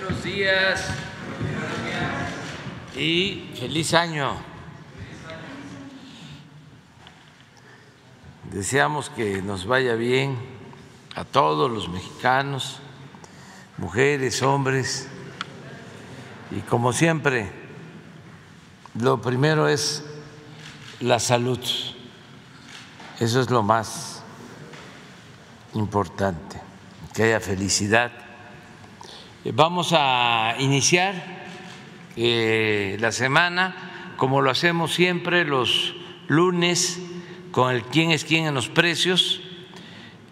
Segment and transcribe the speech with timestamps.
[0.00, 0.86] Buenos días
[2.96, 4.36] y feliz año.
[8.52, 10.38] Deseamos que nos vaya bien
[11.16, 12.78] a todos los mexicanos,
[13.76, 15.08] mujeres, hombres,
[16.52, 17.50] y como siempre,
[19.00, 20.04] lo primero es
[21.00, 21.60] la salud.
[23.18, 24.22] Eso es lo más
[25.74, 26.60] importante,
[27.14, 28.27] que haya felicidad.
[29.44, 31.14] Vamos a iniciar
[32.16, 35.94] eh, la semana, como lo hacemos siempre los
[36.26, 37.00] lunes,
[37.52, 39.40] con el quién es quién en los precios.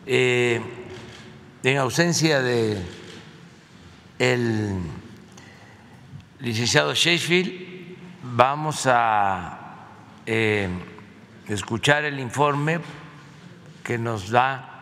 [0.06, 0.60] Eh,
[1.62, 2.82] en ausencia de
[4.18, 4.80] el
[6.40, 9.86] licenciado Sheffield, vamos a
[10.26, 10.68] eh,
[11.46, 12.80] escuchar el informe
[13.84, 14.75] que nos da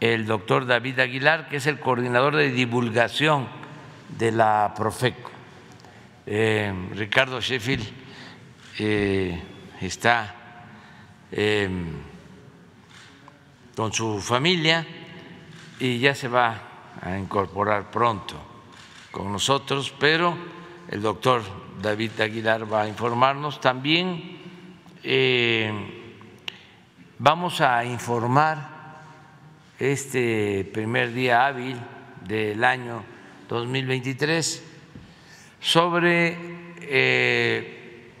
[0.00, 3.48] el doctor David Aguilar, que es el coordinador de divulgación
[4.18, 5.30] de la Profeco.
[6.26, 7.86] Eh, Ricardo Sheffield
[8.78, 9.42] eh,
[9.80, 10.34] está
[13.74, 14.86] con su familia
[15.80, 16.60] y ya se va
[17.02, 18.36] a incorporar pronto
[19.10, 20.36] con nosotros, pero
[20.88, 21.42] el doctor
[21.80, 23.60] David Aguilar va a informarnos.
[23.60, 24.38] También
[25.02, 25.72] eh,
[27.18, 28.73] vamos a informar
[29.78, 31.76] este primer día hábil
[32.26, 33.02] del año
[33.48, 34.62] 2023
[35.60, 36.36] sobre
[36.80, 38.12] eh,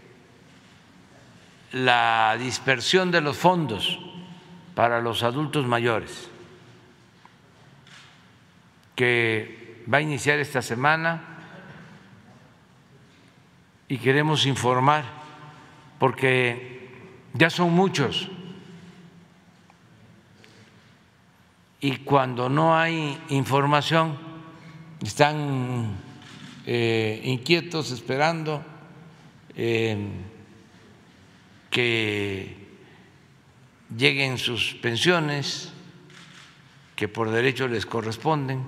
[1.72, 3.98] la dispersión de los fondos
[4.74, 6.30] para los adultos mayores
[8.96, 11.22] que va a iniciar esta semana
[13.88, 15.04] y queremos informar
[15.98, 16.90] porque
[17.32, 18.28] ya son muchos.
[21.84, 24.16] Y cuando no hay información,
[25.02, 25.94] están
[26.64, 28.64] eh, inquietos esperando
[29.54, 29.98] eh,
[31.68, 32.56] que
[33.94, 35.74] lleguen sus pensiones,
[36.96, 38.64] que por derecho les corresponden,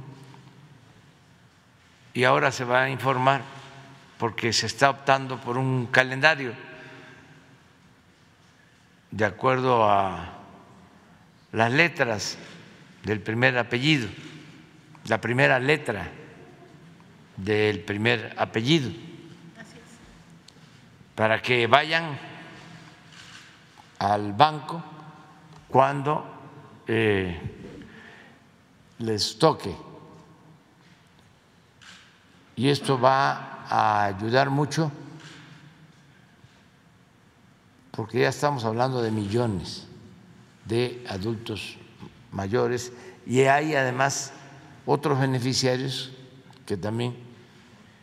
[2.12, 3.40] y ahora se va a informar
[4.18, 6.52] porque se está optando por un calendario.
[9.10, 10.34] De acuerdo a
[11.52, 12.36] las letras
[13.06, 14.08] del primer apellido,
[15.06, 16.08] la primera letra
[17.36, 18.90] del primer apellido,
[21.14, 22.18] para que vayan
[24.00, 24.82] al banco
[25.68, 26.26] cuando
[26.88, 27.40] eh,
[28.98, 29.72] les toque.
[32.56, 34.90] Y esto va a ayudar mucho
[37.92, 39.86] porque ya estamos hablando de millones
[40.64, 41.78] de adultos
[42.36, 42.92] mayores
[43.26, 44.32] y hay además
[44.84, 46.12] otros beneficiarios
[46.66, 47.16] que también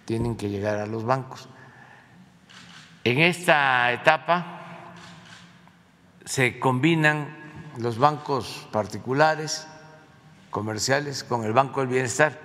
[0.06, 1.48] tienen que llegar a los bancos.
[3.06, 4.94] En esta etapa
[6.26, 7.28] se combinan
[7.78, 9.68] los bancos particulares,
[10.50, 12.40] comerciales, con el Banco del Bienestar,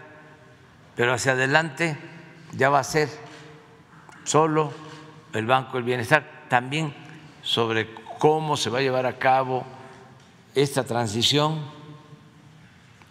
[0.97, 1.97] pero hacia adelante
[2.53, 3.09] ya va a ser
[4.25, 4.72] solo
[5.32, 6.94] el Banco del Bienestar, también
[7.43, 9.65] sobre cómo se va a llevar a cabo
[10.54, 11.78] esta transición,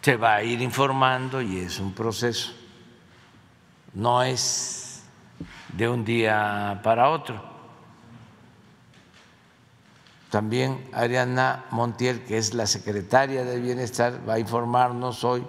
[0.07, 2.53] se va a ir informando y es un proceso,
[3.93, 5.03] no es
[5.73, 7.43] de un día para otro.
[10.29, 15.45] También Ariana Montiel, que es la secretaria de Bienestar, va a informarnos hoy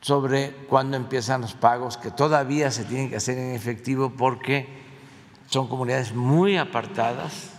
[0.00, 4.66] sobre cuándo empiezan los pagos, que todavía se tienen que hacer en efectivo porque
[5.46, 7.50] son comunidades muy apartadas,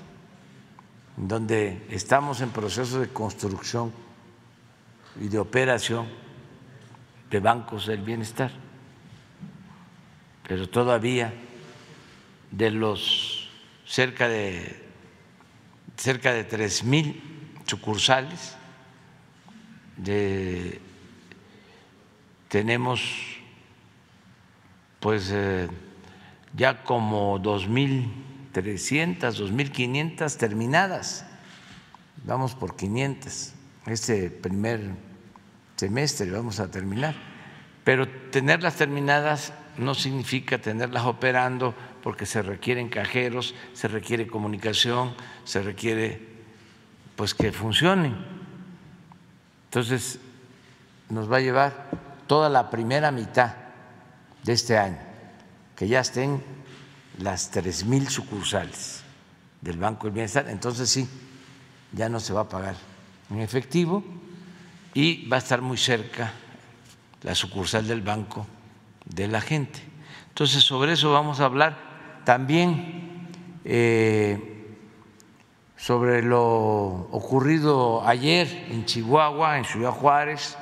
[1.15, 3.93] donde estamos en proceso de construcción
[5.19, 6.07] y de operación
[7.29, 8.51] de bancos del bienestar,
[10.47, 11.33] pero todavía
[12.51, 13.49] de los
[13.85, 14.89] cerca de
[15.97, 17.21] cerca de tres mil
[17.65, 18.55] sucursales
[19.97, 20.81] de
[22.49, 23.01] tenemos
[24.99, 25.67] pues eh,
[26.55, 31.25] ya como 2.300, 2.500 terminadas,
[32.23, 33.53] vamos por 500,
[33.85, 34.91] este primer
[35.75, 37.15] semestre vamos a terminar,
[37.83, 41.73] pero tenerlas terminadas no significa tenerlas operando
[42.03, 46.29] porque se requieren cajeros, se requiere comunicación, se requiere
[47.15, 48.15] pues que funcionen.
[49.65, 50.19] Entonces
[51.09, 51.89] nos va a llevar
[52.27, 53.55] toda la primera mitad
[54.43, 54.99] de este año,
[55.75, 56.43] que ya estén
[57.17, 59.03] las tres mil sucursales
[59.61, 61.07] del Banco del Bienestar, entonces sí,
[61.91, 62.90] ya no se va a pagar
[63.31, 64.03] en efectivo
[64.93, 66.33] y va a estar muy cerca
[67.23, 68.45] la sucursal del banco
[69.05, 69.79] de la gente.
[70.29, 71.77] Entonces, sobre eso vamos a hablar
[72.23, 73.29] también
[73.63, 74.75] eh,
[75.77, 76.39] sobre lo
[77.11, 80.57] ocurrido ayer en Chihuahua, en Ciudad Juárez.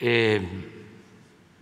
[0.00, 0.72] Eh,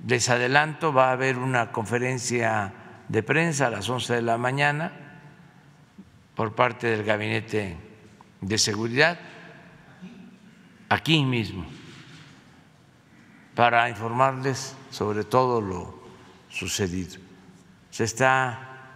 [0.06, 2.72] les adelanto, va a haber una conferencia
[3.08, 4.92] de prensa a las 11 de la mañana
[6.34, 7.76] por parte del Gabinete
[8.40, 9.18] de Seguridad,
[10.88, 11.64] aquí mismo,
[13.54, 15.94] para informarles sobre todo lo
[16.48, 17.20] sucedido.
[17.90, 18.92] Se está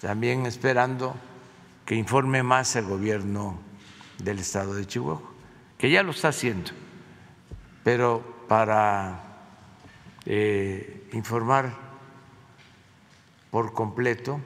[0.00, 1.14] también esperando
[1.84, 3.58] que informe más el gobierno
[4.18, 5.30] del estado de Chihuahua,
[5.78, 6.70] que ya lo está haciendo,
[7.84, 9.22] pero para
[10.26, 11.72] eh, informar
[13.50, 14.40] por completo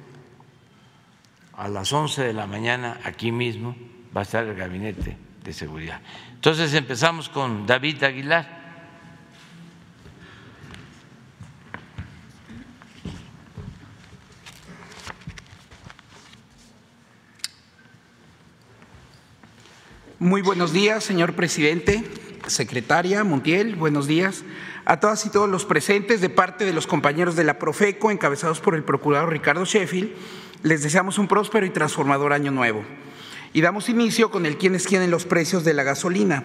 [1.56, 3.76] a las 11 de la mañana aquí mismo
[4.14, 6.00] va a estar el gabinete de seguridad.
[6.34, 8.66] Entonces empezamos con David Aguilar.
[20.18, 22.02] Muy buenos días, señor presidente,
[22.48, 24.44] secretaria Montiel, buenos días
[24.84, 28.60] a todas y todos los presentes de parte de los compañeros de la Profeco, encabezados
[28.60, 30.10] por el procurador Ricardo Sheffield,
[30.62, 32.84] les deseamos un próspero y transformador año nuevo.
[33.52, 36.44] Y damos inicio con el quienes tienen los precios de la gasolina,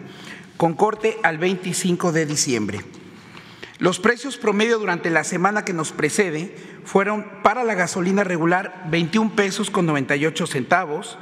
[0.57, 2.81] con corte al 25 de diciembre.
[3.81, 6.55] Los precios promedio durante la semana que nos precede
[6.85, 11.17] fueron para la gasolina regular 21 pesos con 98 centavos,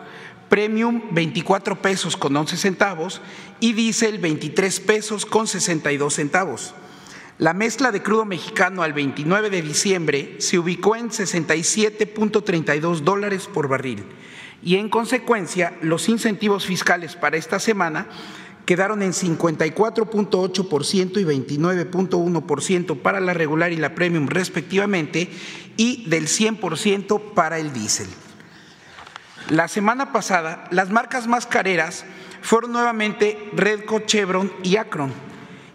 [0.50, 3.22] premium 24 pesos con 11 centavos
[3.62, 6.74] y diésel 23 pesos con 62 centavos.
[7.38, 13.70] La mezcla de crudo mexicano al 29 de diciembre se ubicó en 67.32 dólares por
[13.70, 14.04] barril
[14.62, 18.08] y en consecuencia los incentivos fiscales para esta semana
[18.66, 25.32] quedaron en 54.8% y 29.1% para la regular y la premium respectivamente
[25.76, 28.08] y del 100% para el diésel.
[29.50, 32.06] La semana pasada, las marcas más careras
[32.42, 35.29] fueron nuevamente Redco, Chevron y Acron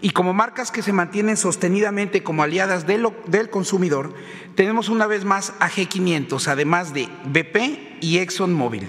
[0.04, 4.12] y como marcas que se mantienen sostenidamente como aliadas del, consumidor,
[4.54, 8.86] tenemos una vez más a G500, además de BP y ExxonMobil.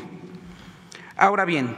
[1.15, 1.73] Ahora bien,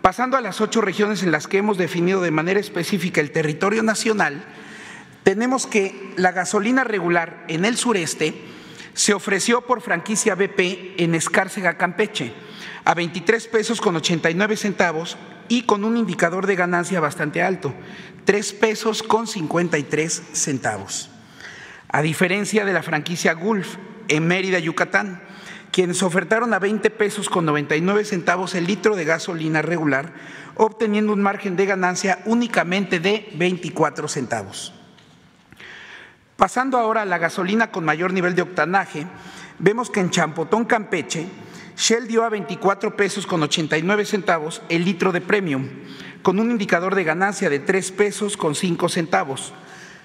[0.00, 3.82] pasando a las ocho regiones en las que hemos definido de manera específica el territorio
[3.82, 4.46] nacional,
[5.24, 8.32] tenemos que la gasolina regular en el sureste
[8.94, 12.32] se ofreció por franquicia BP en Escárcega, Campeche,
[12.86, 15.18] a 23 pesos con 89 centavos
[15.50, 17.74] y con un indicador de ganancia bastante alto,
[18.24, 21.10] 3 pesos con 53 centavos.
[21.88, 23.76] A diferencia de la franquicia Gulf
[24.08, 25.22] en Mérida, Yucatán,
[25.72, 30.12] quienes ofertaron a 20 pesos con 99 centavos el litro de gasolina regular,
[30.56, 34.72] obteniendo un margen de ganancia únicamente de 24 centavos.
[36.36, 39.06] Pasando ahora a la gasolina con mayor nivel de octanaje,
[39.58, 41.26] vemos que en Champotón, Campeche,
[41.76, 45.68] Shell dio a 24 pesos con 89 centavos el litro de premium,
[46.22, 49.52] con un indicador de ganancia de 3 pesos con 5 centavos,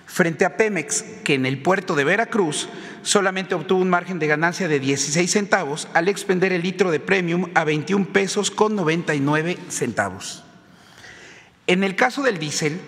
[0.06, 2.70] frente a Pemex, que en el puerto de Veracruz
[3.02, 7.50] solamente obtuvo un margen de ganancia de 16 centavos al expender el litro de premium
[7.54, 10.44] a 21 pesos con 99 centavos.
[11.68, 12.80] En el caso del diésel,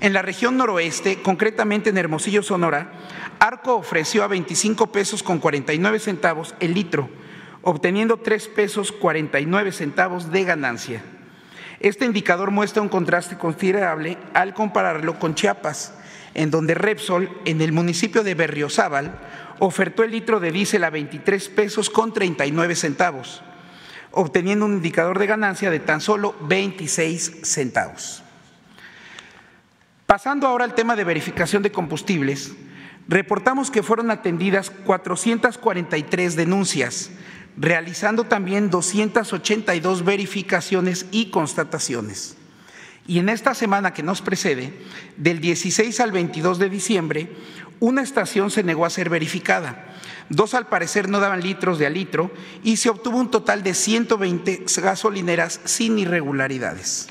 [0.00, 2.92] en la región noroeste, concretamente en Hermosillo, Sonora,
[3.38, 7.08] Arco ofreció a 25 pesos con 49 centavos el litro,
[7.62, 11.02] obteniendo 3 pesos 49 centavos de ganancia.
[11.84, 15.92] Este indicador muestra un contraste considerable al compararlo con Chiapas,
[16.32, 19.20] en donde Repsol, en el municipio de Berriozábal,
[19.58, 23.42] ofertó el litro de diésel a 23 pesos con 39 centavos,
[24.12, 28.22] obteniendo un indicador de ganancia de tan solo 26 centavos.
[30.06, 32.54] Pasando ahora al tema de verificación de combustibles,
[33.08, 37.10] reportamos que fueron atendidas 443 denuncias,
[37.56, 42.36] realizando también 282 verificaciones y constataciones.
[43.06, 44.72] Y en esta semana que nos precede,
[45.16, 47.32] del 16 al 22 de diciembre,
[47.80, 49.86] una estación se negó a ser verificada.
[50.30, 52.30] Dos al parecer no daban litros de a litro
[52.62, 57.08] y se obtuvo un total de 120 gasolineras sin irregularidades.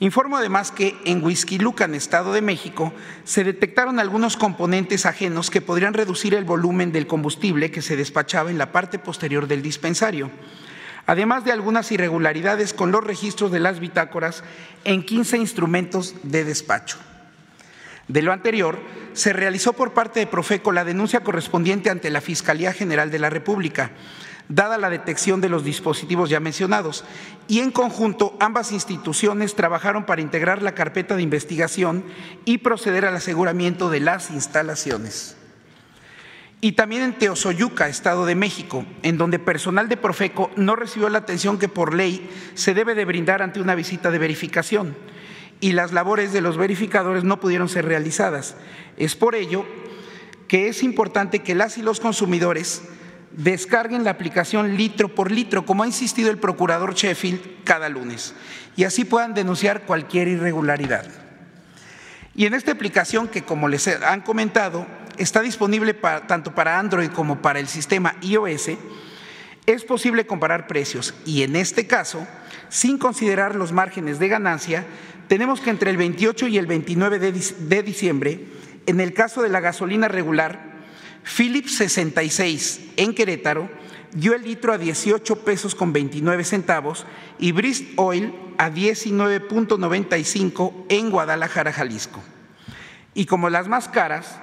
[0.00, 2.92] Informo además que en Huizquilucan, Estado de México,
[3.24, 8.50] se detectaron algunos componentes ajenos que podrían reducir el volumen del combustible que se despachaba
[8.50, 10.30] en la parte posterior del dispensario,
[11.06, 14.44] además de algunas irregularidades con los registros de las bitácoras
[14.84, 16.98] en 15 instrumentos de despacho.
[18.06, 18.78] De lo anterior,
[19.14, 23.30] se realizó por parte de Profeco la denuncia correspondiente ante la Fiscalía General de la
[23.30, 23.90] República,
[24.48, 27.04] dada la detección de los dispositivos ya mencionados.
[27.46, 32.04] Y en conjunto, ambas instituciones trabajaron para integrar la carpeta de investigación
[32.44, 35.36] y proceder al aseguramiento de las instalaciones.
[36.60, 41.18] Y también en Teosoyuca, Estado de México, en donde personal de Profeco no recibió la
[41.18, 44.96] atención que por ley se debe de brindar ante una visita de verificación
[45.60, 48.56] y las labores de los verificadores no pudieron ser realizadas.
[48.96, 49.64] Es por ello
[50.46, 52.82] que es importante que las y los consumidores
[53.32, 58.34] descarguen la aplicación litro por litro, como ha insistido el procurador Sheffield cada lunes,
[58.76, 61.06] y así puedan denunciar cualquier irregularidad.
[62.34, 67.42] Y en esta aplicación que, como les han comentado, está disponible tanto para Android como
[67.42, 68.70] para el sistema iOS,
[69.66, 72.26] es posible comparar precios y en este caso,
[72.70, 74.86] sin considerar los márgenes de ganancia,
[75.26, 78.46] tenemos que entre el 28 y el 29 de diciembre,
[78.86, 80.77] en el caso de la gasolina regular,
[81.36, 83.68] Philips 66 en Querétaro
[84.12, 87.04] dio el litro a 18 pesos con 29 centavos
[87.38, 92.22] y Brist Oil a 19.95 en Guadalajara, Jalisco.
[93.14, 94.40] Y como las más caras,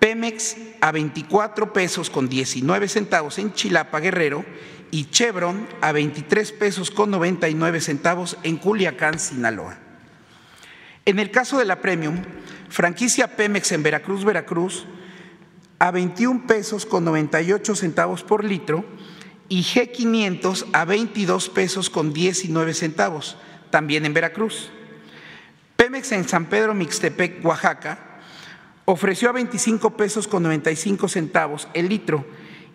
[0.00, 4.44] Pemex a 24 pesos con 19 centavos en Chilapa, Guerrero
[4.90, 9.78] y Chevron a 23 pesos con 99 centavos en Culiacán, Sinaloa.
[11.06, 12.22] En el caso de la Premium,
[12.68, 14.86] franquicia Pemex en Veracruz, Veracruz,
[15.78, 18.84] a 21 pesos con 98 centavos por litro
[19.48, 23.36] y G500 a 22 pesos con 19 centavos,
[23.70, 24.70] también en Veracruz.
[25.76, 28.20] Pemex en San Pedro Mixtepec, Oaxaca,
[28.84, 32.24] ofreció a 25 pesos con 95 centavos el litro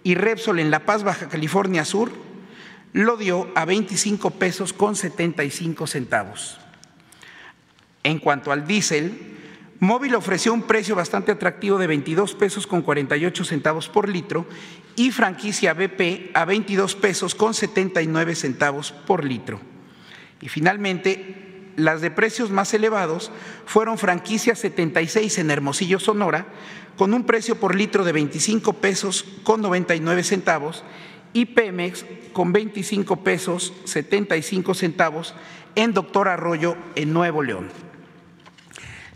[0.03, 2.12] y Repsol en La Paz, Baja California Sur,
[2.94, 6.60] lo dio a 25 pesos con 75 centavos.
[8.03, 9.38] En cuanto al diésel,
[9.79, 14.45] Móvil ofreció un precio bastante atractivo de 22 pesos con 48 centavos por litro
[14.98, 19.62] y franquicia BP a 22 pesos con 79 centavos por litro.
[20.41, 23.31] Y finalmente, las de precios más elevados
[23.65, 26.48] fueron franquicia 76 en Hermosillo, Sonora,
[26.98, 30.83] con un precio por litro de 25 pesos con 99 centavos
[31.31, 35.36] y Pemex con 25 pesos 75 centavos
[35.75, 37.88] en Doctor Arroyo en Nuevo León.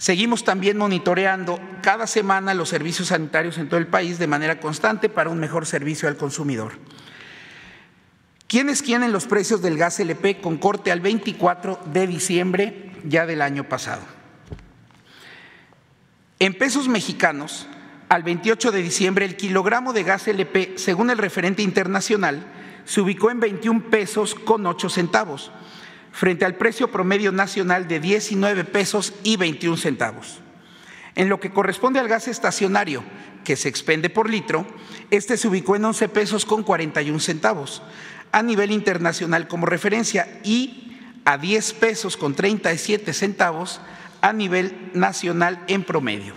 [0.04, 5.08] Seguimos también monitoreando cada semana los servicios sanitarios en todo el país de manera constante
[5.08, 6.74] para un mejor servicio al consumidor.
[8.48, 13.42] ¿Quiénes quieren los precios del gas LP con corte al 24 de diciembre ya del
[13.42, 14.02] año pasado?
[16.38, 17.66] En pesos mexicanos,
[18.10, 22.46] al 28 de diciembre, el kilogramo de gas LP, según el referente internacional,
[22.84, 25.54] se ubicó en 21 pesos con 8 centavos
[26.14, 30.40] frente al precio promedio nacional de 19 pesos y 21 centavos.
[31.16, 33.04] En lo que corresponde al gas estacionario,
[33.44, 34.66] que se expende por litro,
[35.10, 37.82] este se ubicó en 11 pesos con 41 centavos
[38.32, 43.82] a nivel internacional como referencia y a 10 pesos con 37 centavos
[44.22, 46.34] a nivel nacional en promedio.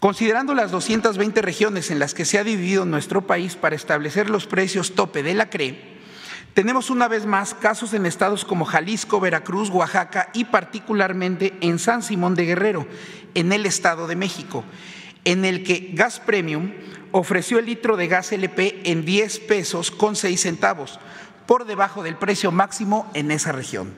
[0.00, 4.46] Considerando las 220 regiones en las que se ha dividido nuestro país para establecer los
[4.46, 5.91] precios tope de la CRE,
[6.54, 12.02] tenemos una vez más casos en estados como Jalisco, Veracruz, Oaxaca y particularmente en San
[12.02, 12.86] Simón de Guerrero,
[13.34, 14.64] en el Estado de México,
[15.24, 16.72] en el que Gas Premium
[17.12, 20.98] ofreció el litro de gas LP en 10 pesos con 6 centavos,
[21.46, 23.94] por debajo del precio máximo en esa región.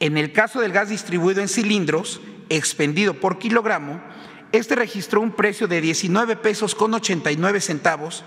[0.00, 4.00] En el caso del gas distribuido en cilindros, expendido por kilogramo,
[4.52, 8.24] este registró un precio de 19 pesos con 89 centavos,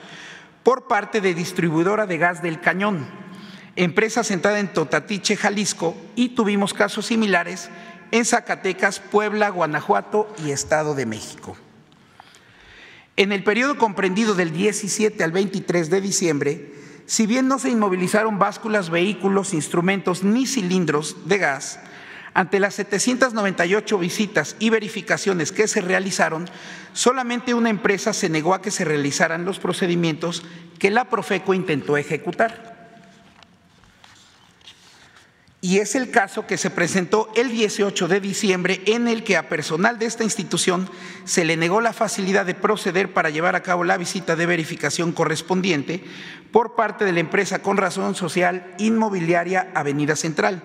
[0.64, 3.06] por parte de distribuidora de gas del Cañón,
[3.76, 7.70] empresa sentada en Totatiche, Jalisco, y tuvimos casos similares
[8.12, 11.58] en Zacatecas, Puebla, Guanajuato y Estado de México.
[13.16, 16.74] En el periodo comprendido del 17 al 23 de diciembre,
[17.06, 21.80] si bien no se inmovilizaron básculas, vehículos, instrumentos ni cilindros de gas,
[22.34, 26.50] ante las 798 visitas y verificaciones que se realizaron,
[26.94, 30.44] solamente una empresa se negó a que se realizaran los procedimientos
[30.80, 32.74] que la Profeco intentó ejecutar.
[35.62, 39.48] Y es el caso que se presentó el 18 de diciembre en el que a
[39.48, 40.90] personal de esta institución
[41.24, 45.14] se le negó la facilidad de proceder para llevar a cabo la visita de verificación
[45.14, 46.04] correspondiente
[46.52, 50.64] por parte de la empresa con razón social inmobiliaria Avenida Central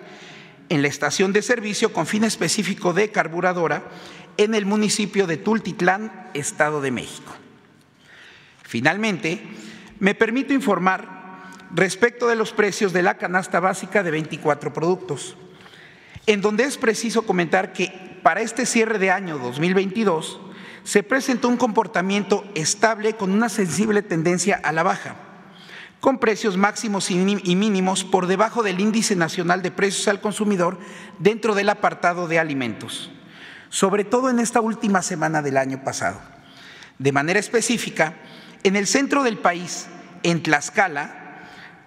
[0.68, 3.84] en la estación de servicio con fin específico de carburadora
[4.36, 7.34] en el municipio de Tultitlán, Estado de México.
[8.62, 9.42] Finalmente,
[9.98, 11.18] me permito informar
[11.74, 15.36] respecto de los precios de la canasta básica de 24 productos,
[16.26, 20.40] en donde es preciso comentar que para este cierre de año 2022
[20.84, 25.16] se presentó un comportamiento estable con una sensible tendencia a la baja,
[26.00, 30.78] con precios máximos y mínimos por debajo del índice nacional de precios al consumidor
[31.18, 33.10] dentro del apartado de alimentos,
[33.68, 36.20] sobre todo en esta última semana del año pasado.
[36.98, 38.14] De manera específica,
[38.62, 39.86] en el centro del país,
[40.22, 41.28] en Tlaxcala,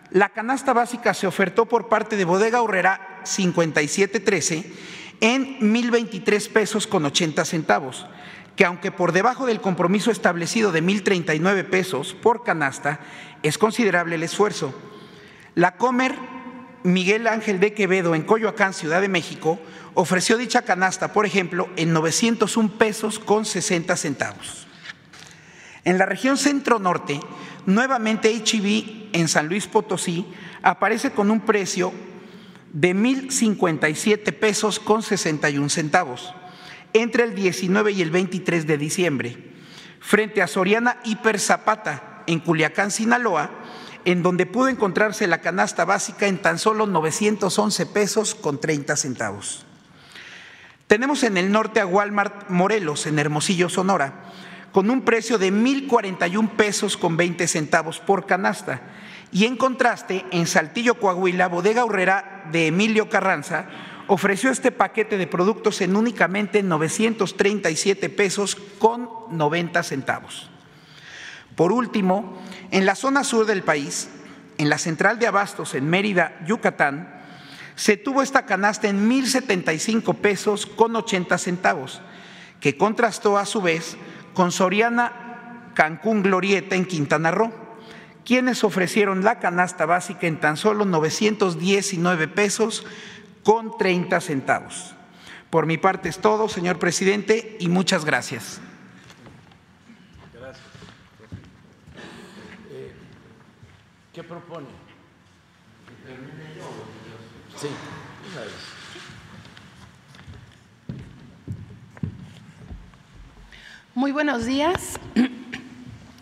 [0.09, 4.73] la canasta básica se ofertó por parte de Bodega Horrera 5713
[5.21, 8.07] en 1.023 pesos con 80 centavos,
[8.55, 12.99] que aunque por debajo del compromiso establecido de 1.039 pesos por canasta,
[13.43, 14.73] es considerable el esfuerzo.
[15.55, 16.15] La Comer
[16.83, 19.59] Miguel Ángel de Quevedo en Coyoacán, Ciudad de México,
[19.93, 24.67] ofreció dicha canasta, por ejemplo, en 901 pesos con 60 centavos.
[25.83, 27.19] En la región centro-norte,
[27.65, 30.25] nuevamente HB en San Luis Potosí
[30.61, 31.91] aparece con un precio
[32.73, 36.33] de 1.057 pesos con 61 centavos
[36.93, 39.37] entre el 19 y el 23 de diciembre,
[39.99, 43.51] frente a Soriana Hiper Zapata en Culiacán, Sinaloa,
[44.05, 49.65] en donde pudo encontrarse la canasta básica en tan solo 911 pesos con 30 centavos.
[50.87, 54.25] Tenemos en el norte a Walmart Morelos, en Hermosillo, Sonora,
[54.71, 58.81] con un precio de 1.041 pesos con 20 centavos por canasta.
[59.31, 63.67] Y en contraste, en Saltillo, Coahuila, Bodega Horrera de Emilio Carranza
[64.07, 70.50] ofreció este paquete de productos en únicamente 937 pesos con 90 centavos.
[71.61, 72.41] Por último,
[72.71, 74.09] en la zona sur del país,
[74.57, 77.21] en la central de abastos en Mérida, Yucatán,
[77.75, 82.01] se tuvo esta canasta en 1.075 pesos con 80 centavos,
[82.59, 83.95] que contrastó a su vez
[84.33, 87.53] con Soriana Cancún Glorieta en Quintana Roo,
[88.25, 92.87] quienes ofrecieron la canasta básica en tan solo 919 pesos
[93.43, 94.95] con 30 centavos.
[95.51, 98.61] Por mi parte es todo, señor presidente, y muchas gracias.
[102.71, 102.91] Eh,
[104.13, 104.67] ¿Qué propone?
[107.57, 107.67] Sí,
[108.31, 108.53] una vez.
[113.93, 114.97] Muy buenos días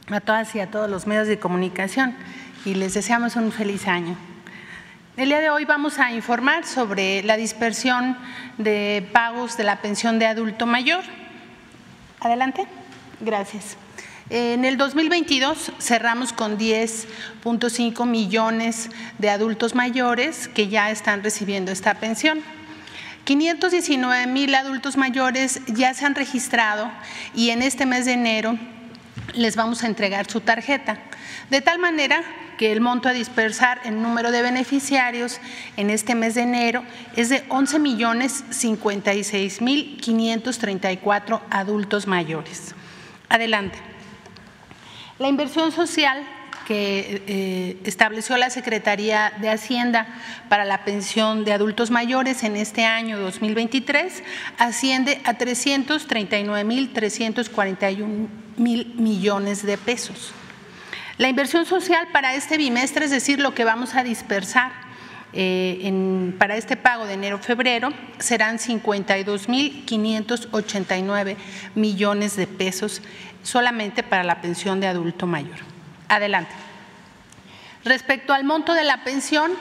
[0.09, 2.15] a todas y a todos los medios de comunicación
[2.65, 4.17] y les deseamos un feliz año.
[5.15, 8.17] El día de hoy vamos a informar sobre la dispersión
[8.57, 11.03] de pagos de la pensión de adulto mayor.
[12.21, 12.65] Adelante.
[13.21, 13.77] Gracias.
[14.31, 21.95] En el 2022 cerramos con 10.5 millones de adultos mayores que ya están recibiendo esta
[21.95, 22.41] pensión.
[23.23, 26.91] 519 mil adultos mayores ya se han registrado
[27.33, 28.59] y en este mes de enero
[29.33, 30.99] les vamos a entregar su tarjeta.
[31.49, 32.21] De tal manera
[32.59, 35.39] que el monto a dispersar en número de beneficiarios
[35.75, 36.83] en este mes de enero
[37.15, 42.75] es de 11 millones 56 mil 534 adultos mayores.
[43.27, 43.88] Adelante.
[45.19, 46.25] La inversión social
[46.65, 50.07] que eh, estableció la Secretaría de Hacienda
[50.47, 54.23] para la pensión de adultos mayores en este año 2023
[54.57, 60.31] asciende a 339 mil 341 mil millones de pesos.
[61.17, 64.88] La inversión social para este bimestre, es decir, lo que vamos a dispersar
[65.33, 71.37] eh, para este pago de enero-febrero, serán 52 mil 589
[71.75, 73.01] millones de pesos
[73.43, 75.57] solamente para la pensión de adulto mayor.
[76.07, 76.51] Adelante.
[77.83, 79.51] Respecto al monto de la pensión,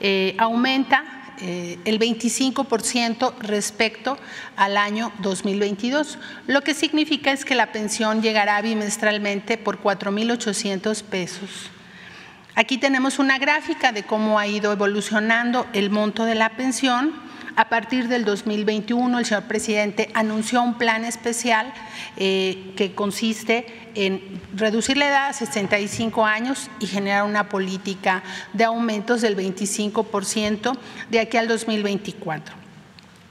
[0.00, 1.04] eh, aumenta
[1.42, 4.18] eh, el 25% respecto
[4.56, 11.70] al año 2022, lo que significa es que la pensión llegará bimestralmente por 4.800 pesos.
[12.60, 17.14] Aquí tenemos una gráfica de cómo ha ido evolucionando el monto de la pensión
[17.56, 21.72] a partir del 2021, el señor presidente anunció un plan especial
[22.18, 28.64] eh, que consiste en reducir la edad a 65 años y generar una política de
[28.64, 30.76] aumentos del 25%
[31.08, 32.54] de aquí al 2024.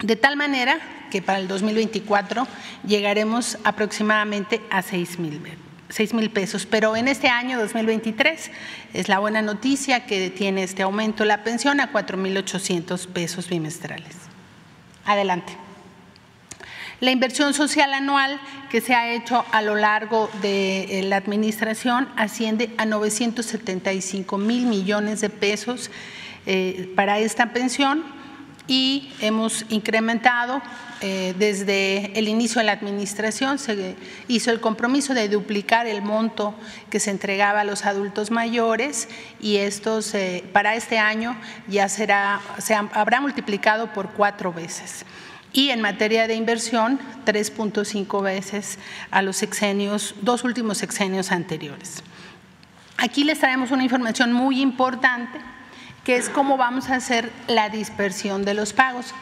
[0.01, 0.79] De tal manera
[1.11, 2.47] que para el 2024
[2.83, 5.39] llegaremos aproximadamente a 6 mil
[6.13, 8.51] mil pesos, pero en este año 2023
[8.93, 14.15] es la buena noticia que tiene este aumento la pensión a 4.800 pesos bimestrales.
[15.05, 15.53] Adelante.
[16.99, 22.09] La inversión social anual que se ha hecho a lo largo de eh, la administración
[22.17, 25.89] asciende a 975 mil millones de pesos
[26.45, 28.03] eh, para esta pensión
[28.67, 30.61] y hemos incrementado
[31.01, 33.95] eh, desde el inicio de la administración, se
[34.27, 36.53] hizo el compromiso de duplicar el monto
[36.89, 39.07] que se entregaba a los adultos mayores
[39.39, 39.99] y esto
[40.51, 45.05] para este año ya será, se habrá multiplicado por cuatro veces.
[45.51, 48.77] y en materia de inversión 3.5 veces
[49.09, 52.03] a los sexenios, dos últimos sexenios anteriores.
[52.97, 55.39] Aquí les traemos una información muy importante
[56.03, 59.13] que es cómo vamos a hacer la dispersión de los pagos.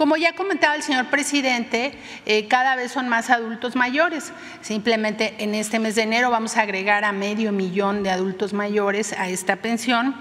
[0.00, 1.92] Como ya comentaba el señor presidente,
[2.24, 4.32] eh, cada vez son más adultos mayores.
[4.62, 9.12] Simplemente en este mes de enero vamos a agregar a medio millón de adultos mayores
[9.12, 10.14] a esta pensión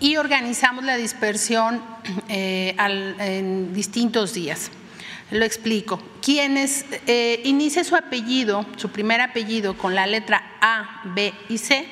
[0.00, 1.80] y organizamos la dispersión
[2.28, 2.74] eh,
[3.20, 4.72] en distintos días.
[5.30, 6.02] Lo explico.
[6.20, 11.86] Quienes eh, inicie su apellido, su primer apellido con la letra A, B y C,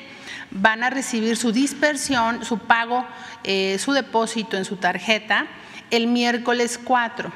[0.51, 3.07] van a recibir su dispersión, su pago,
[3.45, 5.47] eh, su depósito en su tarjeta
[5.91, 7.31] el miércoles 4.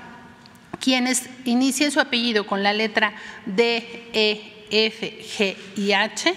[0.80, 3.14] Quienes inicien su apellido con la letra
[3.46, 6.34] D, E, F, G y H,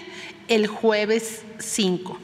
[0.47, 2.19] el jueves 5.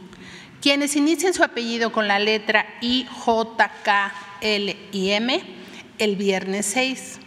[0.62, 5.42] Quienes inicien su apellido con la letra I, J, K, L y M,
[5.98, 7.20] el viernes 6.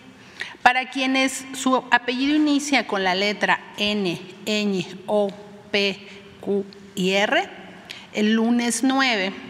[0.63, 5.31] Para quienes su apellido inicia con la letra N, Ñ, O,
[5.71, 5.99] P,
[6.41, 7.49] Q y R,
[8.13, 9.48] el lunes 9.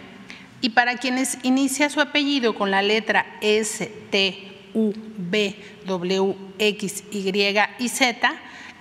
[0.60, 7.04] Y para quienes inicia su apellido con la letra S, T, U, B, W, X,
[7.10, 8.32] Y y Z,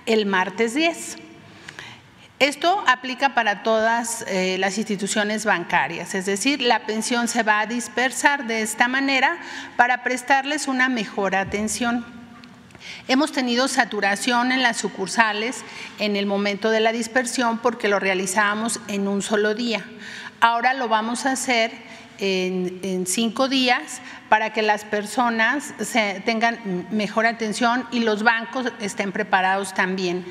[0.06, 1.18] el martes 10.
[2.40, 7.66] Esto aplica para todas eh, las instituciones bancarias, es decir, la pensión se va a
[7.66, 9.38] dispersar de esta manera
[9.76, 12.06] para prestarles una mejor atención.
[13.08, 15.64] Hemos tenido saturación en las sucursales
[15.98, 19.84] en el momento de la dispersión porque lo realizábamos en un solo día.
[20.40, 21.72] Ahora lo vamos a hacer
[22.20, 25.74] en, cinco días para que las personas
[26.24, 30.24] tengan mejor atención y los bancos estén preparados también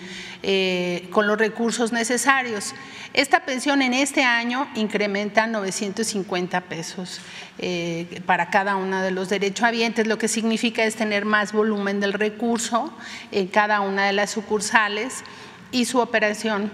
[0.44, 2.74] eh, con los recursos necesarios.
[3.14, 7.20] Esta pensión en este año incrementa 950 pesos
[7.58, 12.14] eh, para cada uno de los derechohabientes, lo que significa es tener más volumen del
[12.14, 12.94] recurso
[13.34, 15.24] en cada una de las sucursales
[15.72, 16.72] y su operación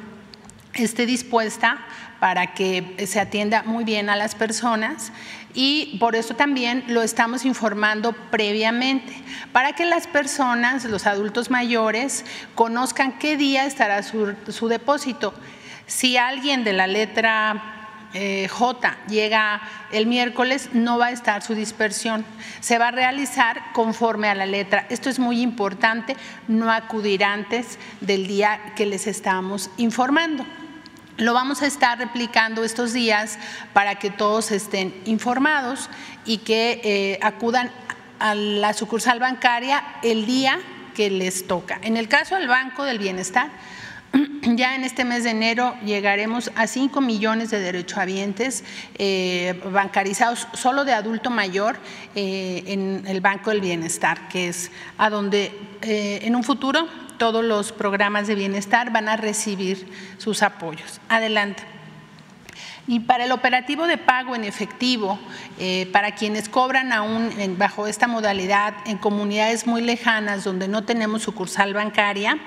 [0.73, 1.79] esté dispuesta
[2.23, 5.11] para que se atienda muy bien a las personas
[5.53, 9.13] y por eso también lo estamos informando previamente,
[9.51, 12.23] para que las personas, los adultos mayores,
[12.55, 15.33] conozcan qué día estará su, depósito.
[15.85, 21.55] Si alguien de la letra eh, J llega el miércoles, no va a estar su
[21.55, 22.23] dispersión.
[22.61, 24.87] Se va a realizar conforme a la letra.
[24.89, 26.15] Esto es muy importante,
[26.47, 30.45] no acudir antes del día que les estamos informando.
[31.17, 33.37] Lo vamos a estar replicando estos días
[33.71, 35.91] para que todos estén informados
[36.25, 37.69] y que eh, acudan
[38.17, 40.59] a la sucursal bancaria el día
[40.95, 41.79] que les toca.
[41.83, 43.51] En el caso del Banco del Bienestar,
[44.41, 48.63] ya en este mes de enero llegaremos a 5 millones de derechohabientes
[48.95, 51.77] eh, bancarizados solo de adulto mayor
[52.15, 56.87] eh, en el Banco del Bienestar, que es a donde en un futuro
[57.23, 60.99] todos los programas de bienestar van a recibir sus apoyos.
[61.07, 61.63] Adelante.
[62.85, 65.17] Y para el operativo de pago en efectivo,
[65.57, 71.21] eh, para quienes cobran aún bajo esta modalidad en comunidades muy lejanas donde no tenemos
[71.21, 72.39] sucursal bancaria,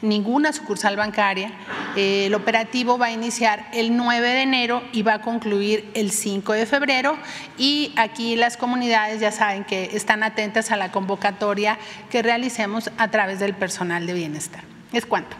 [0.00, 1.52] ninguna sucursal bancaria.
[1.96, 6.10] Eh, el operativo va a iniciar el 9 de enero y va a concluir el
[6.10, 7.16] 5 de febrero
[7.56, 11.78] y aquí las comunidades ya saben que están atentas a la convocatoria
[12.10, 14.64] que realicemos a través del personal de bienestar.
[14.92, 15.36] Es cuanto.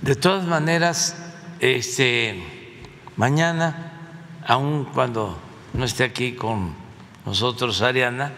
[0.00, 1.14] De todas maneras,
[1.60, 2.42] este,
[3.16, 3.92] mañana,
[4.46, 5.38] aun cuando
[5.74, 6.74] no esté aquí con
[7.26, 8.32] nosotros, Ariana,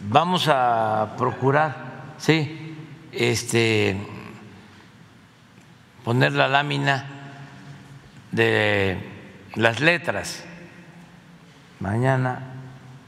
[0.00, 2.76] vamos a procurar, sí,
[3.12, 3.96] este,
[6.04, 7.06] poner la lámina
[8.32, 8.98] de
[9.54, 10.44] las letras
[11.80, 12.40] mañana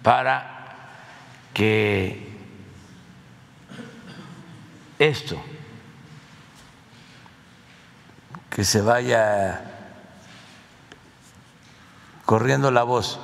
[0.03, 0.77] para
[1.53, 2.29] que
[4.99, 5.41] esto,
[8.51, 9.61] que se vaya
[12.25, 13.21] corriendo la voz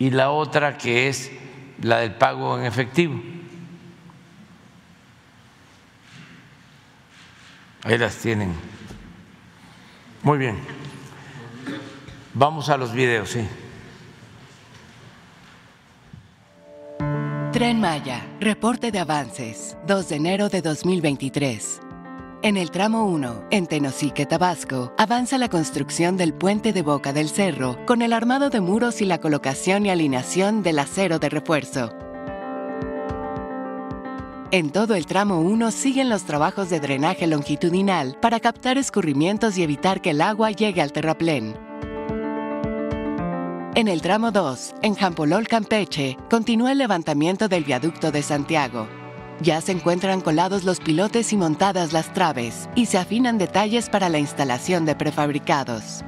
[0.00, 1.30] y la otra que es
[1.82, 3.20] la del pago en efectivo.
[7.84, 8.54] Ahí las tienen.
[10.22, 10.58] Muy bien.
[12.32, 13.46] Vamos a los videos, sí.
[17.52, 21.89] Tren Maya, reporte de avances, 2 de enero de 2023.
[22.42, 27.28] En el tramo 1, en Tenosique, Tabasco, avanza la construcción del puente de Boca del
[27.28, 31.92] Cerro con el armado de muros y la colocación y alineación del acero de refuerzo.
[34.52, 39.62] En todo el tramo 1 siguen los trabajos de drenaje longitudinal para captar escurrimientos y
[39.62, 41.54] evitar que el agua llegue al terraplén.
[43.74, 48.99] En el tramo 2, en Jampolol, Campeche, continúa el levantamiento del viaducto de Santiago.
[49.42, 54.10] Ya se encuentran colados los pilotes y montadas las traves, y se afinan detalles para
[54.10, 56.04] la instalación de prefabricados.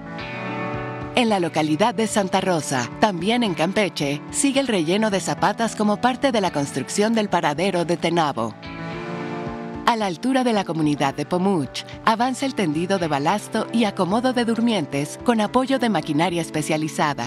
[1.15, 5.99] En la localidad de Santa Rosa, también en Campeche, sigue el relleno de zapatas como
[5.99, 8.55] parte de la construcción del paradero de Tenabo.
[9.85, 14.33] A la altura de la comunidad de Pomuch, avanza el tendido de balasto y acomodo
[14.33, 17.27] de durmientes con apoyo de maquinaria especializada.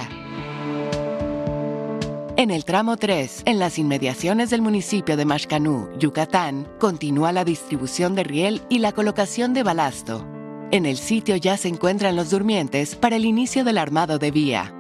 [2.38, 8.14] En el tramo 3, en las inmediaciones del municipio de Mashcanú, Yucatán, continúa la distribución
[8.14, 10.28] de riel y la colocación de balasto.
[10.70, 14.76] En el sitio ya se encuentran los durmientes para el inicio del armado de vía.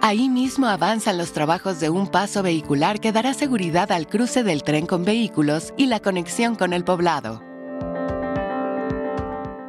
[0.00, 4.62] Ahí mismo avanzan los trabajos de un paso vehicular que dará seguridad al cruce del
[4.62, 7.42] tren con vehículos y la conexión con el poblado.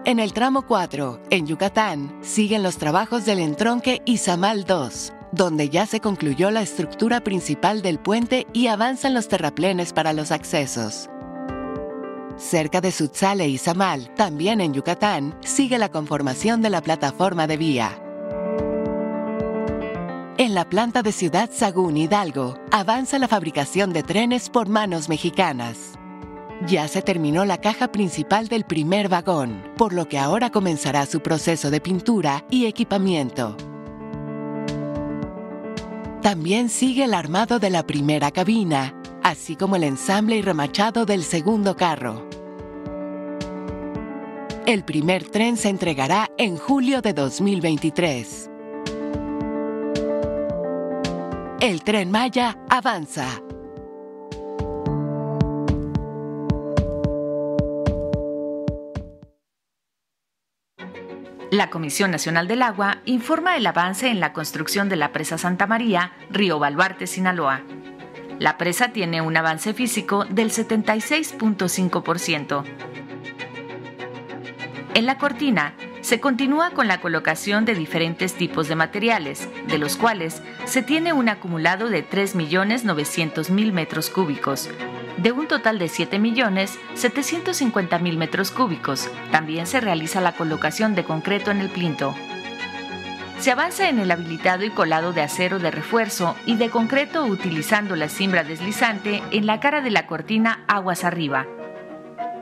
[0.05, 5.87] En el tramo 4, en Yucatán, siguen los trabajos del entronque Izamal 2, donde ya
[5.87, 11.09] se concluyó la estructura principal del puente y avanzan los terraplenes para los accesos.
[12.37, 17.57] Cerca de Sutzale y Zamal, también en Yucatán, sigue la conformación de la plataforma de
[17.57, 17.99] vía.
[20.37, 25.93] En la planta de Ciudad Sagún Hidalgo, avanza la fabricación de trenes por manos mexicanas.
[26.67, 31.21] Ya se terminó la caja principal del primer vagón, por lo que ahora comenzará su
[31.21, 33.57] proceso de pintura y equipamiento.
[36.23, 41.21] También sigue el armado de la primera cabina, así como el ensamble y remachado del
[41.21, 42.29] segundo carro.
[44.65, 48.49] El primer tren se entregará en julio de 2023.
[51.59, 53.27] El tren Maya avanza.
[61.53, 65.67] La Comisión Nacional del Agua informa el avance en la construcción de la presa Santa
[65.67, 67.61] María, Río Baluarte, Sinaloa.
[68.39, 72.63] La presa tiene un avance físico del 76.5%.
[74.95, 79.95] En la cortina se continúa con la colocación de diferentes tipos de materiales, de los
[79.95, 84.69] cuales se tiene un acumulado de 3.900.000 metros cúbicos,
[85.17, 89.09] de un total de 7.750.000 metros cúbicos.
[89.31, 92.13] También se realiza la colocación de concreto en el plinto.
[93.39, 97.95] Se avanza en el habilitado y colado de acero de refuerzo y de concreto utilizando
[97.95, 101.47] la cimbra deslizante en la cara de la cortina aguas arriba.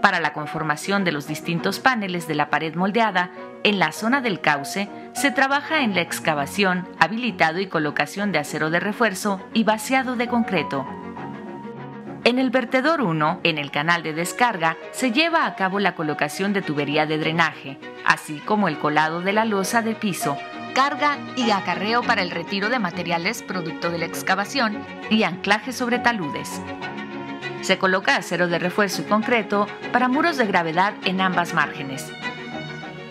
[0.01, 3.29] Para la conformación de los distintos paneles de la pared moldeada,
[3.63, 8.69] en la zona del cauce se trabaja en la excavación, habilitado y colocación de acero
[8.69, 10.87] de refuerzo y vaciado de concreto.
[12.23, 16.53] En el vertedor 1, en el canal de descarga, se lleva a cabo la colocación
[16.53, 20.37] de tubería de drenaje, así como el colado de la losa de piso,
[20.75, 24.77] carga y acarreo para el retiro de materiales producto de la excavación
[25.09, 26.61] y anclaje sobre taludes.
[27.61, 32.11] Se coloca acero de refuerzo y concreto para muros de gravedad en ambas márgenes.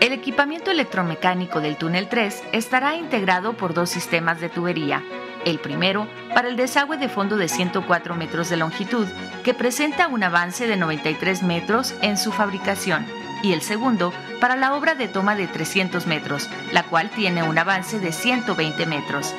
[0.00, 5.02] El equipamiento electromecánico del túnel 3 estará integrado por dos sistemas de tubería,
[5.44, 9.06] el primero, para el desagüe de fondo de 104 metros de longitud,
[9.44, 13.06] que presenta un avance de 93 metros en su fabricación,
[13.42, 17.58] y el segundo, para la obra de toma de 300 metros, la cual tiene un
[17.58, 19.34] avance de 120 metros.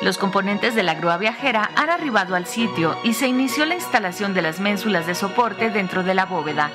[0.00, 4.32] Los componentes de la grúa viajera han arribado al sitio y se inició la instalación
[4.32, 6.70] de las ménsulas de soporte dentro de la bóveda.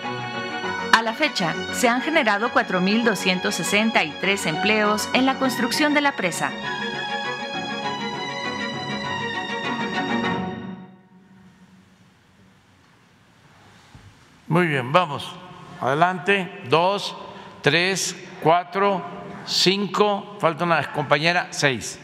[0.94, 6.52] A la fecha, se han generado 4.263 empleos en la construcción de la presa,
[14.48, 15.36] Muy bien, vamos.
[15.82, 16.48] Adelante.
[16.70, 17.18] Dos,
[17.64, 19.04] tres, cuatro,
[19.48, 20.38] cinco.
[20.40, 21.48] Falta una compañera.
[21.50, 21.98] Seis.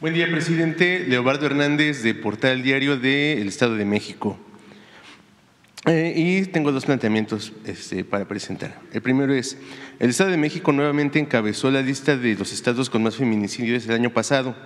[0.00, 1.04] Buen día, presidente.
[1.06, 4.38] Leobardo Hernández, de Portal Diario del Estado de México.
[5.86, 8.80] Eh, y tengo dos planteamientos este, para presentar.
[8.92, 9.56] El primero es,
[10.00, 13.92] el Estado de México nuevamente encabezó la lista de los estados con más feminicidios el
[13.92, 14.56] año pasado.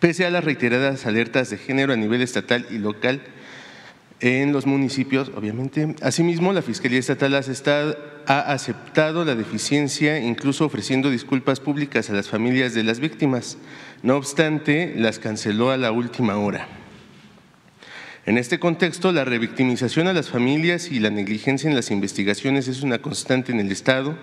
[0.00, 3.20] Pese a las reiteradas alertas de género a nivel estatal y local,
[4.20, 5.94] en los municipios, obviamente.
[6.02, 12.74] Asimismo, la Fiscalía Estatal ha aceptado la deficiencia, incluso ofreciendo disculpas públicas a las familias
[12.74, 13.58] de las víctimas.
[14.02, 16.66] No obstante, las canceló a la última hora.
[18.28, 22.82] En este contexto, la revictimización a las familias y la negligencia en las investigaciones es
[22.82, 24.18] una constante en el Estado.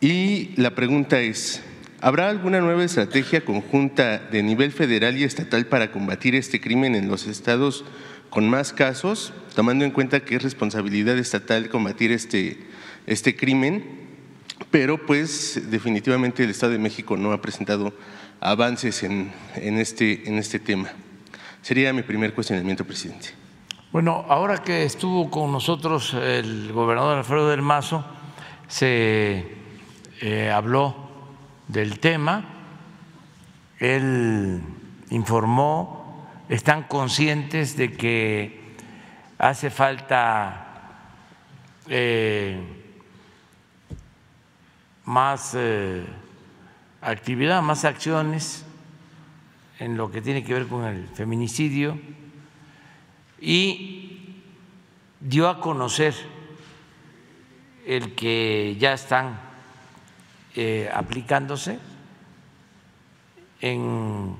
[0.00, 1.62] Y la pregunta es,
[2.00, 7.06] ¿Habrá alguna nueva estrategia conjunta de nivel federal y estatal para combatir este crimen en
[7.06, 7.84] los estados
[8.28, 12.58] con más casos, tomando en cuenta que es responsabilidad estatal combatir este,
[13.06, 13.84] este crimen?
[14.72, 17.94] Pero pues definitivamente el Estado de México no ha presentado
[18.40, 20.90] avances en, en, este, en este tema.
[21.64, 23.30] Sería mi primer cuestionamiento, presidente.
[23.90, 28.04] Bueno, ahora que estuvo con nosotros el gobernador Alfredo del Mazo,
[28.68, 29.46] se
[30.20, 30.94] eh, habló
[31.66, 32.44] del tema,
[33.78, 34.60] él
[35.08, 38.76] informó, están conscientes de que
[39.38, 40.66] hace falta
[41.88, 42.60] eh,
[45.06, 46.04] más eh,
[47.00, 48.63] actividad, más acciones
[49.78, 51.98] en lo que tiene que ver con el feminicidio
[53.40, 54.42] y
[55.20, 56.14] dio a conocer
[57.86, 59.38] el que ya están
[60.54, 61.78] eh, aplicándose
[63.60, 64.36] en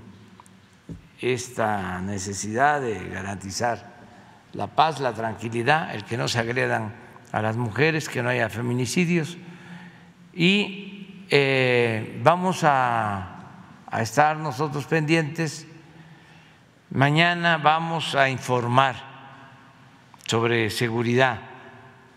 [1.20, 3.94] esta necesidad de garantizar
[4.53, 6.94] la paz, la tranquilidad, el que no se agredan
[7.33, 9.37] a las mujeres, que no haya feminicidios.
[10.33, 13.34] Y eh, vamos a
[14.02, 15.66] estar nosotros pendientes
[16.94, 18.94] Mañana vamos a informar
[20.28, 21.40] sobre seguridad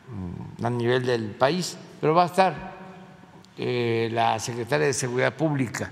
[0.07, 2.73] mm, a nivel del país, pero va a estar
[3.57, 5.89] eh, la secretaria de Seguridad Pública,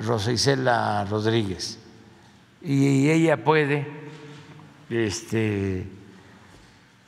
[0.00, 1.78] Rosa Isela Rodríguez,
[2.62, 3.86] y ella puede
[4.90, 5.86] este,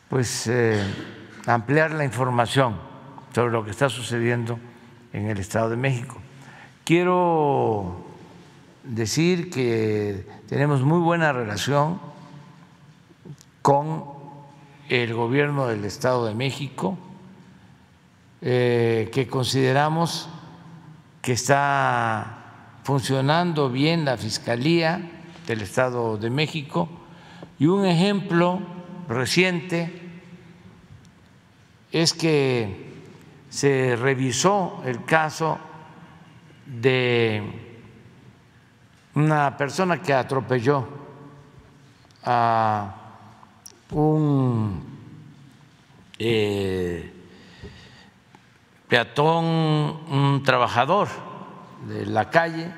[0.09, 0.81] pues, eh,
[1.47, 2.79] ampliar la información
[3.35, 4.57] sobre lo que está sucediendo
[5.13, 6.28] en el Estado de México.
[6.89, 7.97] Quiero
[8.83, 12.01] decir que tenemos muy buena relación
[13.61, 14.05] con
[14.89, 16.97] el gobierno del Estado de México,
[18.41, 20.31] eh, que consideramos
[21.21, 25.11] que está funcionando bien la Fiscalía
[25.47, 26.89] del Estado de México.
[27.59, 28.61] Y un ejemplo
[29.11, 29.93] reciente
[31.93, 33.05] es que
[33.51, 35.68] se revisó el caso
[36.69, 37.43] de
[39.15, 40.87] una persona que atropelló
[42.25, 42.95] a
[43.91, 44.85] un
[46.19, 47.13] eh,
[48.87, 51.09] peatón, un trabajador
[51.89, 52.71] de la calle,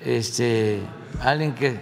[0.00, 0.82] este,
[1.20, 1.80] alguien que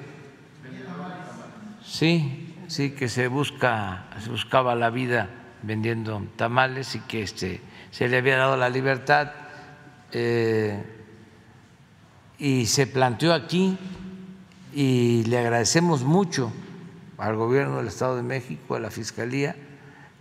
[1.83, 5.31] sí, sí que se busca, se buscaba la vida
[5.63, 9.33] vendiendo tamales y que este, se le había dado la libertad.
[10.15, 10.83] Eh,
[12.39, 13.77] y se planteó aquí
[14.73, 16.53] y le agradecemos mucho
[17.19, 19.55] al gobierno del Estado de México, a la Fiscalía,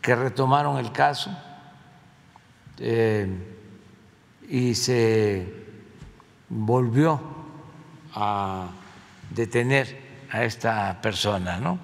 [0.02, 1.32] que retomaron el caso
[2.80, 3.28] eh,
[4.50, 5.64] y se
[6.50, 7.22] volvió
[8.14, 8.70] a
[9.30, 9.98] detener
[10.32, 11.80] a esta persona, ¿no?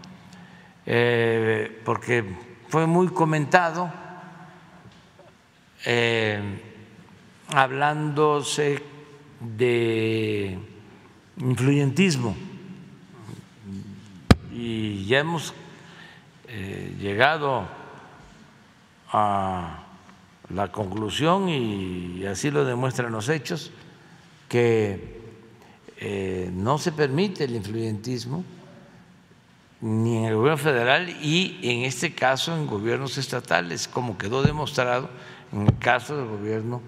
[0.86, 2.26] Eh, porque
[2.68, 3.92] fue muy comentado,
[5.86, 6.69] eh,
[7.52, 8.82] hablándose
[9.40, 10.58] de
[11.38, 12.36] influyentismo.
[14.54, 15.54] Y ya hemos
[16.48, 17.68] eh, llegado
[19.12, 19.84] a
[20.50, 23.72] la conclusión y así lo demuestran los hechos
[24.48, 25.20] que
[25.98, 28.44] eh, no se permite el influyentismo
[29.82, 35.10] ni en el gobierno federal y en este caso en gobiernos estatales, como quedó demostrado
[35.54, 36.82] en el caso del gobierno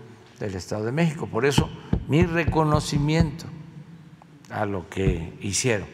[0.45, 1.27] del Estado de México.
[1.27, 1.69] Por eso
[2.07, 3.45] mi reconocimiento
[4.49, 5.87] a lo que hicieron.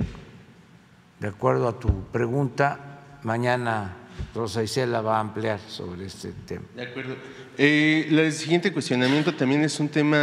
[1.19, 3.95] De acuerdo a tu pregunta, mañana
[4.33, 6.65] Rosa Isela va a ampliar sobre este tema.
[6.75, 7.15] De acuerdo.
[7.57, 10.17] Eh, el siguiente cuestionamiento también es un tema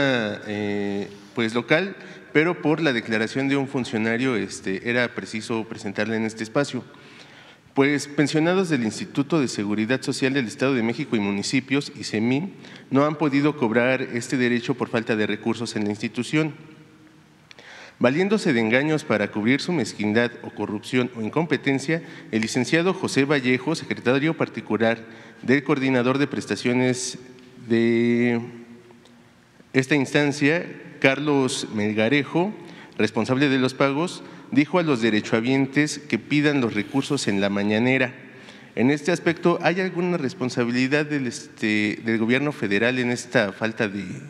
[0.46, 1.96] eh, pues local,
[2.32, 6.84] pero por la declaración de un funcionario este, era preciso presentarle en este espacio.
[7.74, 12.54] Pues pensionados del Instituto de Seguridad Social del Estado de México y municipios, y ICEMIN,
[12.92, 16.54] no han podido cobrar este derecho por falta de recursos en la institución.
[17.98, 23.74] Valiéndose de engaños para cubrir su mezquindad o corrupción o incompetencia, el licenciado José Vallejo,
[23.74, 25.04] secretario particular
[25.42, 27.18] del coordinador de prestaciones
[27.68, 28.40] de
[29.72, 30.64] esta instancia,
[31.00, 32.52] Carlos Melgarejo,
[32.98, 34.22] responsable de los pagos,
[34.54, 38.14] dijo a los derechohabientes que pidan los recursos en la mañanera.
[38.76, 44.20] En este aspecto, ¿hay alguna responsabilidad del, este, del gobierno federal en esta falta de,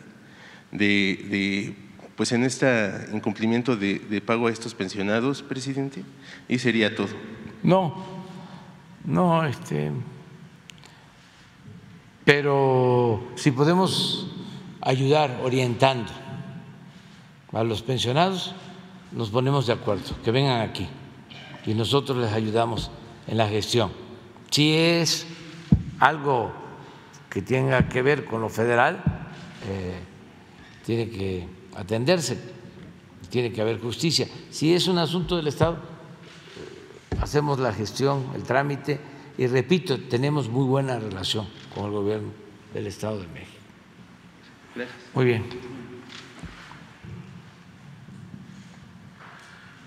[0.71, 1.75] de,
[2.15, 6.03] pues en este incumplimiento de, de, pago a estos pensionados, presidente?
[6.47, 7.09] Y sería todo.
[7.63, 8.05] No,
[9.03, 9.91] no, este,
[12.23, 14.31] pero si podemos
[14.81, 16.11] ayudar orientando
[17.51, 18.53] a los pensionados,
[19.11, 20.87] nos ponemos de acuerdo, que vengan aquí
[21.65, 22.91] y nosotros les ayudamos
[23.27, 23.91] en la gestión.
[24.51, 25.25] Si es
[25.99, 26.51] algo
[27.29, 29.01] que tenga que ver con lo federal,
[29.67, 29.99] eh,
[30.85, 32.37] tiene que atenderse,
[33.29, 34.27] tiene que haber justicia.
[34.51, 38.99] Si es un asunto del Estado, eh, hacemos la gestión, el trámite
[39.37, 42.29] y repito, tenemos muy buena relación con el gobierno
[42.73, 43.51] del Estado de México.
[45.13, 45.74] Muy bien.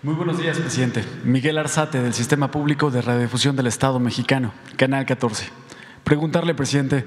[0.00, 1.04] Muy buenos días, presidente.
[1.24, 5.48] Miguel Arzate, del Sistema Público de Radiodifusión del Estado Mexicano, Canal 14.
[6.04, 7.04] Preguntarle, presidente,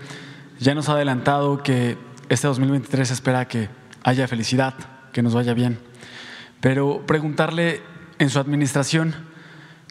[0.60, 3.70] ya nos ha adelantado que este 2023 espera que
[4.04, 4.74] haya felicidad,
[5.14, 5.80] que nos vaya bien,
[6.60, 7.82] pero preguntarle
[8.20, 9.16] en su administración,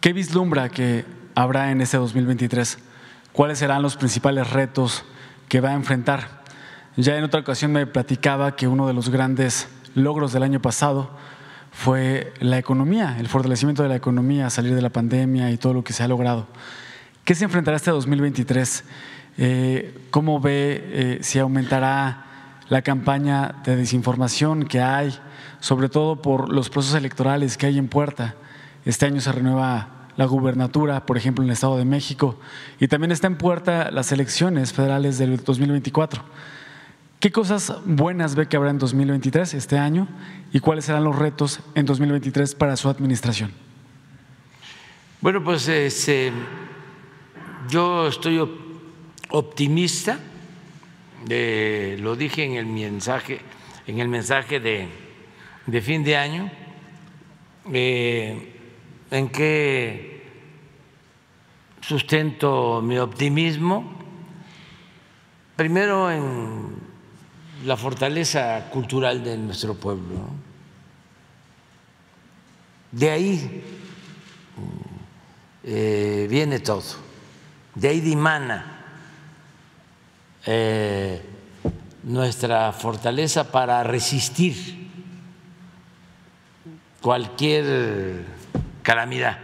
[0.03, 2.81] ¿qué vislumbra que habrá en este 2023?
[3.33, 5.07] ¿Cuáles serán los principales retos
[5.49, 6.43] que va a enfrentar?
[6.99, 11.17] Ya en otra ocasión me platicaba que uno de los grandes logros del año pasado
[11.73, 15.85] fue la economía, el fortalecimiento de la economía, salir de la pandemia y todo lo
[15.85, 16.47] que se ha logrado.
[17.25, 18.85] ¿Qué se enfrentará este 2023?
[19.39, 22.27] Eh, ¿Cómo ve eh, si aumentará
[22.69, 25.17] la campaña de desinformación que hay,
[25.61, 28.35] sobre todo por los procesos electorales que hay en puerta?
[28.85, 32.39] Este año se renueva la gubernatura, por ejemplo, en el Estado de México,
[32.79, 36.23] y también está en puerta las elecciones federales del 2024.
[37.21, 40.09] ¿Qué cosas buenas ve que habrá en 2023, este año,
[40.55, 43.53] y cuáles serán los retos en 2023 para su administración?
[45.21, 46.33] Bueno, pues este,
[47.69, 48.41] yo estoy
[49.29, 50.19] optimista,
[51.29, 53.43] lo dije en el mensaje,
[53.87, 54.89] en el mensaje de,
[55.83, 56.51] fin de año,
[57.71, 58.55] eh,
[59.11, 60.23] en que
[61.83, 63.93] sustento mi optimismo,
[65.55, 66.90] primero en
[67.65, 70.31] la fortaleza cultural de nuestro pueblo.
[72.93, 73.63] De ahí
[75.63, 76.83] eh, viene todo,
[77.75, 78.85] de ahí dimana
[80.47, 81.23] eh,
[82.03, 84.91] nuestra fortaleza para resistir
[87.01, 88.25] cualquier
[88.83, 89.39] calamidad,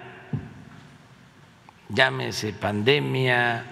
[1.88, 3.64] llámese pandemia,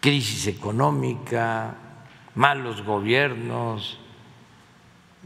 [0.00, 1.87] crisis económica,
[2.38, 3.98] malos gobiernos,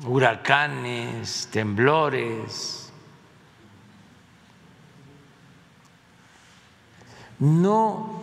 [0.06, 2.90] huracanes, temblores.
[7.38, 8.22] No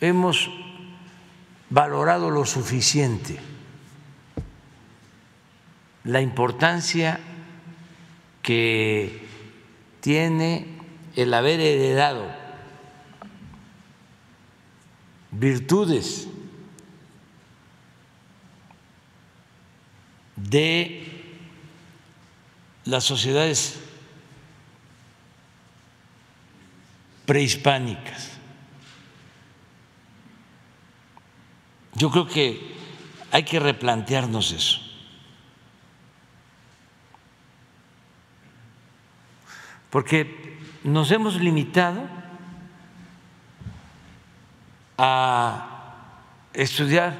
[0.00, 0.50] hemos
[1.68, 3.38] valorado lo suficiente
[6.04, 7.20] la importancia
[8.40, 9.28] que
[10.00, 10.78] tiene
[11.16, 12.24] el haber heredado
[15.32, 16.28] virtudes
[20.48, 21.06] de
[22.84, 23.78] las sociedades
[27.26, 28.30] prehispánicas.
[31.94, 32.74] Yo creo que
[33.30, 34.80] hay que replantearnos eso.
[39.90, 42.08] Porque nos hemos limitado
[44.96, 45.94] a
[46.52, 47.16] estudiar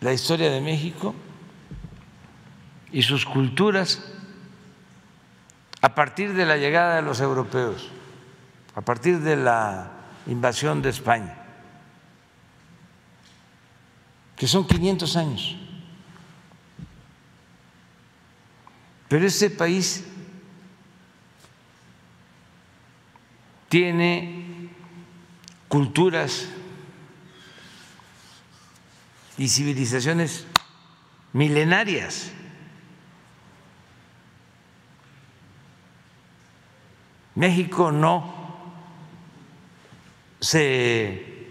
[0.00, 1.14] la historia de México
[2.94, 4.04] y sus culturas
[5.80, 7.90] a partir de la llegada de los europeos,
[8.76, 9.90] a partir de la
[10.28, 11.36] invasión de España,
[14.36, 15.56] que son 500 años.
[19.08, 20.04] Pero este país
[23.68, 24.70] tiene
[25.66, 26.48] culturas
[29.36, 30.46] y civilizaciones
[31.32, 32.30] milenarias.
[37.34, 38.32] México no
[40.40, 41.48] se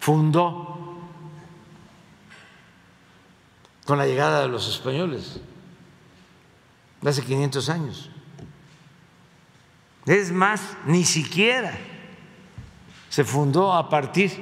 [0.00, 1.00] fundó
[3.84, 5.40] con la llegada de los españoles
[7.04, 8.10] hace 500 años.
[10.06, 11.76] Es más, ni siquiera
[13.08, 14.32] se fundó a partir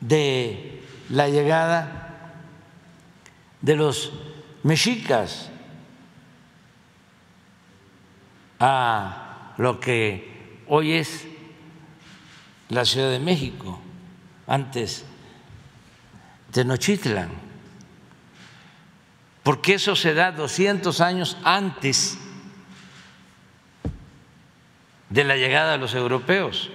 [0.00, 2.42] de la llegada
[3.62, 4.12] de los
[4.62, 5.50] mexicas
[8.58, 11.26] a lo que hoy es
[12.68, 13.80] la Ciudad de México,
[14.46, 15.04] antes
[16.52, 17.30] Tenochtitlan,
[19.42, 22.18] porque eso se da 200 años antes
[25.10, 26.70] de la llegada de los europeos.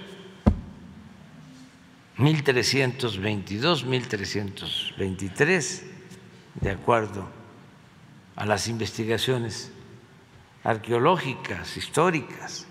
[2.16, 5.84] 1322, 1323,
[6.60, 7.28] de acuerdo
[8.36, 9.72] a las investigaciones
[10.64, 12.66] arqueológicas, históricas.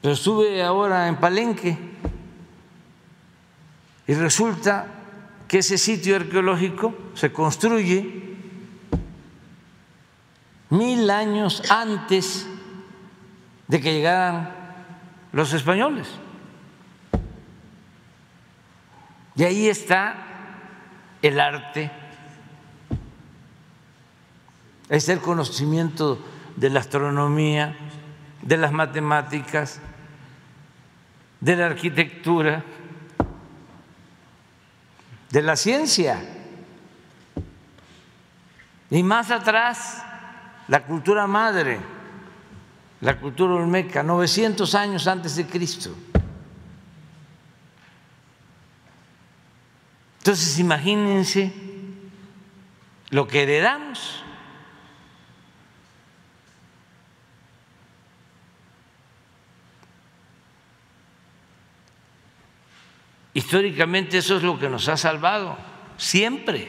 [0.00, 1.76] Pero estuve ahora en Palenque
[4.06, 4.86] y resulta
[5.48, 8.28] que ese sitio arqueológico se construye
[10.70, 12.46] mil años antes
[13.66, 14.54] de que llegaran
[15.32, 16.08] los españoles.
[19.34, 20.16] Y ahí está
[21.22, 21.90] el arte,
[24.88, 26.18] es el conocimiento
[26.56, 27.76] de la astronomía,
[28.42, 29.80] de las matemáticas,
[31.40, 32.64] de la arquitectura,
[35.30, 36.20] de la ciencia.
[38.90, 40.02] Y más atrás,
[40.68, 41.78] la cultura madre,
[43.00, 45.94] la cultura olmeca, 900 años antes de Cristo.
[50.18, 51.52] Entonces, imagínense
[53.10, 54.24] lo que heredamos.
[63.34, 65.56] Históricamente eso es lo que nos ha salvado,
[65.96, 66.68] siempre.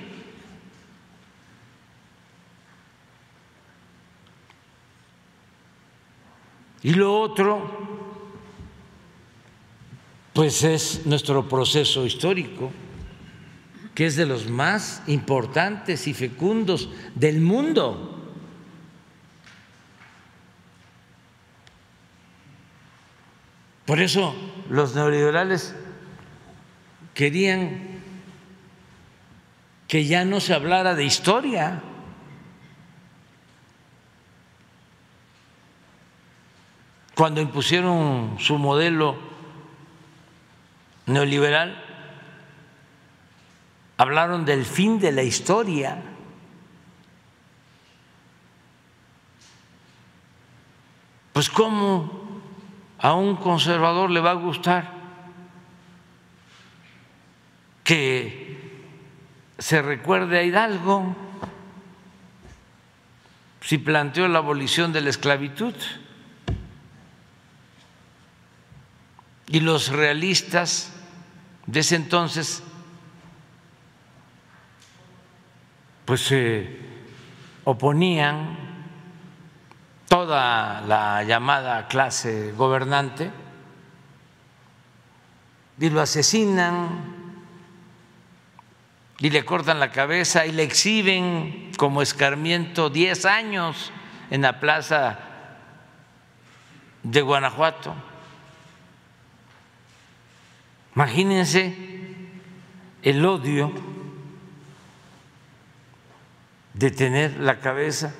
[6.82, 7.89] Y lo otro,
[10.34, 12.72] pues es nuestro proceso histórico,
[13.93, 18.16] que es de los más importantes y fecundos del mundo.
[23.86, 24.36] Por eso
[24.70, 25.76] los neoliberales
[27.14, 27.99] querían
[29.88, 31.82] que ya no se hablara de historia.
[37.16, 39.18] Cuando impusieron su modelo
[41.07, 41.84] neoliberal,
[43.97, 46.01] hablaron del fin de la historia.
[51.34, 52.41] Pues ¿cómo
[52.99, 54.98] a un conservador le va a gustar
[57.89, 58.55] que
[59.57, 61.15] se recuerde a Hidalgo
[63.61, 65.73] si planteó la abolición de la esclavitud.
[69.47, 70.91] Y los realistas
[71.65, 72.61] de ese entonces
[76.05, 76.77] pues se
[77.63, 78.55] oponían
[80.07, 83.31] toda la llamada clase gobernante
[85.79, 87.18] y lo asesinan
[89.20, 93.91] y le cortan la cabeza y le exhiben como escarmiento 10 años
[94.30, 95.20] en la plaza
[97.03, 97.93] de Guanajuato.
[100.95, 101.76] Imagínense
[103.03, 103.72] el odio
[106.74, 108.13] de tener la cabeza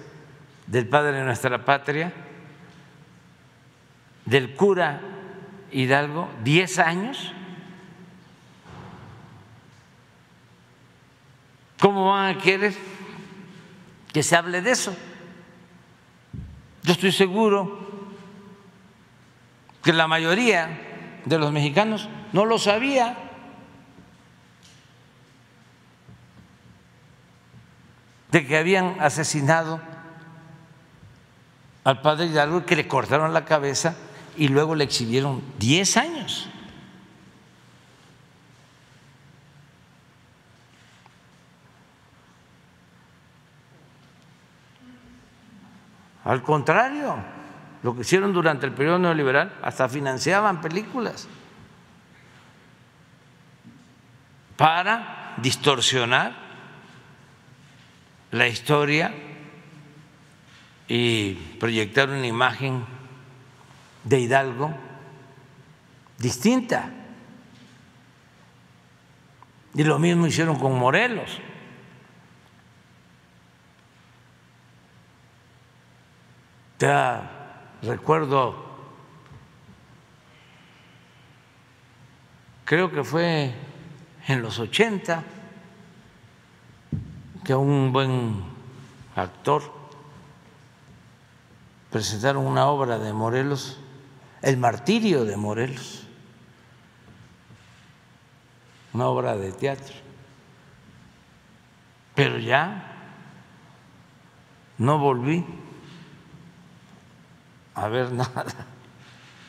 [0.68, 2.12] del padre de nuestra patria,
[4.26, 5.02] del cura
[5.72, 7.34] Hidalgo, 10 años
[11.80, 12.76] ¿Cómo van a querer
[14.12, 14.96] que se hable de eso?
[16.84, 17.88] Yo estoy seguro
[19.84, 23.26] que la mayoría de los mexicanos no lo sabía.
[28.32, 29.82] de que habían asesinado
[31.84, 33.96] al padre Hidalgo que le cortaron la cabeza
[34.38, 36.50] y luego le exhibieron 10 años.
[46.30, 47.16] Al contrario,
[47.82, 51.28] lo que hicieron durante el periodo neoliberal, hasta financiaban películas
[54.56, 56.34] para distorsionar
[58.30, 59.12] la historia
[60.88, 62.86] y proyectar una imagen
[64.04, 64.72] de Hidalgo
[66.20, 66.92] distinta.
[69.74, 71.42] Y lo mismo hicieron con Morelos.
[76.80, 77.30] Ya
[77.82, 78.56] recuerdo,
[82.64, 83.54] creo que fue
[84.28, 85.24] en los 80
[87.44, 88.44] que un buen
[89.14, 89.62] actor
[91.90, 93.78] presentaron una obra de Morelos,
[94.42, 96.08] El martirio de Morelos,
[98.94, 99.96] una obra de teatro.
[102.16, 102.96] Pero ya
[104.78, 105.46] no volví
[107.80, 108.46] a ver nada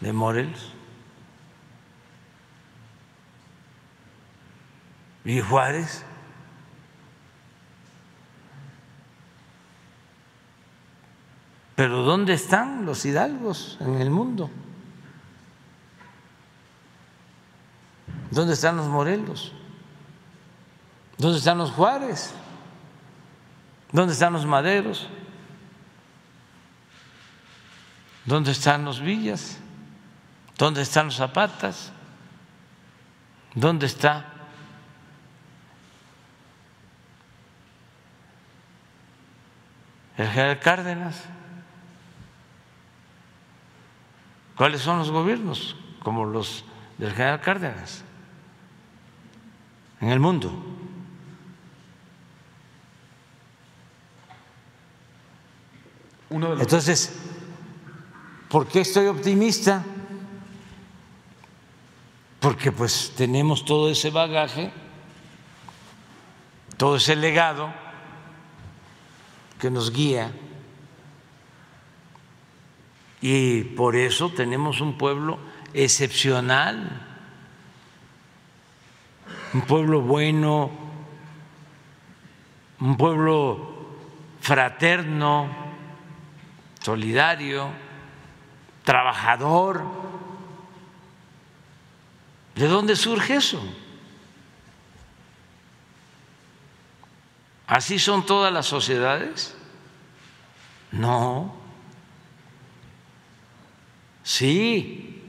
[0.00, 0.72] de Morelos.
[5.24, 6.04] ¿Y Juárez?
[11.76, 14.50] Pero ¿dónde están los hidalgos en el mundo?
[18.30, 19.52] ¿Dónde están los Morelos?
[21.18, 22.32] ¿Dónde están los Juárez?
[23.92, 25.08] ¿Dónde están los Maderos?
[28.30, 29.58] ¿Dónde están los Villas?
[30.56, 31.90] ¿Dónde están los Zapatas?
[33.56, 34.24] ¿Dónde está
[40.16, 41.24] el general Cárdenas?
[44.54, 46.64] ¿Cuáles son los gobiernos como los
[46.98, 48.04] del general Cárdenas
[50.00, 50.52] en el mundo?
[56.30, 57.29] Entonces,
[58.50, 59.84] ¿por qué estoy optimista?
[62.40, 64.72] Porque pues tenemos todo ese bagaje,
[66.76, 67.72] todo ese legado
[69.58, 70.32] que nos guía
[73.20, 75.38] y por eso tenemos un pueblo
[75.72, 77.06] excepcional,
[79.52, 80.70] un pueblo bueno,
[82.80, 83.90] un pueblo
[84.40, 85.48] fraterno,
[86.80, 87.89] solidario,
[88.84, 89.84] trabajador.
[92.54, 93.62] ¿De dónde surge eso?
[97.66, 99.56] ¿Así son todas las sociedades?
[100.90, 101.54] No.
[104.22, 105.22] Sí,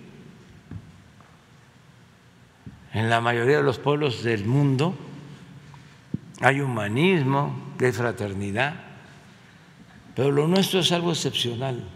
[2.94, 4.96] en la mayoría de los pueblos del mundo
[6.42, 8.74] hay humanismo, hay fraternidad,
[10.16, 11.88] pero lo nuestro es algo excepcional,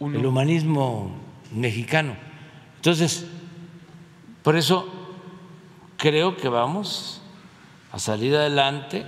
[0.00, 1.10] el humanismo
[1.52, 2.16] mexicano.
[2.76, 3.26] Entonces,
[4.42, 4.92] por eso
[5.96, 7.22] creo que vamos
[7.92, 9.06] a salir adelante,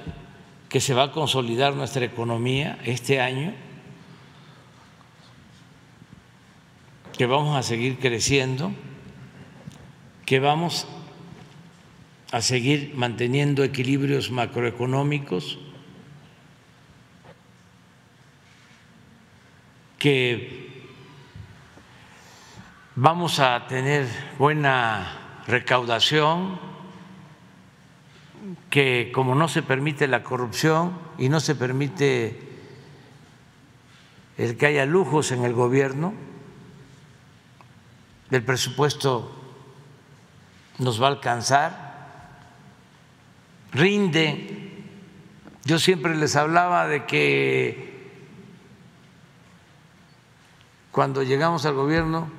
[0.68, 3.52] que se va a consolidar nuestra economía este año
[7.16, 8.72] que vamos a seguir creciendo,
[10.26, 10.86] que vamos
[12.30, 15.58] a seguir manteniendo equilibrios macroeconómicos,
[19.98, 20.65] que
[22.96, 26.58] vamos a tener buena recaudación,
[28.70, 32.40] que como no se permite la corrupción y no se permite
[34.38, 36.14] el que haya lujos en el gobierno,
[38.30, 39.30] del presupuesto
[40.78, 42.40] nos va a alcanzar,
[43.72, 44.72] rinde.
[45.64, 48.10] Yo siempre les hablaba de que
[50.90, 52.35] cuando llegamos al gobierno,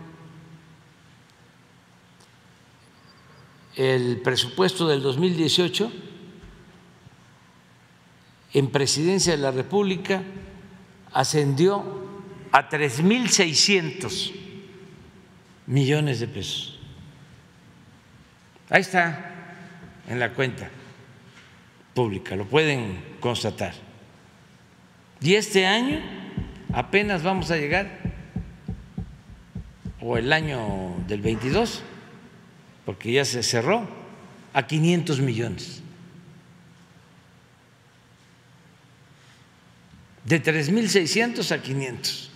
[3.78, 5.91] el presupuesto del 2018
[8.53, 10.23] en presidencia de la República
[11.13, 12.07] ascendió
[12.51, 14.34] a 3.600
[15.67, 16.80] millones de pesos.
[18.69, 19.55] Ahí está
[20.09, 20.69] en la cuenta
[21.93, 23.73] pública, lo pueden constatar.
[25.21, 25.99] Y este año
[26.73, 27.99] apenas vamos a llegar,
[30.01, 31.84] o el año del 22,
[32.88, 33.85] porque ya se cerró,
[34.53, 35.81] a 500 millones.
[40.23, 42.31] De 3.600 a 500.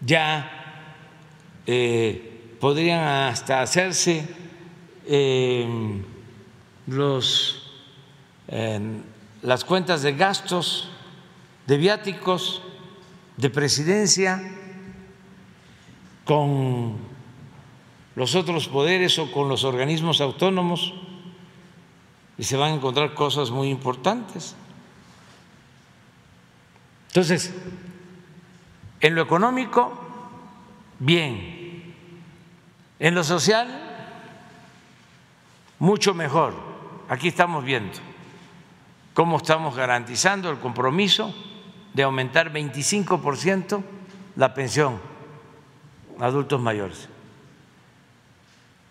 [0.00, 0.48] ya
[1.66, 4.24] eh, podrían hasta hacerse
[5.04, 6.04] em,
[6.86, 7.72] los,
[9.42, 10.90] las cuentas de gastos,
[11.66, 12.62] de viáticos,
[13.38, 14.42] de presidencia
[16.24, 16.96] con
[18.16, 20.92] los otros poderes o con los organismos autónomos
[22.36, 24.56] y se van a encontrar cosas muy importantes.
[27.06, 27.54] Entonces,
[29.00, 29.92] en lo económico,
[30.98, 31.94] bien.
[32.98, 33.68] En lo social,
[35.78, 36.54] mucho mejor.
[37.08, 37.98] Aquí estamos viendo
[39.14, 41.32] cómo estamos garantizando el compromiso
[41.98, 43.82] de aumentar 25 por ciento
[44.36, 45.00] la pensión
[46.20, 47.08] a adultos mayores.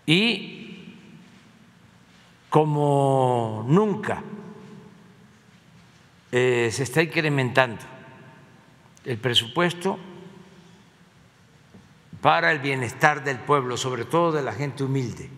[0.04, 0.94] Y
[2.50, 4.22] como nunca
[6.30, 7.82] eh, se está incrementando
[9.06, 9.98] el presupuesto
[12.20, 15.30] para el bienestar del pueblo, sobre todo de la gente humilde,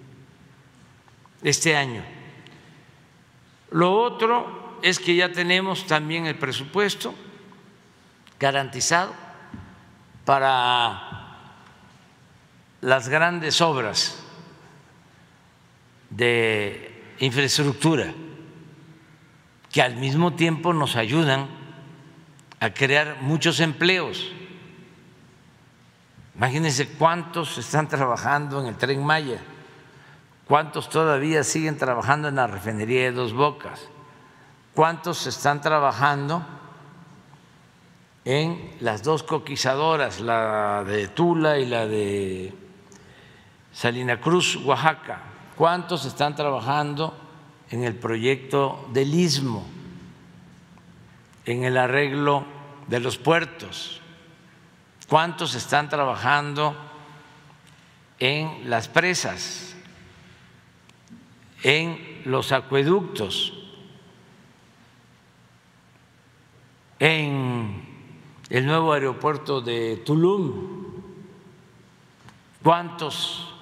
[1.44, 2.02] este año.
[3.70, 7.14] Lo otro es que ya tenemos también el presupuesto
[8.40, 9.12] garantizado
[10.24, 11.36] para
[12.80, 14.18] las grandes obras
[16.08, 18.12] de infraestructura
[19.70, 21.48] que al mismo tiempo nos ayudan
[22.58, 24.32] a crear muchos empleos.
[26.34, 29.40] Imagínense cuántos están trabajando en el tren Maya,
[30.46, 33.88] cuántos todavía siguen trabajando en la refinería de Dos Bocas,
[34.74, 36.44] cuántos están trabajando
[38.24, 42.52] en las dos coquizadoras, la de Tula y la de
[43.72, 45.22] Salina Cruz, Oaxaca,
[45.56, 47.16] cuántos están trabajando
[47.70, 49.66] en el proyecto del istmo,
[51.46, 52.44] en el arreglo
[52.88, 54.00] de los puertos,
[55.08, 56.76] cuántos están trabajando
[58.18, 59.74] en las presas,
[61.62, 63.54] en los acueductos,
[66.98, 67.89] en
[68.50, 70.90] el nuevo aeropuerto de Tulum,
[72.64, 73.54] cuántos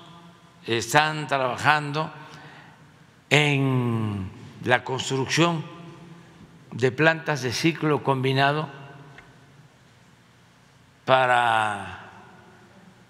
[0.67, 2.11] están trabajando
[3.29, 4.31] en
[4.65, 5.63] la construcción
[6.73, 8.71] de plantas de ciclo combinado
[11.05, 12.09] para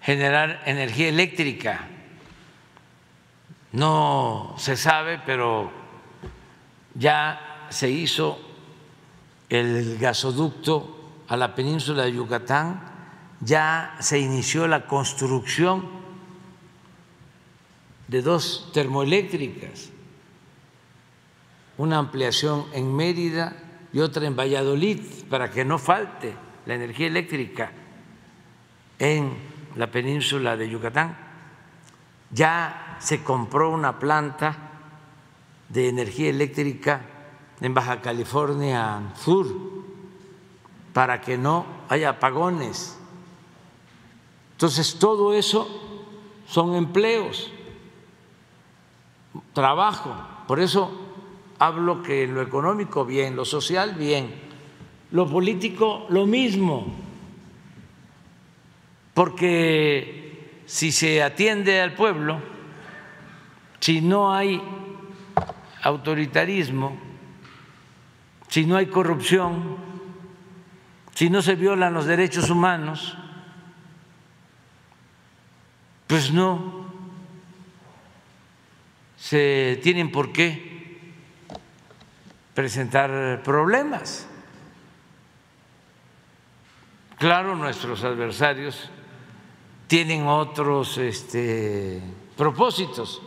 [0.01, 1.87] generar energía eléctrica.
[3.71, 5.71] No se sabe, pero
[6.93, 8.37] ya se hizo
[9.47, 10.98] el gasoducto
[11.29, 12.81] a la península de Yucatán,
[13.39, 15.87] ya se inició la construcción
[18.07, 19.91] de dos termoeléctricas
[21.79, 23.55] una ampliación en Mérida
[23.93, 24.99] y otra en Valladolid
[25.29, 27.71] para que no falte la energía eléctrica
[28.99, 29.33] en
[29.77, 31.17] la península de Yucatán.
[32.31, 34.57] Ya se compró una planta
[35.69, 37.01] de energía eléctrica
[37.61, 39.78] en Baja California Sur
[40.93, 42.97] para que no haya apagones.
[44.53, 45.67] Entonces, todo eso
[46.47, 47.51] son empleos,
[49.53, 50.15] trabajo.
[50.47, 50.91] Por eso
[51.59, 54.33] hablo que lo económico bien, lo social bien,
[55.11, 56.87] lo político lo mismo,
[59.13, 62.39] porque si se atiende al pueblo,
[63.79, 64.61] si no hay
[65.83, 66.97] autoritarismo,
[68.47, 69.88] si no hay corrupción,
[71.19, 73.17] si no se violan los derechos humanos,
[76.07, 76.85] pues no
[79.17, 81.11] se tienen por qué
[82.53, 84.29] presentar problemas.
[87.17, 88.89] Claro, nuestros adversarios
[89.87, 92.01] tienen otros este,
[92.37, 93.21] propósitos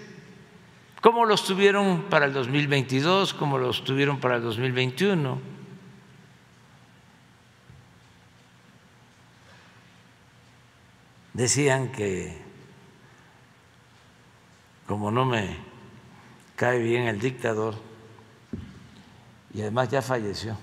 [1.04, 5.38] como los tuvieron para el 2022, como los tuvieron para el 2021.
[11.34, 12.42] Decían que
[14.86, 15.58] como no me
[16.56, 17.74] cae bien el dictador,
[19.52, 20.56] y además ya falleció.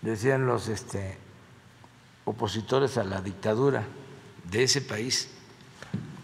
[0.00, 1.18] Decían los este,
[2.24, 3.84] opositores a la dictadura
[4.44, 5.28] de ese país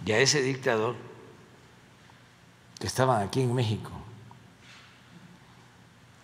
[0.05, 0.97] y a ese dictador
[2.79, 3.91] que estaban aquí en México,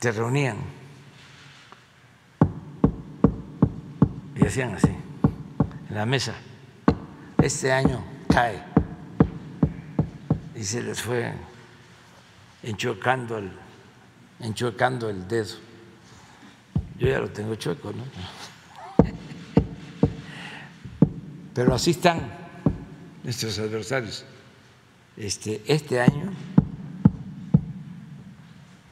[0.01, 0.59] se reunían
[4.37, 4.95] y hacían así,
[5.89, 6.35] en la mesa
[7.43, 8.63] este año cae
[10.55, 11.33] y se les fue
[12.63, 13.53] enchuecando el,
[14.41, 15.57] enchuecando el dedo.
[16.99, 18.05] Yo ya lo tengo chueco, ¿no?
[21.55, 22.44] Pero así están
[23.25, 24.25] nuestros adversarios.
[25.17, 26.33] Este, este año,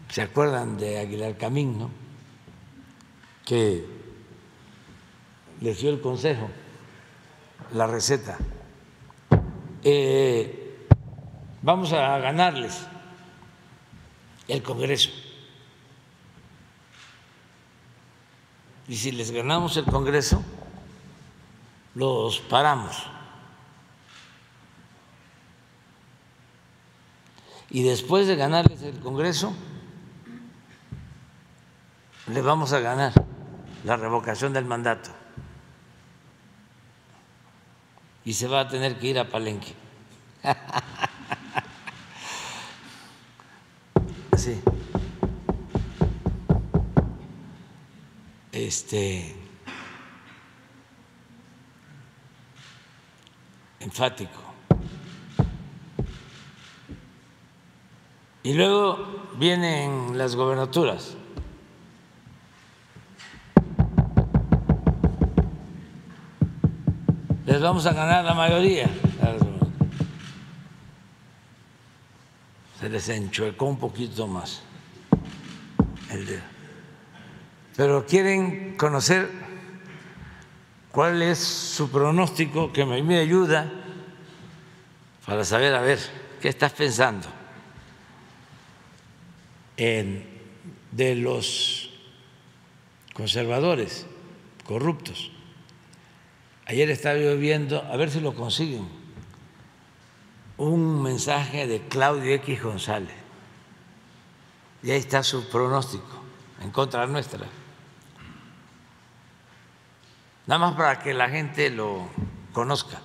[0.09, 1.91] ¿se acuerdan de Aguilar Camín, no?
[3.45, 3.85] Que
[5.61, 6.49] les dio el consejo
[7.75, 8.39] la receta.
[9.83, 10.87] Eh,
[11.63, 12.87] vamos a ganarles
[14.49, 15.11] el Congreso.
[18.89, 20.43] Y si les ganamos el Congreso,
[21.95, 23.07] los paramos.
[27.73, 29.53] Y después de ganarles el Congreso,
[32.29, 33.13] le vamos a ganar
[33.85, 35.11] la revocación del mandato.
[38.25, 39.75] y se va a tener que ir a Palenque.
[44.35, 44.61] Sí.
[48.51, 49.37] Este
[53.79, 54.42] enfático.
[58.43, 58.99] Y luego
[59.39, 61.17] vienen las gobernaturas.
[67.47, 68.89] Les vamos a ganar la mayoría.
[72.81, 74.63] Se les enchuecó un poquito más
[76.11, 76.43] el dedo.
[77.77, 79.31] Pero quieren conocer
[80.91, 83.71] cuál es su pronóstico, que me ayuda
[85.25, 86.01] para saber, a ver,
[86.41, 87.42] ¿qué estás pensando?
[89.77, 91.91] De los
[93.15, 94.07] conservadores
[94.65, 95.31] corruptos.
[96.67, 98.89] Ayer estaba yo viendo, a ver si lo consiguen,
[100.57, 103.15] un mensaje de Claudio X González.
[104.83, 106.23] Y ahí está su pronóstico
[106.63, 107.47] en contra nuestra.
[110.47, 112.09] Nada más para que la gente lo
[112.53, 113.01] conozca.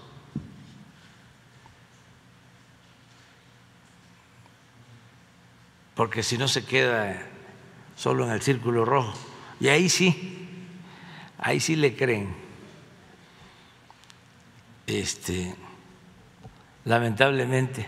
[5.98, 7.20] Porque si no se queda
[7.98, 9.18] solo en el círculo rojo.
[9.60, 10.48] Y ahí sí,
[11.40, 12.36] ahí sí le creen.
[14.86, 15.56] Este,
[16.86, 17.88] lamentablemente,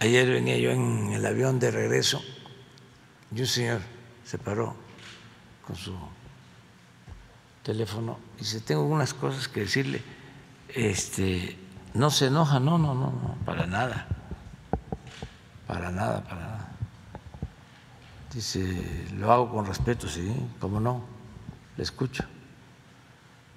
[0.00, 2.20] ayer venía yo en el avión de regreso
[3.34, 3.80] y un señor
[4.24, 4.74] se paró
[5.64, 5.94] con su
[7.62, 10.02] teléfono y dice, tengo unas cosas que decirle,
[10.68, 11.56] este,
[11.94, 14.19] no se enoja, no, no, no, no, para nada
[15.70, 16.68] para nada, para nada.
[18.34, 21.04] Dice, lo hago con respeto, sí, cómo no,
[21.76, 22.24] le escucho.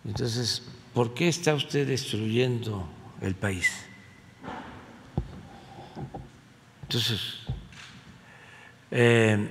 [0.06, 0.62] Entonces,
[0.94, 2.88] ¿por qué está usted destruyendo
[3.20, 3.68] el país?
[6.84, 7.40] Entonces,
[8.92, 9.50] eh,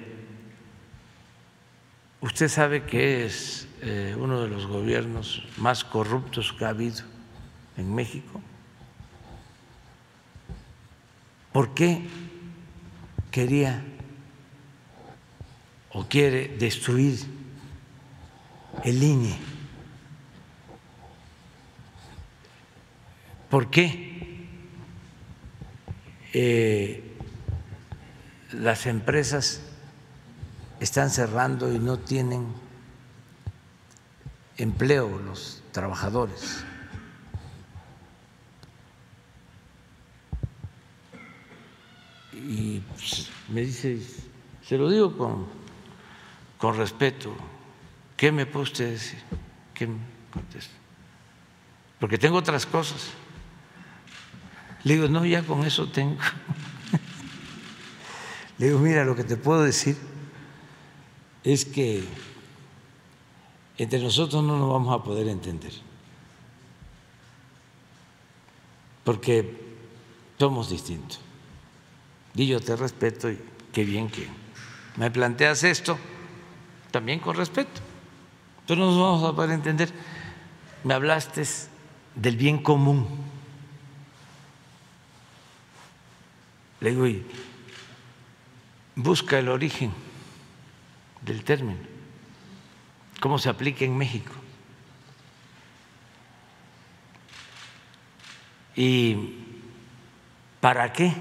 [2.21, 7.03] usted sabe que es eh, uno de los gobiernos más corruptos que ha habido
[7.77, 8.41] en México.
[11.53, 12.07] ¿Por qué
[13.33, 13.83] quería
[15.91, 17.19] o quiere destruir
[18.85, 19.37] el INE.
[23.51, 24.47] ¿Por qué
[26.33, 27.17] eh,
[28.53, 29.61] las empresas
[30.81, 32.47] están cerrando y no tienen
[34.57, 36.65] empleo los trabajadores?
[42.49, 44.01] Y pues, me dice,
[44.67, 45.47] se lo digo con,
[46.59, 47.33] con respeto,
[48.17, 49.21] ¿qué me puede usted decir?
[49.75, 49.99] ¿Qué me
[50.33, 50.75] contesta?
[52.01, 53.11] Porque tengo otras cosas.
[54.85, 56.17] Le digo, no, ya con eso tengo.
[58.59, 59.97] Le digo, mira, lo que te puedo decir
[61.45, 62.05] es que
[63.79, 65.73] entre nosotros no nos vamos a poder entender.
[69.05, 69.61] Porque
[70.39, 71.21] somos distintos
[72.35, 73.39] y yo te respeto y
[73.73, 74.29] qué bien que
[74.97, 75.99] me planteas esto,
[76.91, 77.81] también con respeto.
[78.67, 79.93] Pero no nos vamos a poder entender.
[80.85, 81.45] Me hablaste
[82.15, 83.07] del bien común.
[86.81, 87.25] Le digo, y
[88.97, 89.93] busca el origen
[91.23, 91.79] del término,
[93.21, 94.33] cómo se aplica en México.
[98.75, 99.37] ¿Y
[100.61, 101.15] para qué?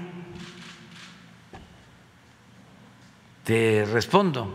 [3.44, 4.52] Te respondo,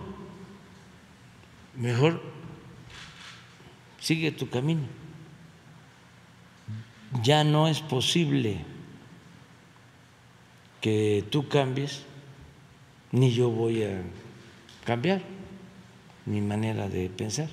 [1.75, 2.21] mejor
[3.99, 4.83] sigue tu camino.
[7.23, 8.63] Ya no es posible
[10.81, 12.03] que tú cambies,
[13.11, 14.01] ni yo voy a
[14.85, 15.21] cambiar
[16.25, 17.49] mi manera de pensar.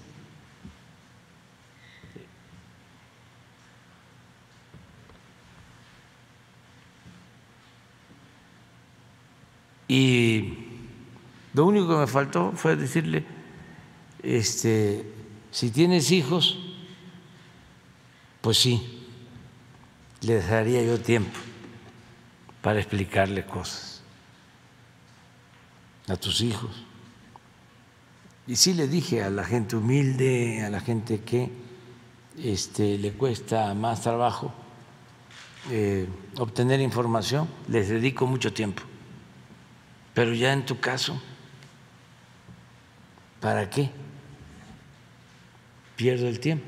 [9.87, 10.64] Y
[11.55, 13.25] lo único que me faltó fue decirle,
[14.23, 15.11] este,
[15.51, 16.59] si tienes hijos,
[18.41, 19.07] pues sí,
[20.21, 21.39] les daría yo tiempo
[22.61, 24.03] para explicarle cosas
[26.09, 26.85] a tus hijos.
[28.47, 31.51] Y sí le dije a la gente humilde, a la gente que
[32.37, 34.53] este, le cuesta más trabajo
[35.71, 38.83] eh, obtener información, les dedico mucho tiempo.
[40.13, 41.21] Pero ya en tu caso,
[43.45, 43.91] ¿Para qué?
[45.97, 46.65] Pierdo el tiempo.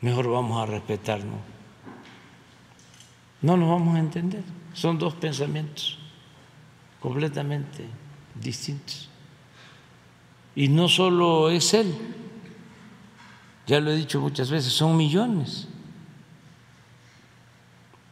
[0.00, 1.40] Mejor vamos a respetarnos.
[3.42, 4.44] No nos vamos a entender.
[4.74, 5.98] Son dos pensamientos
[7.00, 7.84] completamente
[8.40, 9.08] distintos.
[10.54, 11.92] Y no solo es él,
[13.66, 15.66] ya lo he dicho muchas veces, son millones.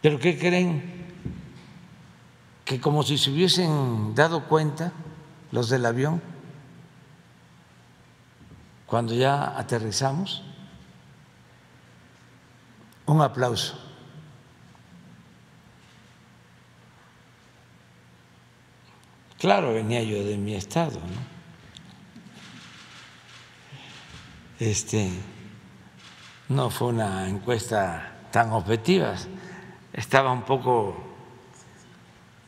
[0.03, 0.83] ¿Pero qué creen?
[2.65, 4.93] Que como si se hubiesen dado cuenta
[5.53, 6.34] los del avión,
[8.87, 10.43] cuando ya aterrizamos,
[13.07, 13.79] un aplauso.
[19.39, 21.35] Claro, venía yo de mi estado, ¿no?
[24.59, 25.11] Este,
[26.49, 29.15] no fue una encuesta tan objetiva,
[29.93, 30.97] estaba un poco,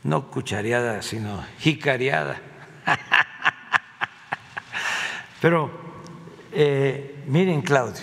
[0.05, 2.41] no cuchareada, sino jicareada.
[5.41, 5.86] Pero
[6.59, 8.03] eh, miren, Claudio,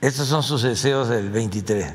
[0.00, 1.94] estos son sus deseos del 23.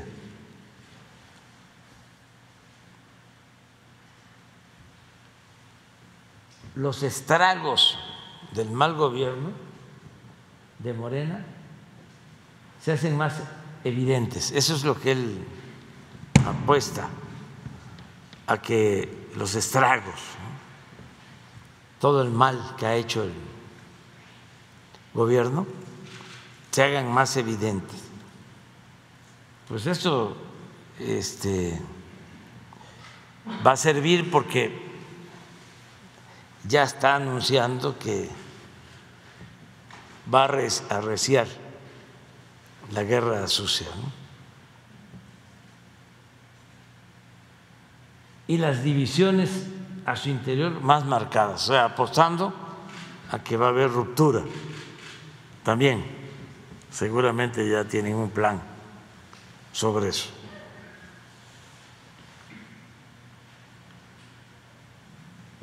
[6.74, 7.96] Los estragos
[8.52, 9.52] del mal gobierno
[10.80, 11.44] de Morena
[12.82, 13.34] se hacen más
[13.84, 14.50] evidentes.
[14.50, 15.44] Eso es lo que él
[16.44, 17.08] apuesta
[18.48, 20.20] a que los estragos,
[22.04, 23.32] todo el mal que ha hecho el
[25.14, 25.66] gobierno,
[26.70, 27.98] se hagan más evidentes.
[29.66, 30.36] Pues eso
[30.98, 31.80] este,
[33.66, 34.86] va a servir porque
[36.68, 38.28] ya está anunciando que
[40.32, 41.46] va a arreciar
[42.92, 43.88] la guerra sucia.
[48.46, 49.68] Y las divisiones
[50.06, 52.52] a su interior más marcadas, o sea, apostando
[53.30, 54.42] a que va a haber ruptura.
[55.62, 56.04] También,
[56.90, 58.60] seguramente ya tienen un plan
[59.72, 60.30] sobre eso.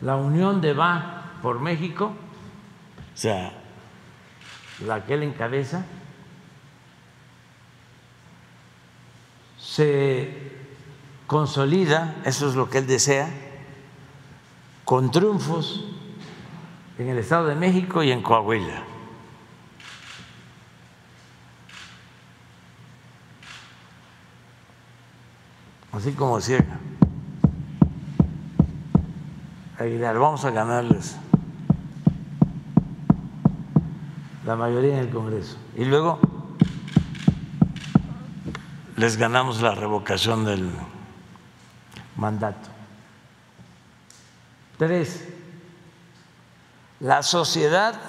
[0.01, 2.05] La unión de Va por México,
[3.13, 3.53] o sea,
[4.85, 5.85] la que él encabeza,
[9.59, 10.51] se
[11.27, 13.29] consolida, eso es lo que él desea,
[14.91, 15.85] con triunfos
[16.97, 18.83] en el Estado de México y en Coahuila.
[25.93, 26.65] Así como decía
[29.79, 31.15] Aguilar, vamos a ganarles
[34.45, 35.55] la mayoría en el Congreso.
[35.77, 36.19] Y luego
[38.97, 40.69] les ganamos la revocación del
[42.17, 42.70] mandato.
[44.81, 45.23] Tres,
[46.99, 48.01] la sociedad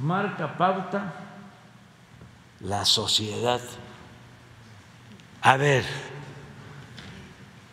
[0.00, 1.12] marca pauta,
[2.60, 3.60] la sociedad.
[5.42, 5.84] A ver,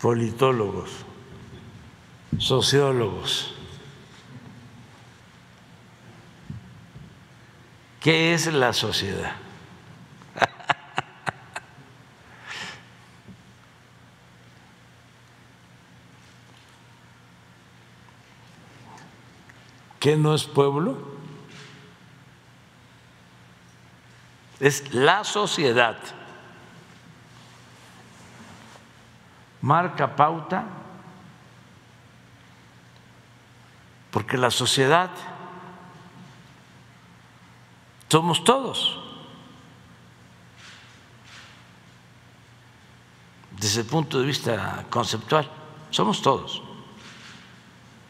[0.02, 0.90] politólogos,
[2.38, 3.54] sociólogos,
[8.02, 9.49] ¿qué es la sociedad?
[20.00, 20.98] ¿Qué no es pueblo?
[24.60, 25.98] Es la sociedad.
[29.62, 30.64] Marca pauta
[34.12, 35.10] porque la sociedad
[38.08, 39.00] somos todos.
[43.52, 45.50] Desde el punto de vista conceptual,
[45.90, 46.64] somos todos.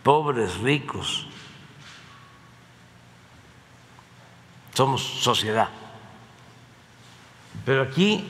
[0.03, 1.27] Pobres, ricos,
[4.79, 5.67] somos sociedad.
[7.65, 8.23] Pero aquí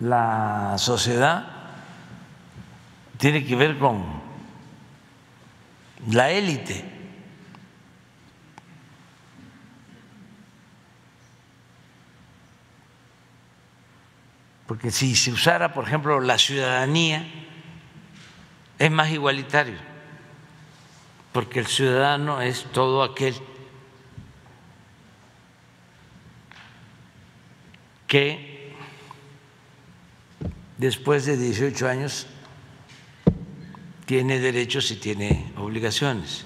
[0.00, 1.46] la sociedad
[3.16, 4.02] tiene que ver con
[6.10, 6.84] la élite.
[14.66, 17.24] Porque si se usara, por ejemplo, la ciudadanía,
[18.80, 19.93] es más igualitario
[21.34, 23.34] porque el ciudadano es todo aquel
[28.06, 28.72] que
[30.78, 32.28] después de 18 años
[34.06, 36.44] tiene derechos y tiene obligaciones,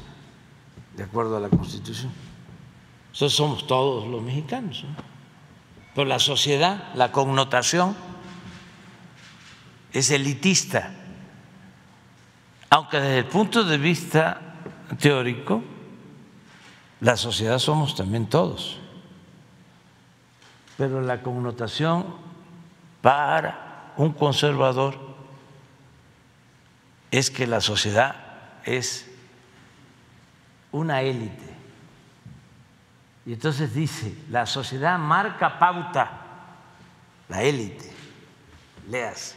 [0.96, 2.10] de acuerdo a la Constitución.
[3.12, 4.86] Eso somos todos los mexicanos.
[5.94, 7.94] Pero la sociedad, la connotación
[9.92, 10.94] es elitista,
[12.70, 14.47] aunque desde el punto de vista
[14.96, 15.62] teórico,
[17.00, 18.78] la sociedad somos también todos,
[20.76, 22.06] pero la connotación
[23.02, 24.98] para un conservador
[27.10, 28.16] es que la sociedad
[28.64, 29.08] es
[30.72, 31.48] una élite.
[33.26, 36.10] Y entonces dice, la sociedad marca pauta,
[37.28, 37.92] la élite,
[38.88, 39.36] leas.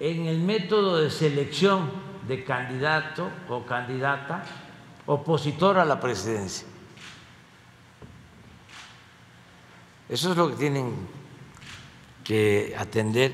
[0.00, 1.90] En el método de selección
[2.28, 4.44] de candidato o candidata
[5.06, 6.68] opositor a la presidencia.
[10.08, 10.94] Eso es lo que tienen
[12.22, 13.32] que atender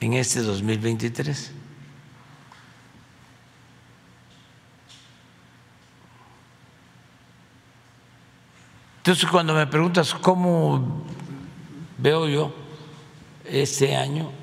[0.00, 1.52] en este 2023.
[8.98, 11.04] Entonces, cuando me preguntas cómo
[11.98, 12.52] veo yo
[13.44, 14.39] este año,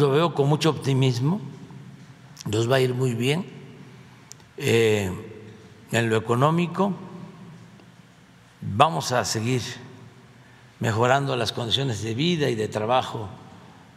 [0.00, 1.40] lo veo con mucho optimismo,
[2.46, 3.46] nos va a ir muy bien
[4.56, 5.10] eh,
[5.90, 6.94] en lo económico,
[8.60, 9.62] vamos a seguir
[10.80, 13.28] mejorando las condiciones de vida y de trabajo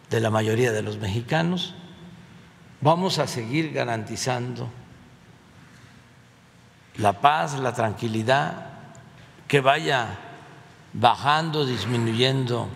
[0.09, 1.73] de la mayoría de los mexicanos,
[2.81, 4.69] vamos a seguir garantizando
[6.97, 8.69] la paz, la tranquilidad,
[9.47, 10.19] que vaya
[10.93, 12.67] bajando, disminuyendo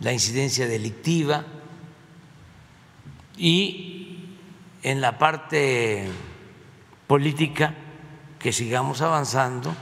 [0.00, 1.44] la incidencia delictiva
[3.36, 4.34] y
[4.82, 6.08] en la parte
[7.06, 7.74] política
[8.38, 9.74] que sigamos avanzando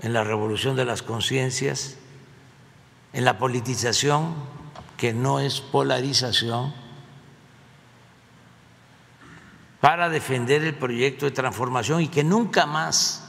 [0.00, 1.98] en la revolución de las conciencias,
[3.12, 4.34] en la politización
[4.96, 6.74] que no es polarización,
[9.80, 13.22] para defender el proyecto de transformación y que nunca más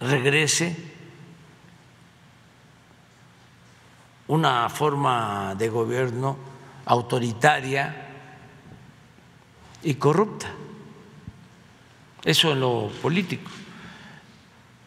[0.00, 0.76] regrese
[4.28, 6.55] una forma de gobierno
[6.86, 8.06] autoritaria
[9.82, 10.46] y corrupta.
[12.24, 13.50] Eso en lo político.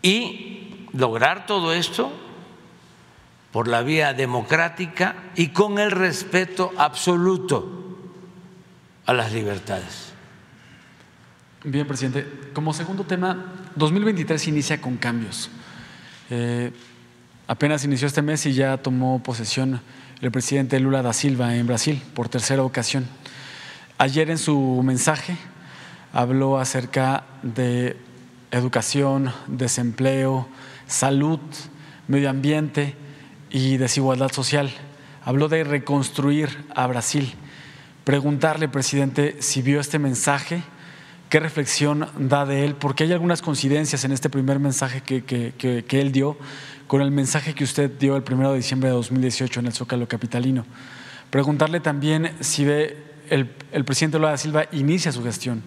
[0.01, 2.11] Y lograr todo esto
[3.51, 7.97] por la vía democrática y con el respeto absoluto
[9.05, 10.13] a las libertades.
[11.63, 12.25] Bien, presidente.
[12.53, 15.49] Como segundo tema, 2023 inicia con cambios.
[16.29, 16.71] Eh,
[17.47, 19.81] apenas inició este mes y ya tomó posesión
[20.21, 23.07] el presidente Lula da Silva en Brasil por tercera ocasión.
[23.97, 25.37] Ayer en su mensaje
[26.11, 27.95] habló acerca de
[28.51, 30.47] educación, desempleo,
[30.87, 31.39] salud,
[32.07, 32.95] medio ambiente
[33.49, 34.69] y desigualdad social.
[35.23, 37.33] Habló de reconstruir a Brasil.
[38.03, 40.63] Preguntarle, presidente, si vio este mensaje
[41.29, 46.11] qué reflexión da de él, porque hay algunas coincidencias en este primer mensaje que, él
[46.11, 46.37] dio
[46.89, 50.07] con el mensaje que usted dio el 1 de diciembre de 2018 en el Zócalo
[50.07, 50.65] Capitalino.
[51.29, 52.97] Preguntarle también si ve
[53.29, 55.61] el, el presidente Lula da Silva inicia su gestión.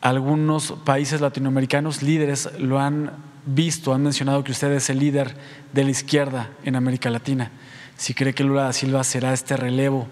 [0.00, 3.12] Algunos países latinoamericanos líderes lo han
[3.44, 5.36] visto, han mencionado que usted es el líder
[5.74, 7.50] de la izquierda en América Latina.
[7.98, 10.08] Si cree que Lula da Silva será este relevo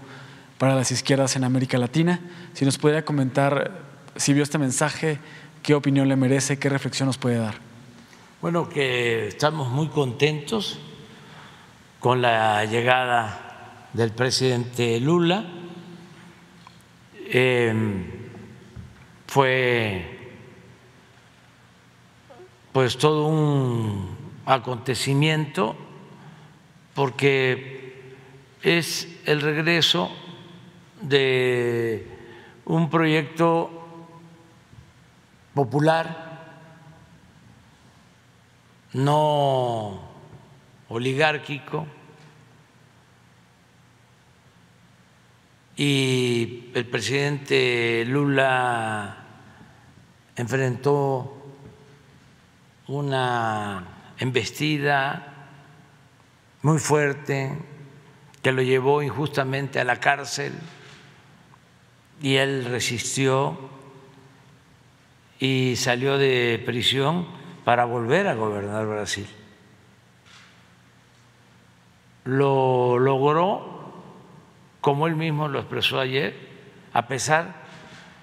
[0.58, 2.20] para las izquierdas en América Latina,
[2.52, 3.72] si nos podría comentar
[4.16, 5.18] si vio este mensaje,
[5.62, 7.69] qué opinión le merece, qué reflexión nos puede dar.
[8.40, 10.78] Bueno, que estamos muy contentos
[11.98, 15.44] con la llegada del presidente Lula.
[17.28, 18.06] Em,
[19.26, 20.30] fue
[22.72, 24.16] pues todo un
[24.46, 25.76] acontecimiento
[26.94, 28.14] porque
[28.62, 30.10] es el regreso
[31.02, 32.06] de
[32.64, 33.70] un proyecto
[35.52, 36.29] popular,
[38.92, 40.00] no
[40.88, 41.86] oligárquico,
[45.76, 49.16] y el presidente Lula
[50.36, 51.40] enfrentó
[52.88, 55.48] una embestida
[56.60, 57.56] muy fuerte
[58.42, 60.52] que lo llevó injustamente a la cárcel
[62.20, 63.70] y él resistió
[65.38, 67.26] y salió de prisión
[67.70, 69.28] para volver a gobernar Brasil.
[72.24, 73.92] Lo logró,
[74.80, 76.34] como él mismo lo expresó ayer,
[76.92, 77.54] a pesar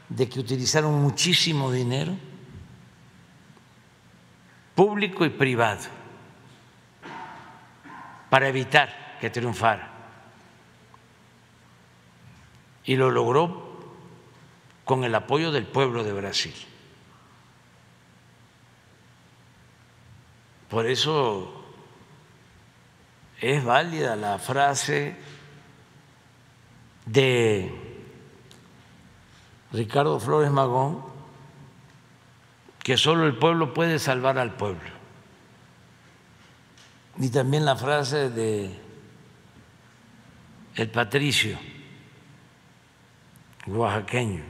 [0.10, 2.14] de que utilizaron muchísimo dinero
[4.76, 5.86] público y privado
[8.30, 9.90] para evitar que triunfara.
[12.84, 13.80] Y lo logró
[14.84, 16.54] con el apoyo del pueblo de Brasil.
[20.70, 21.66] Por eso
[23.40, 25.16] es válida la frase
[27.06, 27.72] de
[29.72, 31.04] Ricardo Flores Magón,
[32.80, 34.90] que solo el pueblo puede salvar al pueblo.
[37.18, 38.88] Y también la frase de
[40.76, 41.58] el patricio
[43.66, 44.44] oaxaqueño,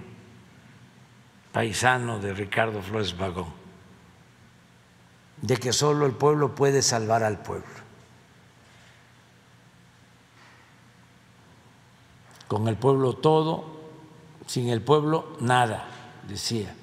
[1.52, 3.52] paisano de Ricardo Flores Vagón,
[5.42, 7.68] de que solo el pueblo puede salvar al pueblo.
[12.48, 13.78] Con el pueblo todo,
[14.46, 15.86] sin el pueblo nada,
[16.28, 16.74] decía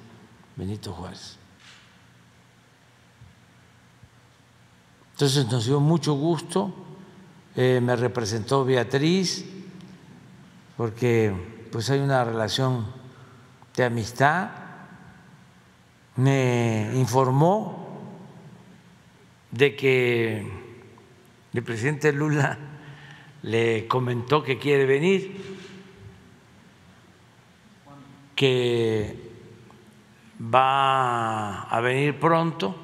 [0.55, 1.37] Benito Juárez.
[5.13, 6.73] Entonces nos dio mucho gusto,
[7.55, 9.45] eh, me representó Beatriz,
[10.77, 12.85] porque pues hay una relación
[13.75, 14.49] de amistad,
[16.17, 17.84] me informó
[19.55, 20.45] de que
[21.53, 22.57] el presidente Lula
[23.41, 25.37] le comentó que quiere venir,
[28.35, 29.17] que
[30.53, 32.75] va a venir pronto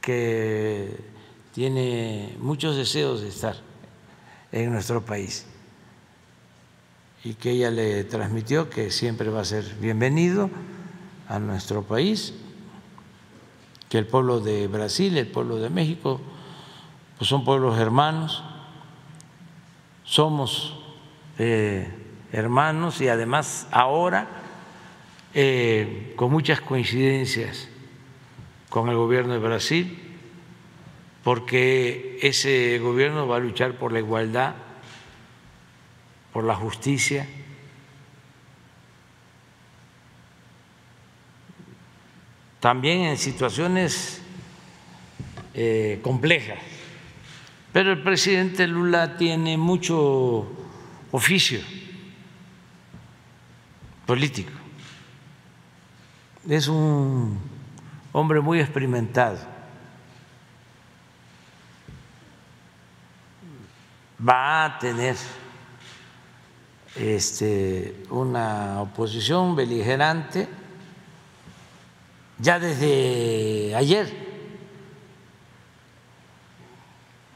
[0.00, 0.98] que
[1.52, 3.56] tiene muchos deseos de estar
[4.50, 5.46] en nuestro país
[7.22, 10.50] y que ella le transmitió que siempre va a ser bienvenido
[11.28, 12.34] a nuestro país,
[13.88, 16.20] que el pueblo de Brasil, el pueblo de México,
[17.18, 18.42] pues son pueblos hermanos,
[20.04, 20.78] somos
[21.38, 21.92] eh,
[22.32, 24.28] hermanos y además ahora
[25.34, 27.68] eh, con muchas coincidencias
[28.68, 29.98] con el gobierno de Brasil,
[31.22, 34.54] porque ese gobierno va a luchar por la igualdad,
[36.32, 37.26] por la justicia.
[42.60, 44.22] También en situaciones
[45.54, 46.58] eh, complejas.
[47.72, 50.46] Pero el presidente Lula tiene mucho
[51.12, 51.60] oficio
[54.06, 54.52] político.
[56.48, 57.38] Es un
[58.12, 59.38] hombre muy experimentado.
[64.26, 65.16] Va a tener
[66.94, 70.48] este, una oposición beligerante
[72.38, 74.26] ya desde ayer.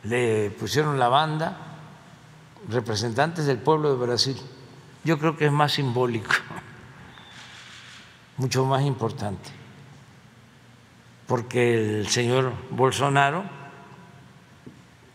[0.05, 1.56] Le pusieron la banda
[2.68, 4.36] representantes del pueblo de Brasil.
[5.05, 6.32] Yo creo que es más simbólico,
[8.36, 9.60] mucho más importante
[11.31, 13.44] porque el señor Bolsonaro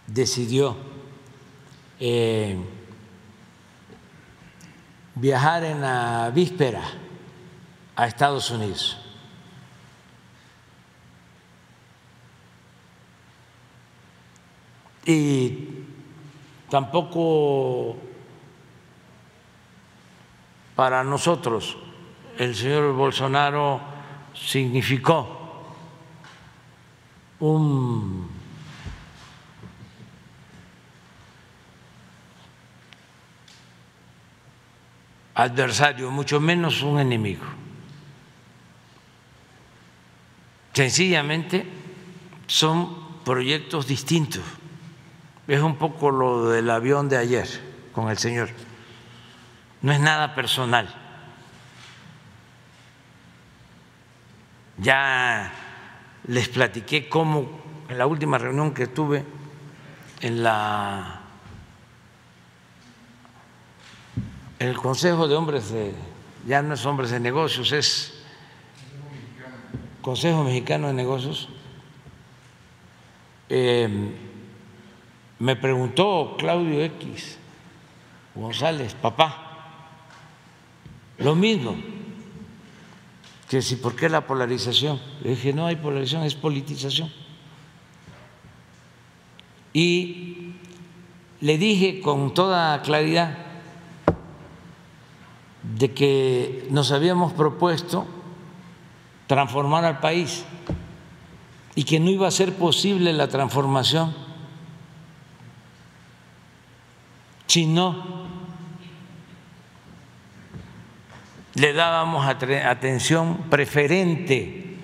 [0.07, 0.78] decidió
[1.99, 2.57] eh,
[5.16, 6.84] viajar en la víspera
[7.98, 9.05] a Estados Unidos.
[15.06, 15.69] Y
[16.69, 17.98] tampoco
[20.76, 21.77] para nosotros
[22.38, 23.80] el señor Bolsonaro
[24.34, 25.73] significó
[27.40, 28.30] un
[35.36, 37.45] adversario, mucho menos un enemigo.
[40.73, 41.65] Sencillamente
[42.48, 44.44] son proyectos distintos.
[45.48, 47.48] Es un poco lo del avión de ayer
[47.94, 48.50] con el señor.
[49.82, 50.94] No es nada personal.
[54.78, 55.52] Ya
[56.28, 57.48] les platiqué cómo
[57.88, 59.24] en la última reunión que tuve
[60.22, 61.22] en la
[64.58, 65.94] el Consejo de Hombres de
[66.48, 68.14] ya no es hombres de negocios, es
[70.02, 71.50] Consejo Mexicano de Negocios.
[73.50, 74.25] Eh,
[75.40, 77.38] me preguntó Claudio X
[78.36, 79.45] González, papá,
[81.18, 81.76] lo mismo
[83.49, 84.99] que si por qué la polarización.
[85.22, 87.12] Le dije, no hay polarización, es politización.
[89.72, 90.53] Y
[91.41, 93.38] le dije con toda claridad
[95.78, 98.06] de que nos habíamos propuesto
[99.28, 100.45] transformar al país
[101.76, 104.25] y que no iba a ser posible la transformación
[107.48, 108.26] si no
[111.56, 114.78] le dábamos atención preferente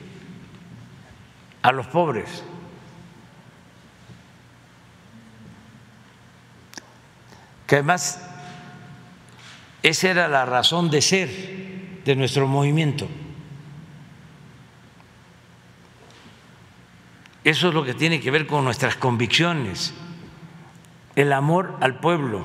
[1.61, 2.43] a los pobres.
[7.67, 8.21] Que además
[9.83, 11.29] esa era la razón de ser
[12.05, 13.07] de nuestro movimiento.
[17.43, 19.93] Eso es lo que tiene que ver con nuestras convicciones,
[21.15, 22.43] el amor al pueblo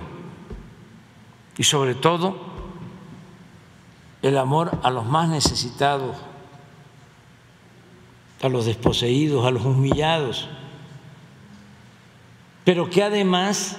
[1.56, 2.36] y sobre todo
[4.22, 6.16] el amor a los más necesitados,
[8.42, 10.48] a los desposeídos, a los humillados,
[12.64, 13.76] pero que además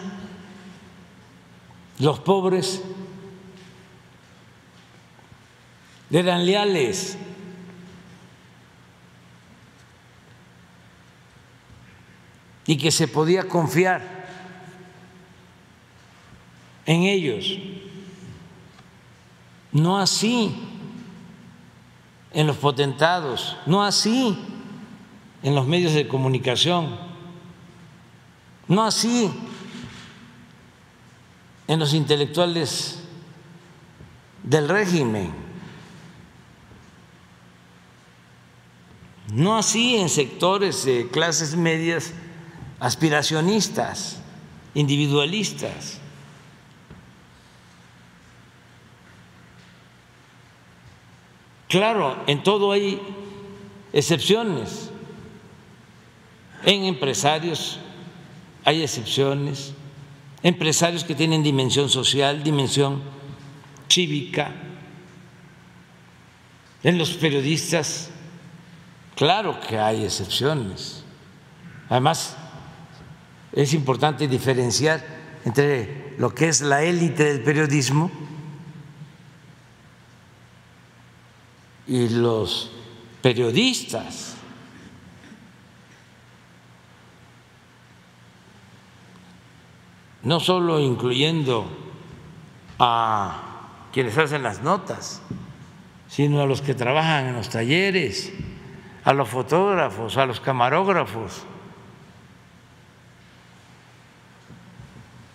[1.99, 2.83] los pobres
[6.11, 7.17] eran leales.
[12.65, 14.16] Y que se podía confiar
[16.87, 17.59] en ellos.
[19.71, 20.55] No así
[22.31, 24.35] en los potentados, no así
[25.43, 26.97] en los medios de comunicación,
[28.67, 29.29] no así
[31.67, 33.03] en los intelectuales
[34.43, 35.31] del régimen,
[39.33, 42.13] no así en sectores de clases medias
[42.79, 44.21] aspiracionistas,
[44.73, 45.99] individualistas.
[51.67, 53.01] Claro, en todo hay
[53.91, 54.89] excepciones.
[56.63, 57.79] En empresarios
[58.63, 59.73] hay excepciones,
[60.43, 63.01] empresarios que tienen dimensión social, dimensión
[63.89, 64.51] cívica.
[66.83, 68.09] En los periodistas,
[69.15, 71.03] claro que hay excepciones.
[71.89, 72.35] Además,
[73.53, 75.05] es importante diferenciar
[75.45, 78.11] entre lo que es la élite del periodismo
[81.87, 82.71] y los
[83.21, 84.35] periodistas.
[90.23, 91.67] No solo incluyendo
[92.79, 95.21] a quienes hacen las notas,
[96.09, 98.33] sino a los que trabajan en los talleres,
[99.03, 101.43] a los fotógrafos, a los camarógrafos.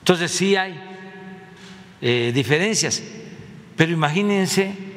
[0.01, 0.79] Entonces sí hay
[2.03, 3.03] eh, diferencias,
[3.77, 4.92] pero imagínense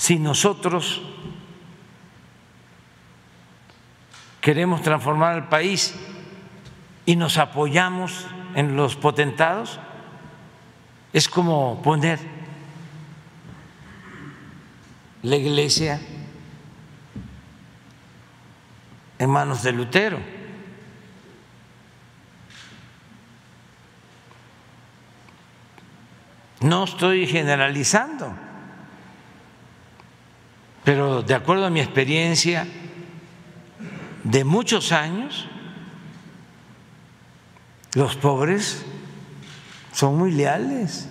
[0.00, 1.02] si nosotros
[4.40, 5.94] queremos transformar el país
[7.04, 9.78] y nos apoyamos en los potentados,
[11.12, 12.18] es como poner
[15.22, 16.00] la iglesia
[19.18, 20.18] en manos de Lutero.
[26.62, 28.49] No estoy generalizando
[30.92, 32.66] pero de acuerdo a mi experiencia
[34.24, 35.46] de muchos años,
[37.94, 38.84] los pobres
[39.92, 41.08] son muy leales.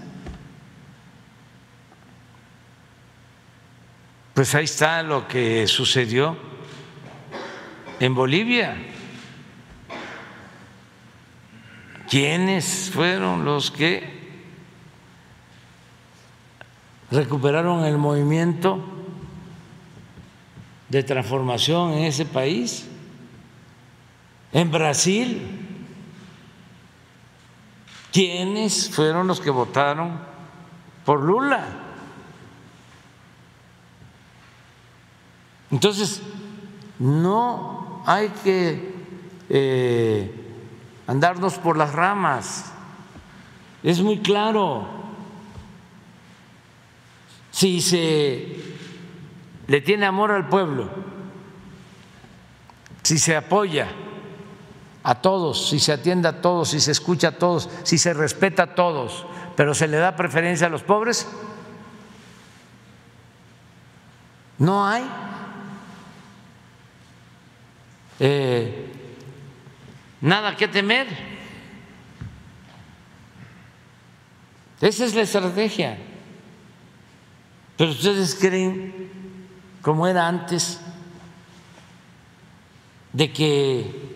[4.33, 6.37] Pues ahí está lo que sucedió
[8.01, 8.75] en Bolivia.
[12.09, 14.43] ¿Quiénes fueron los que
[17.09, 18.98] recuperaron el movimiento?
[20.89, 22.87] De transformación en ese país.
[24.51, 25.41] En Brasil,
[28.11, 30.19] ¿quiénes fueron los que votaron
[31.05, 31.65] por Lula?
[35.71, 36.21] Entonces,
[36.97, 38.93] no hay que
[39.49, 40.31] eh,
[41.05, 42.71] andarnos por las ramas.
[43.83, 44.87] Es muy claro.
[47.51, 48.78] Si se
[49.69, 50.89] le tiene amor al pueblo,
[53.03, 53.87] si se apoya
[55.03, 58.63] a todos, si se atiende a todos, si se escucha a todos, si se respeta
[58.63, 61.27] a todos, pero se le da preferencia a los pobres,
[64.57, 65.07] no hay
[68.19, 68.91] eh,
[70.19, 71.07] nada que temer.
[74.81, 75.99] Esa es la estrategia.
[77.77, 79.18] Pero ustedes creen
[79.81, 80.81] como era antes,
[83.13, 84.09] de que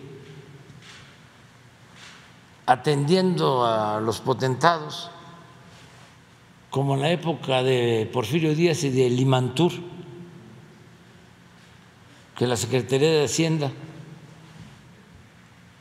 [2.66, 5.10] atendiendo a los potentados,
[6.70, 9.72] como en la época de Porfirio Díaz y de Limantur,
[12.36, 13.70] que la Secretaría de Hacienda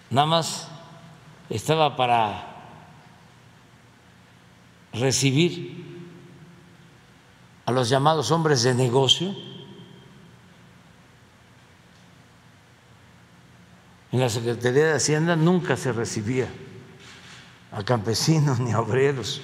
[0.10, 0.68] nada más
[1.50, 2.54] estaba para
[4.94, 5.84] recibir
[7.66, 9.34] a los llamados hombres de negocio,
[14.14, 16.48] En la Secretaría de Hacienda nunca se recibía
[17.72, 19.42] a campesinos ni a obreros,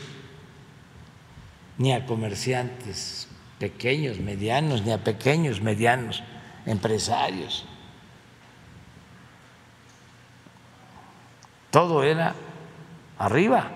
[1.80, 3.28] ni a comerciantes
[3.58, 6.22] pequeños, medianos, ni a pequeños, medianos
[6.68, 7.66] empresarios.
[11.72, 12.36] Todo era
[13.18, 13.72] arriba.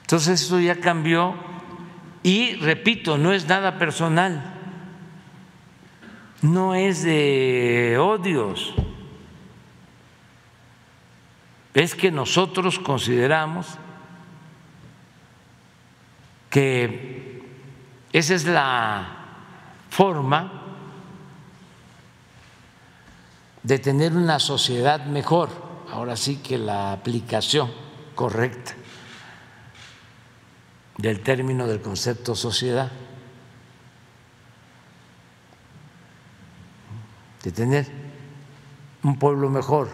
[0.00, 1.36] Entonces eso ya cambió
[2.24, 4.51] y, repito, no es nada personal
[6.42, 8.74] no es de odios,
[11.74, 13.66] es que nosotros consideramos
[16.50, 17.42] que
[18.12, 19.08] esa es la
[19.88, 20.62] forma
[23.62, 25.48] de tener una sociedad mejor,
[25.90, 27.70] ahora sí que la aplicación
[28.14, 28.74] correcta
[30.98, 32.90] del término del concepto sociedad,
[37.42, 37.86] de tener
[39.02, 39.88] un pueblo mejor,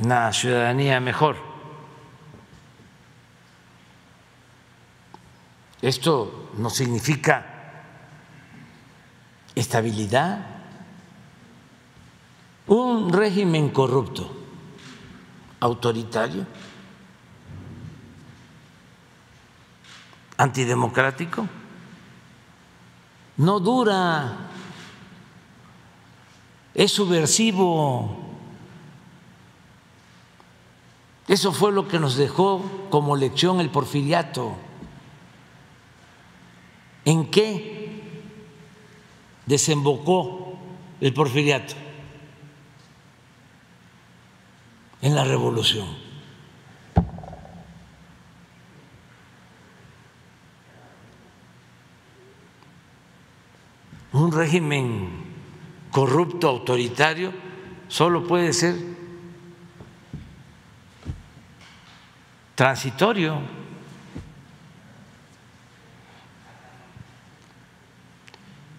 [0.00, 1.36] una ciudadanía mejor.
[5.82, 7.46] Esto no significa
[9.54, 10.44] estabilidad,
[12.66, 14.30] un régimen corrupto,
[15.60, 16.46] autoritario,
[20.36, 21.48] antidemocrático,
[23.38, 24.50] no dura,
[26.78, 28.16] es subversivo.
[31.26, 34.54] Eso fue lo que nos dejó como lección el porfiriato.
[37.04, 38.22] ¿En qué
[39.44, 40.58] desembocó
[41.02, 41.74] el porfiriato?
[45.00, 45.86] en la revolución.
[54.12, 55.17] Un régimen
[55.90, 57.32] corrupto, autoritario,
[57.88, 58.76] solo puede ser
[62.54, 63.40] transitorio.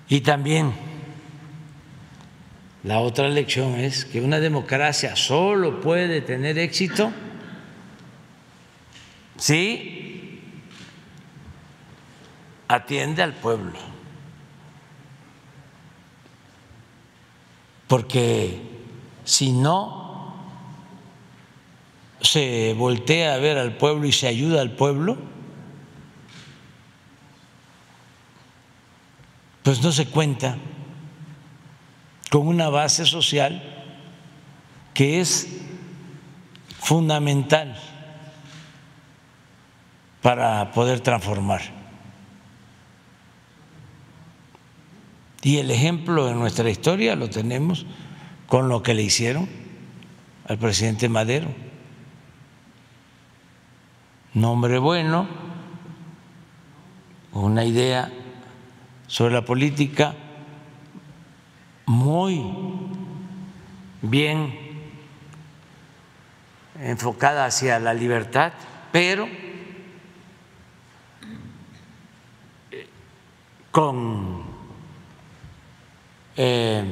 [0.08, 0.74] Y también
[2.84, 7.12] la otra lección es que una democracia solo puede tener éxito
[9.38, 10.42] si
[12.68, 13.99] atiende al pueblo.
[17.90, 18.62] Porque
[19.26, 20.36] si no
[22.22, 25.18] se voltea a ver al pueblo y se ayuda al pueblo,
[29.64, 30.58] pues no se cuenta
[32.30, 33.64] con una base social
[34.94, 35.48] que es
[36.80, 37.76] fundamental
[40.22, 41.79] para poder transformar.
[45.42, 47.86] Y el ejemplo en nuestra historia lo tenemos
[48.48, 49.48] con lo que le hicieron
[50.48, 51.48] al presidente Madero.
[54.36, 55.28] Un hombre bueno,
[57.32, 58.12] una idea
[59.08, 60.14] sobre la política
[61.86, 62.44] muy
[64.02, 64.54] bien
[66.80, 68.54] enfocada hacia la libertad,
[68.92, 69.28] pero
[73.72, 74.49] con
[76.42, 76.84] eh,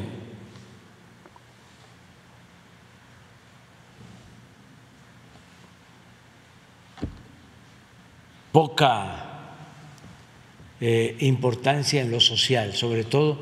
[8.51, 9.53] poca
[10.81, 13.37] eh, importancia en lo social, sobre todo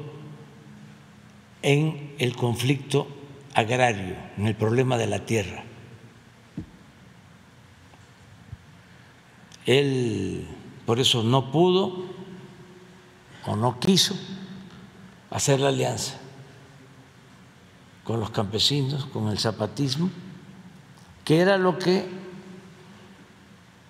[1.64, 3.08] en el conflicto
[3.56, 5.64] agrario, en el problema de la tierra.
[9.66, 10.46] Él
[10.86, 12.06] por eso no pudo
[13.48, 14.16] o no quiso
[15.36, 16.16] hacer la alianza
[18.06, 20.10] con los campesinos, con el zapatismo,
[21.26, 22.08] que era lo que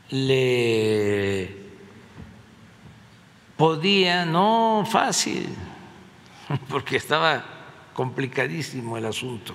[0.09, 1.55] le
[3.55, 5.47] podía, no fácil,
[6.67, 7.45] porque estaba
[7.93, 9.53] complicadísimo el asunto.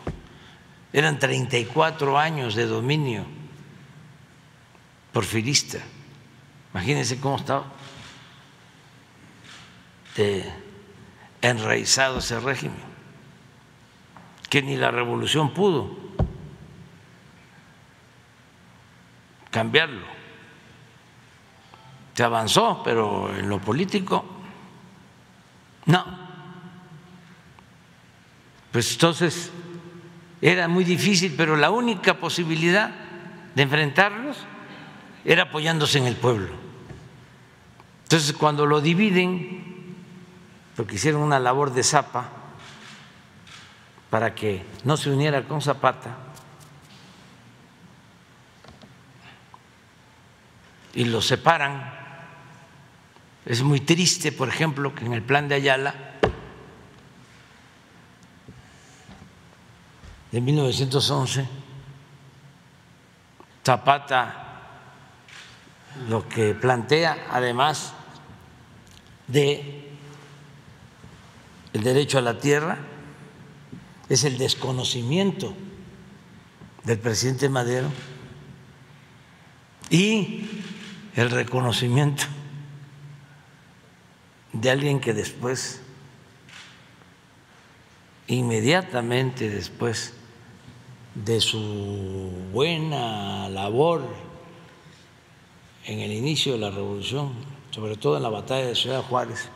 [0.93, 3.25] Eran 34 años de dominio
[5.13, 5.79] porfirista.
[6.73, 7.65] Imagínense cómo estaba
[10.15, 10.70] de
[11.43, 12.79] enraizado ese régimen,
[14.49, 15.97] que ni la revolución pudo
[19.51, 20.07] cambiarlo.
[22.15, 24.25] Se avanzó, pero en lo político
[25.87, 26.21] no
[28.73, 29.51] pues entonces
[30.41, 32.91] era muy difícil, pero la única posibilidad
[33.55, 34.39] de enfrentarlos
[35.25, 36.49] era apoyándose en el pueblo.
[38.05, 39.70] Entonces, cuando lo dividen,
[40.81, 42.31] porque hicieron una labor de zapa
[44.09, 46.17] para que no se uniera con Zapata,
[50.95, 51.93] y lo separan,
[53.45, 55.95] es muy triste, por ejemplo, que en el plan de Ayala
[60.33, 61.47] de 1911,
[63.67, 64.47] Zapata
[66.09, 67.93] lo que plantea, además
[69.29, 69.80] de
[71.73, 72.79] el derecho a la tierra,
[74.09, 75.55] es el desconocimiento
[76.85, 77.89] del presidente Madero
[79.89, 80.49] y
[81.15, 82.25] el reconocimiento
[84.53, 85.81] de alguien que después,
[88.27, 90.15] inmediatamente después
[91.15, 94.03] de su buena labor
[95.87, 97.33] en el inicio de la revolución,
[97.71, 99.49] sobre todo en la batalla de Ciudad Juárez,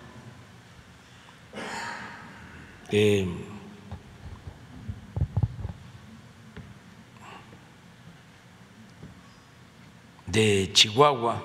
[10.26, 11.42] de Chihuahua,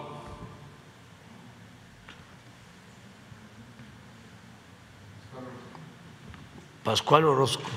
[6.83, 7.69] Pascual Orozco,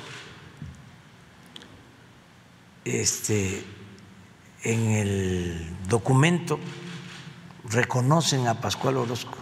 [2.85, 3.65] este,
[4.65, 6.59] en el documento
[7.71, 9.39] reconocen a Pascual Orozco,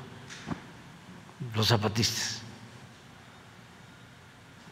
[1.55, 2.40] los zapatistas,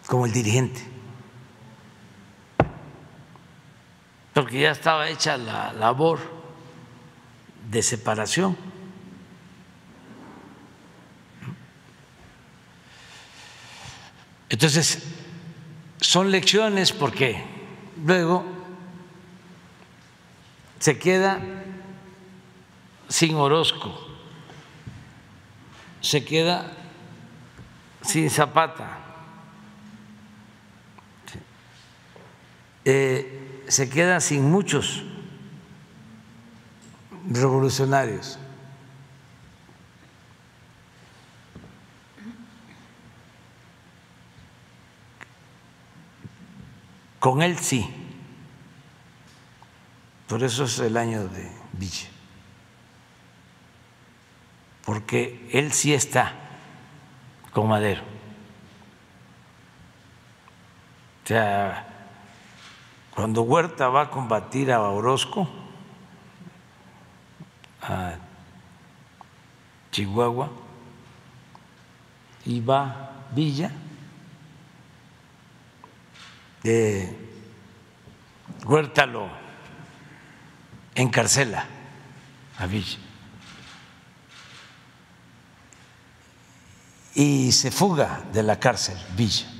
[0.09, 0.81] como el dirigente,
[4.33, 6.19] porque ya estaba hecha la labor
[7.71, 8.57] de separación.
[14.49, 15.03] Entonces,
[16.01, 17.45] son lecciones porque
[18.03, 18.47] luego
[20.79, 21.39] se queda
[23.09, 23.95] sin Orozco,
[26.01, 26.73] se queda
[28.01, 29.08] sin Zapata,
[32.91, 35.05] eh, se queda sin muchos
[37.29, 38.39] revolucionarios.
[47.19, 47.87] Con él sí.
[50.27, 52.09] Por eso es el año de Villa.
[54.87, 56.33] Porque él sí está
[57.53, 58.01] con Madero.
[63.19, 65.49] Cuando Huerta va a combatir a Orozco,
[67.83, 68.15] a
[69.91, 70.49] Chihuahua,
[72.45, 73.73] y va Villa,
[76.63, 77.13] de
[78.65, 79.29] Huerta lo
[80.95, 81.65] encarcela
[82.57, 82.99] a Villa.
[87.17, 89.58] Y se fuga de la cárcel, Villa.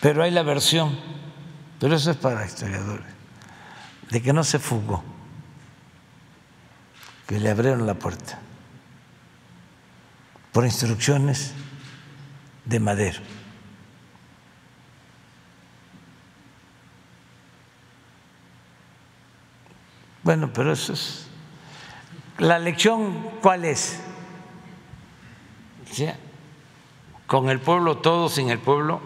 [0.00, 0.98] Pero hay la versión,
[1.78, 3.06] pero eso es para historiadores,
[4.10, 5.04] de que no se fugó,
[7.26, 8.38] que le abrieron la puerta
[10.52, 11.52] por instrucciones
[12.64, 13.20] de Madero.
[20.22, 21.26] Bueno, pero eso es.
[22.38, 24.00] La lección, ¿cuál es?
[27.26, 29.00] Con el pueblo todo, sin el pueblo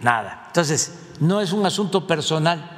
[0.00, 0.44] nada.
[0.48, 2.70] Entonces, no es un asunto personal,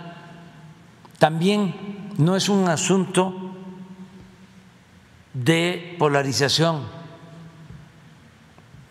[1.19, 3.55] también no es un asunto
[5.35, 6.83] de polarización,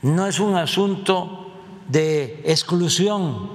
[0.01, 1.51] no es un asunto
[1.87, 3.49] de exclusión,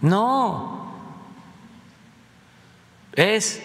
[0.00, 0.94] no,
[3.12, 3.62] es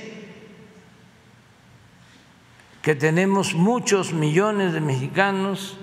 [2.81, 5.77] que tenemos muchos millones de mexicanos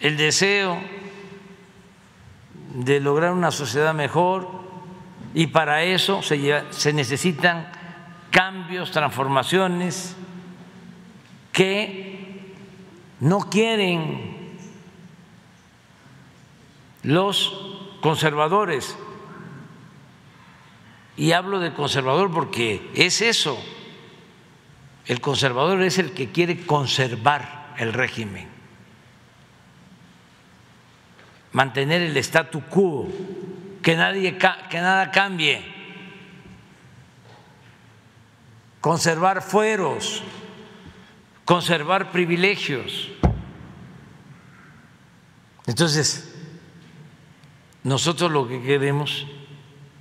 [0.00, 0.78] el deseo
[2.76, 4.48] de lograr una sociedad mejor
[5.32, 7.72] y para eso se, necesitan
[8.30, 10.14] cambios, transformaciones
[11.52, 12.54] que
[13.20, 14.58] no quieren
[17.02, 17.58] los
[18.02, 18.98] conservadores
[21.16, 23.58] y hablo de conservador porque es eso.
[25.06, 28.48] El conservador es el que quiere conservar el régimen,
[31.56, 33.08] mantener el statu quo,
[33.82, 35.64] que, nadie, que nada cambie,
[38.82, 40.22] conservar fueros,
[41.46, 43.08] conservar privilegios.
[45.64, 46.36] Entonces,
[47.84, 49.26] nosotros lo que queremos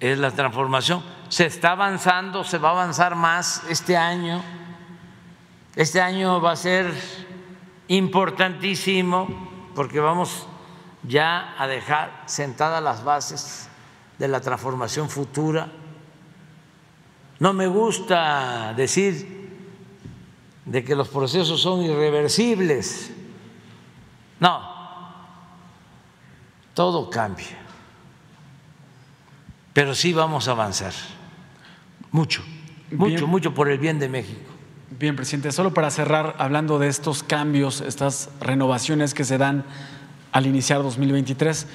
[0.02, 1.06] es la transformación.
[1.30, 4.44] Se está avanzando, se va a avanzar más este año.
[5.78, 6.94] Este año va a ser
[7.88, 10.50] importantísimo porque vamos
[11.08, 13.70] ya a dejar sentadas las bases
[14.18, 15.72] de la transformación futura.
[17.40, 19.36] No me gusta decir
[20.66, 23.12] de que los procesos son irreversibles.
[24.40, 24.62] No,
[26.74, 27.66] todo cambia
[29.76, 30.94] pero sí vamos a avanzar
[32.10, 32.42] mucho,
[32.92, 34.50] mucho, mucho por el bien de México.
[34.90, 39.66] Bien, presidente, solo para cerrar, hablando de estos cambios, estas renovaciones que se dan
[40.36, 41.66] al iniciar 2023,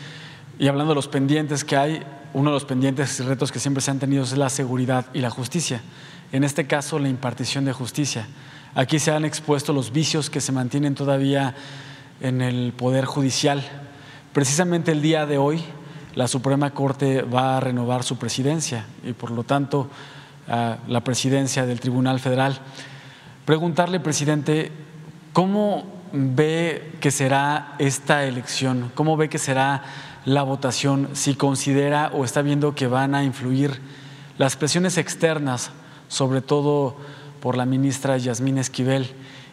[0.59, 2.03] y hablando de los pendientes que hay,
[2.35, 5.20] uno de los pendientes y retos que siempre se han tenido es la seguridad y
[5.20, 5.81] la justicia.
[6.31, 8.28] En este caso, la impartición de justicia.
[8.74, 11.55] Aquí se han expuesto los vicios que se mantienen todavía
[12.20, 13.65] en el Poder Judicial.
[14.35, 15.62] Precisamente el día de hoy,
[16.15, 19.89] la Suprema Corte va a renovar su presidencia y, por lo tanto,
[20.47, 22.61] la presidencia del Tribunal Federal.
[23.47, 24.70] Preguntarle, presidente,
[25.32, 28.91] ¿cómo ve que será esta elección?
[28.95, 29.82] ¿Cómo ve que será
[30.24, 33.81] la votación si considera o está viendo que van a influir
[34.39, 35.70] las presiones externas,
[36.09, 36.97] sobre todo
[37.41, 39.11] por la ministra Yasmín Esquivel,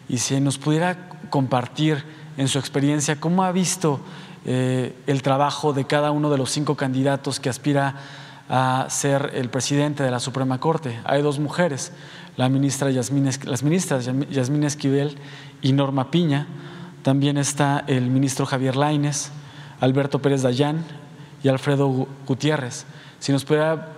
[0.08, 2.04] y si nos pudiera compartir
[2.36, 4.00] en su experiencia cómo ha visto
[4.44, 7.96] eh, el trabajo de cada uno de los cinco candidatos que aspira
[8.48, 11.00] a ser el presidente de la Suprema Corte.
[11.04, 11.92] Hay dos mujeres,
[12.38, 15.18] la ministra Yasmín, las ministras Yasmín Esquivel
[15.60, 16.46] y Norma Piña.
[17.02, 19.32] También está el ministro Javier Laines,
[19.80, 20.84] Alberto Pérez Dayán
[21.42, 22.86] y Alfredo Gutiérrez.
[23.18, 23.88] Si nos pudiera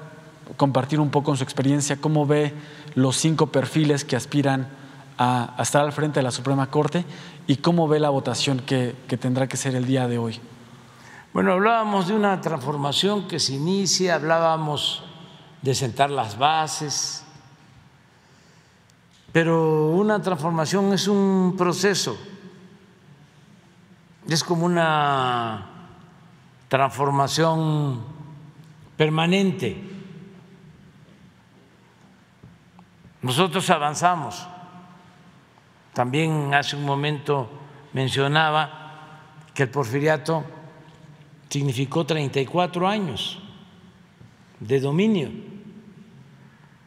[0.57, 2.55] compartir un poco en su experiencia cómo ve
[2.95, 4.69] los cinco perfiles que aspiran
[5.19, 7.05] a, estar al frente de la Suprema Corte
[7.47, 10.41] y cómo ve la votación que, que tendrá que ser el día de hoy.
[11.35, 15.05] Bueno, hablábamos de una transformación que se inicia, hablábamos
[15.61, 17.27] de sentar las bases,
[19.33, 22.19] pero una transformación es un proceso,
[24.29, 25.67] es como una
[26.69, 28.03] transformación
[28.97, 29.77] permanente.
[33.23, 34.47] Nosotros avanzamos.
[35.93, 37.51] También hace un momento
[37.93, 39.19] mencionaba
[39.53, 40.45] que el porfiriato
[41.49, 43.41] significó 34 años
[44.61, 45.31] de dominio,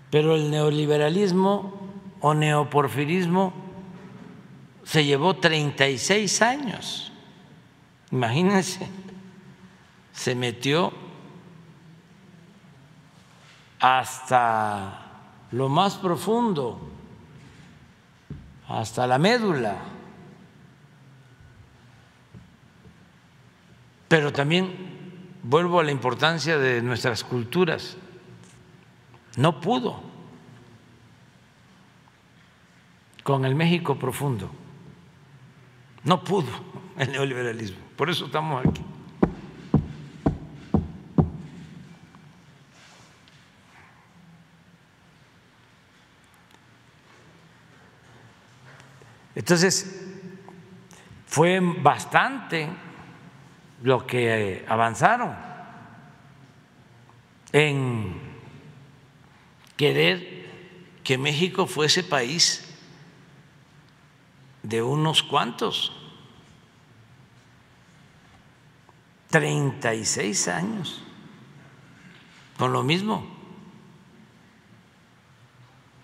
[0.10, 1.83] pero el neoliberalismo
[2.26, 3.54] o neoporfirismo
[4.86, 7.12] se llevó 36 años.
[8.12, 8.88] Imagínense
[10.14, 10.94] se metió
[13.80, 15.12] hasta
[15.52, 16.80] lo más profundo,
[18.70, 19.76] hasta la médula.
[24.08, 27.98] Pero también vuelvo a la importancia de nuestras culturas.
[29.36, 30.13] No pudo
[33.24, 34.52] con el México profundo.
[36.04, 36.50] No pudo
[36.98, 37.78] el neoliberalismo.
[37.96, 38.82] Por eso estamos aquí.
[49.36, 50.06] Entonces,
[51.26, 52.70] fue bastante
[53.82, 55.36] lo que avanzaron
[57.52, 58.14] en
[59.76, 60.48] querer
[61.04, 62.63] que México fuese país
[64.64, 65.92] de unos cuantos,
[69.30, 71.04] 36 años,
[72.58, 73.26] con lo mismo.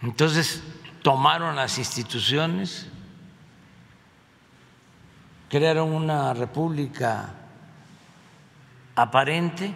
[0.01, 0.63] Entonces
[1.01, 2.87] tomaron las instituciones
[5.49, 7.33] crearon una república
[8.95, 9.73] aparente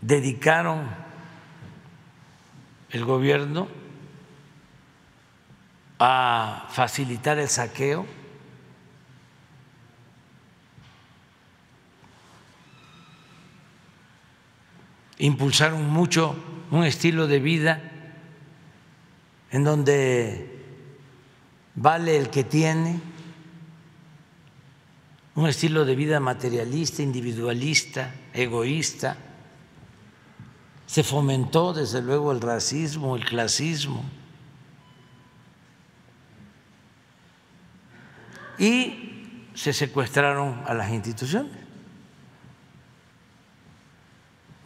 [0.00, 0.88] dedicaron
[2.92, 3.68] el gobierno
[5.98, 8.06] a facilitar el saqueo
[15.18, 16.34] impulsaron mucho
[16.70, 17.80] un estilo de vida
[19.52, 20.64] en donde
[21.74, 23.00] vale el que tiene,
[25.34, 29.16] un estilo de vida materialista, individualista, egoísta.
[30.92, 34.04] Se fomentó desde luego el racismo, el clasismo.
[38.58, 41.50] Y se secuestraron a las instituciones.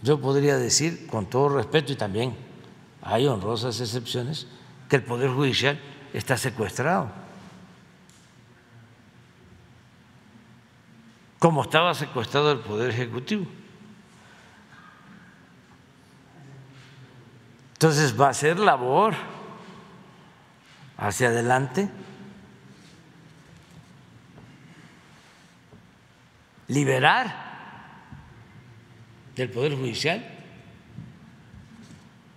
[0.02, 2.36] Yo podría decir, con todo respeto, y también
[3.02, 4.48] hay honrosas excepciones,
[4.88, 5.78] que el Poder Judicial
[6.12, 7.08] está secuestrado.
[11.38, 13.46] Como estaba secuestrado el Poder Ejecutivo.
[17.76, 19.14] Entonces va a ser labor
[20.96, 21.90] hacia adelante.
[26.68, 27.36] Liberar
[29.34, 30.26] del Poder Judicial.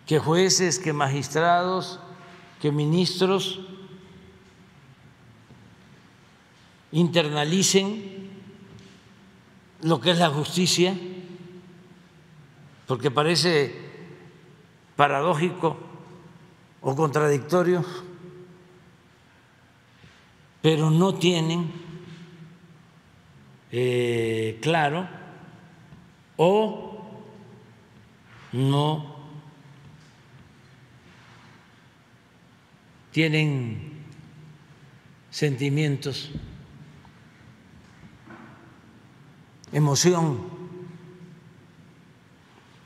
[0.05, 2.01] Que jueces, que magistrados,
[2.61, 3.61] que ministros
[6.91, 8.29] internalicen
[9.83, 10.97] lo que es la justicia,
[12.87, 13.88] porque parece
[14.99, 15.79] paradójico
[16.83, 17.79] o contradictorio
[20.59, 21.71] pero no tienen
[23.71, 25.07] eh, claro
[26.35, 26.99] o
[28.51, 29.15] no
[33.11, 34.03] tienen
[35.31, 36.29] sentimientos,
[39.71, 40.43] emoción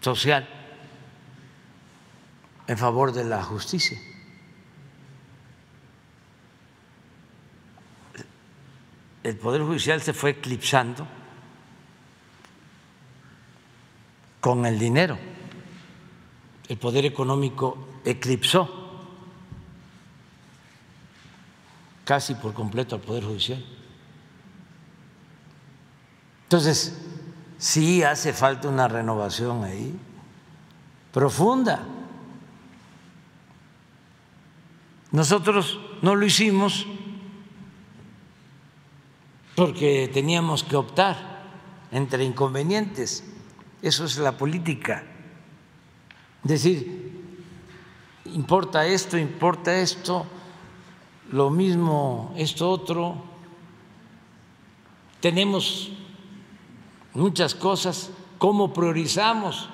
[0.02, 0.53] social
[2.74, 4.00] en favor de la justicia.
[9.22, 11.06] El Poder Judicial se fue eclipsando
[14.42, 15.20] con el dinero.
[16.68, 19.06] El poder económico eclipsó
[22.06, 23.64] casi por completo al Poder Judicial.
[26.46, 26.98] Entonces,
[27.60, 29.96] sí hace falta una renovación ahí,
[31.12, 31.86] profunda.
[35.14, 36.88] Nosotros no lo hicimos
[39.56, 41.44] porque teníamos que optar
[41.92, 43.24] entre inconvenientes.
[43.84, 45.04] Eso es la política.
[46.42, 47.12] Decir,
[48.26, 50.26] importa esto, importa esto,
[51.32, 53.24] lo mismo esto otro.
[55.20, 55.92] Tenemos
[57.14, 58.10] muchas cosas,
[58.40, 59.70] cómo priorizamos,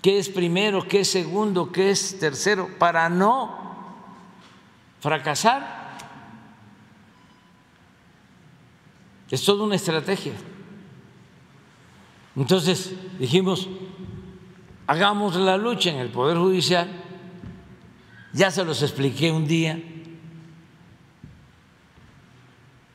[0.00, 3.71] qué es primero, qué es segundo, qué es tercero, para no
[5.02, 5.82] fracasar.
[9.28, 10.34] Es toda una estrategia.
[12.36, 13.68] Entonces dijimos,
[14.86, 16.88] hagamos la lucha en el Poder Judicial,
[18.32, 19.82] ya se los expliqué un día,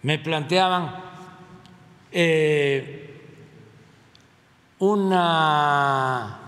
[0.01, 0.95] me planteaban
[2.11, 3.21] eh,
[4.79, 6.39] una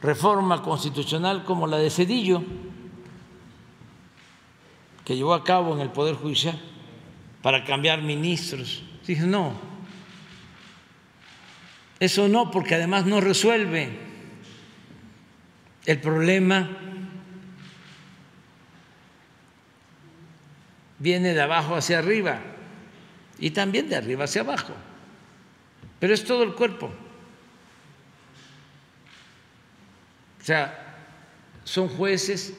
[0.00, 2.42] reforma constitucional como la de Cedillo,
[5.10, 6.56] que llevó a cabo en el Poder Judicial
[7.42, 8.84] para cambiar ministros.
[9.04, 9.60] Dije, no,
[11.98, 13.88] eso no, porque además no resuelve
[15.84, 16.70] el problema.
[21.00, 22.40] Viene de abajo hacia arriba
[23.40, 24.74] y también de arriba hacia abajo,
[25.98, 26.88] pero es todo el cuerpo.
[30.40, 31.02] O sea,
[31.64, 32.54] son jueces,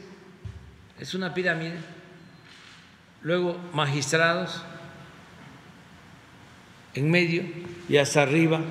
[1.00, 1.80] es una pirámide,
[3.24, 4.64] luego magistrados
[6.94, 7.44] en medio
[7.88, 8.62] y hasta arriba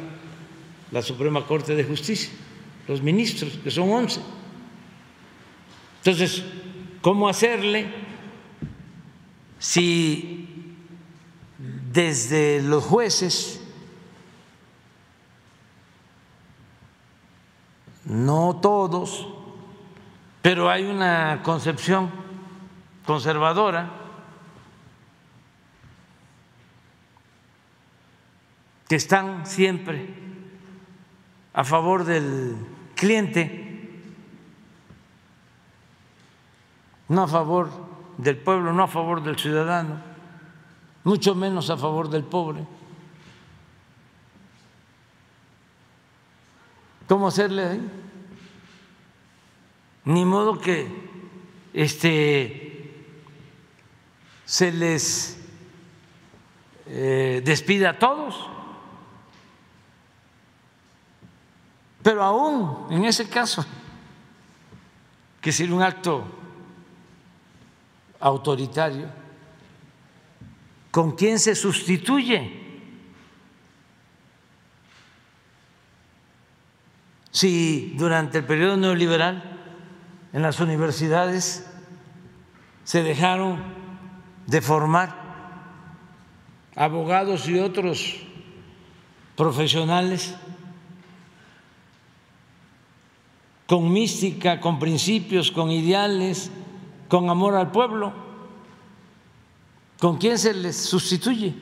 [0.91, 2.31] la Suprema Corte de Justicia,
[2.89, 4.21] los ministros, que son once.
[5.99, 6.43] Entonces,
[7.01, 7.87] ¿cómo hacerle
[9.59, 10.49] si
[11.93, 13.61] desde los jueces
[18.05, 19.29] no todos,
[20.43, 22.11] pero hay una concepción
[23.07, 24.00] conservadora
[28.91, 30.05] que están siempre
[31.55, 32.57] a favor del
[32.97, 34.03] cliente,
[37.07, 37.71] no a favor
[38.19, 40.03] del pueblo, no a favor del ciudadano,
[41.05, 42.67] mucho menos a favor del pobre.
[47.07, 47.91] ¿Cómo hacerle ahí?
[50.07, 50.89] Ni modo que
[51.73, 53.05] este,
[54.45, 55.39] se les
[56.87, 58.51] eh, despida a todos.
[62.03, 63.65] Pero aún en ese caso,
[65.41, 66.25] que sería un acto
[68.21, 69.09] autoritario,
[70.91, 72.59] ¿con quién se sustituye?
[77.31, 79.59] Si durante el periodo neoliberal
[80.33, 81.67] en las universidades
[82.85, 83.63] se dejaron
[84.47, 85.15] de formar
[86.75, 88.17] abogados y otros
[89.37, 90.35] profesionales
[93.71, 96.51] con mística, con principios, con ideales,
[97.07, 98.13] con amor al pueblo,
[100.01, 101.55] ¿con quién se les sustituye?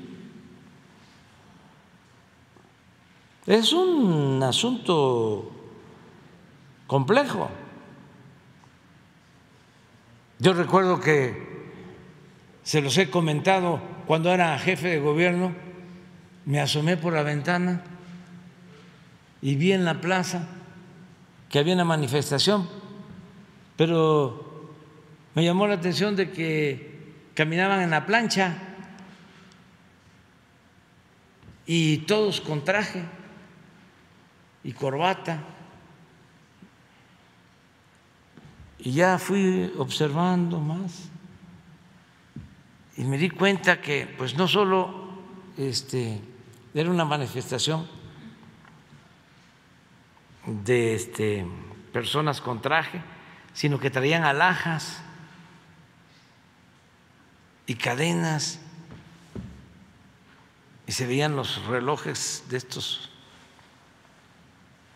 [3.44, 5.52] Es un asunto
[6.86, 7.50] complejo.
[10.38, 11.68] Yo recuerdo que
[12.62, 15.52] se los he comentado cuando era jefe de gobierno,
[16.46, 17.82] me asomé por la ventana
[19.42, 20.48] y vi en la plaza
[21.48, 22.68] que había una manifestación,
[23.76, 24.72] pero
[25.34, 28.56] me llamó la atención de que caminaban en la plancha
[31.66, 33.04] y todos con traje
[34.64, 35.42] y corbata.
[38.80, 41.08] Y ya fui observando más
[42.96, 45.08] y me di cuenta que pues no solo
[45.56, 46.20] este,
[46.74, 47.97] era una manifestación
[50.48, 51.46] de este,
[51.92, 53.02] personas con traje,
[53.52, 55.02] sino que traían alhajas
[57.66, 58.60] y cadenas
[60.86, 63.10] y se veían los relojes de estos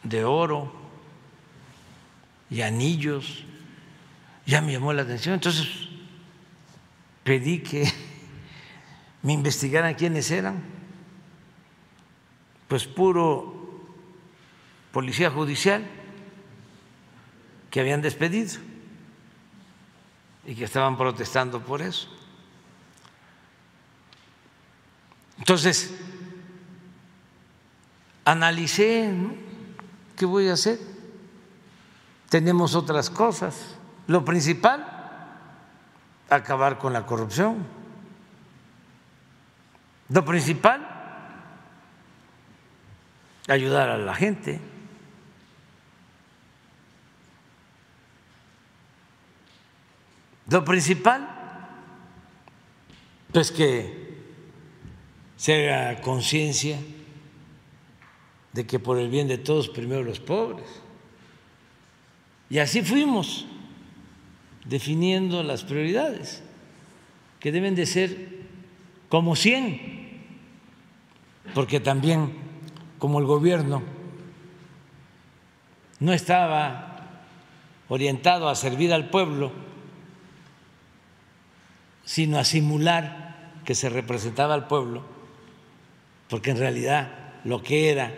[0.02, 0.72] de oro
[2.48, 3.44] y anillos.
[4.46, 5.34] Ya me llamó la atención.
[5.34, 5.68] Entonces
[7.24, 7.92] pedí que
[9.22, 10.62] me investigaran quiénes eran.
[12.68, 13.61] Pues puro
[14.92, 15.84] policía judicial
[17.70, 18.60] que habían despedido
[20.44, 22.08] y que estaban protestando por eso.
[25.38, 25.94] Entonces,
[28.24, 29.12] analicé,
[30.16, 30.78] ¿qué voy a hacer?
[32.28, 33.76] Tenemos otras cosas.
[34.06, 34.86] Lo principal,
[36.28, 37.66] acabar con la corrupción.
[40.08, 40.86] Lo principal,
[43.48, 44.60] ayudar a la gente.
[50.48, 51.28] Lo principal,
[53.32, 54.02] pues que
[55.36, 56.78] se haga conciencia
[58.52, 60.66] de que por el bien de todos, primero los pobres.
[62.50, 63.46] Y así fuimos
[64.64, 66.42] definiendo las prioridades,
[67.40, 68.42] que deben de ser
[69.08, 70.22] como 100,
[71.54, 72.32] porque también
[72.98, 73.82] como el gobierno
[75.98, 77.22] no estaba
[77.88, 79.52] orientado a servir al pueblo,
[82.12, 85.02] sino a simular que se representaba al pueblo,
[86.28, 88.12] porque en realidad lo que era,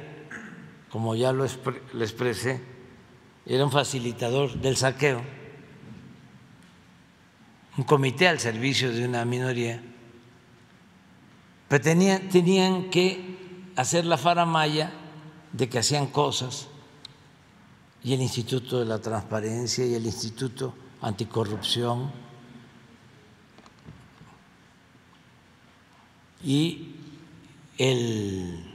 [0.91, 2.61] como ya lo, expresé,
[3.47, 5.23] era un facilitador del saqueo,
[7.79, 9.81] un comité al servicio de una minoría,
[11.69, 14.91] pero tenían, que hacer la faramaya
[15.53, 16.67] de que hacían cosas
[18.03, 22.25] y el Instituto de la Transparencia y el Instituto Anticorrupción
[26.45, 26.95] y
[27.79, 28.71] el,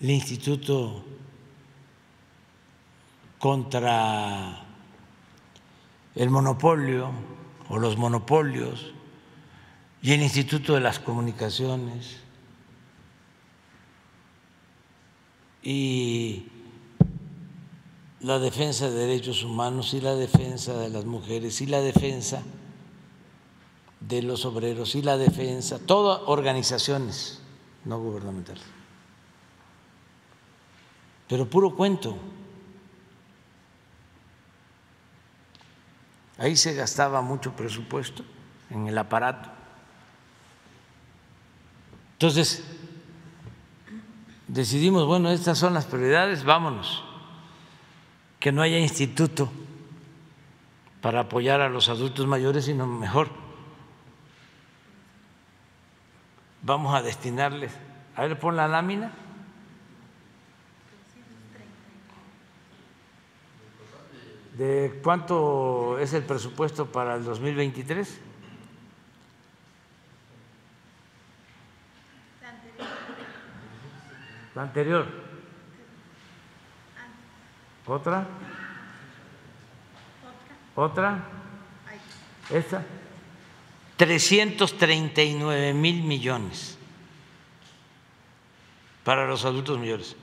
[0.00, 1.02] Instituto
[3.38, 4.66] contra
[6.14, 7.10] el monopolio
[7.70, 8.92] o los monopolios
[10.02, 12.20] y el Instituto de las Comunicaciones.
[15.62, 16.48] Y
[18.20, 22.42] la defensa de derechos humanos y la defensa de las mujeres y la defensa
[24.08, 27.40] de los obreros y la defensa, todas organizaciones
[27.84, 28.64] no gubernamentales.
[31.28, 32.16] Pero puro cuento.
[36.36, 38.24] Ahí se gastaba mucho presupuesto
[38.70, 39.48] en el aparato.
[42.12, 42.64] Entonces,
[44.48, 47.04] decidimos, bueno, estas son las prioridades, vámonos.
[48.38, 49.50] Que no haya instituto
[51.00, 53.43] para apoyar a los adultos mayores, sino mejor
[56.64, 57.72] vamos a destinarles,
[58.16, 59.12] a ver, pon la lámina.
[64.56, 68.20] ¿De cuánto es el presupuesto para el 2023?
[74.54, 75.06] La anterior.
[77.86, 78.26] ¿Otra?
[80.76, 81.24] ¿Otra?
[82.50, 82.82] ¿Esta?
[83.96, 86.76] 339 mil millones
[89.04, 90.16] para los adultos mayores.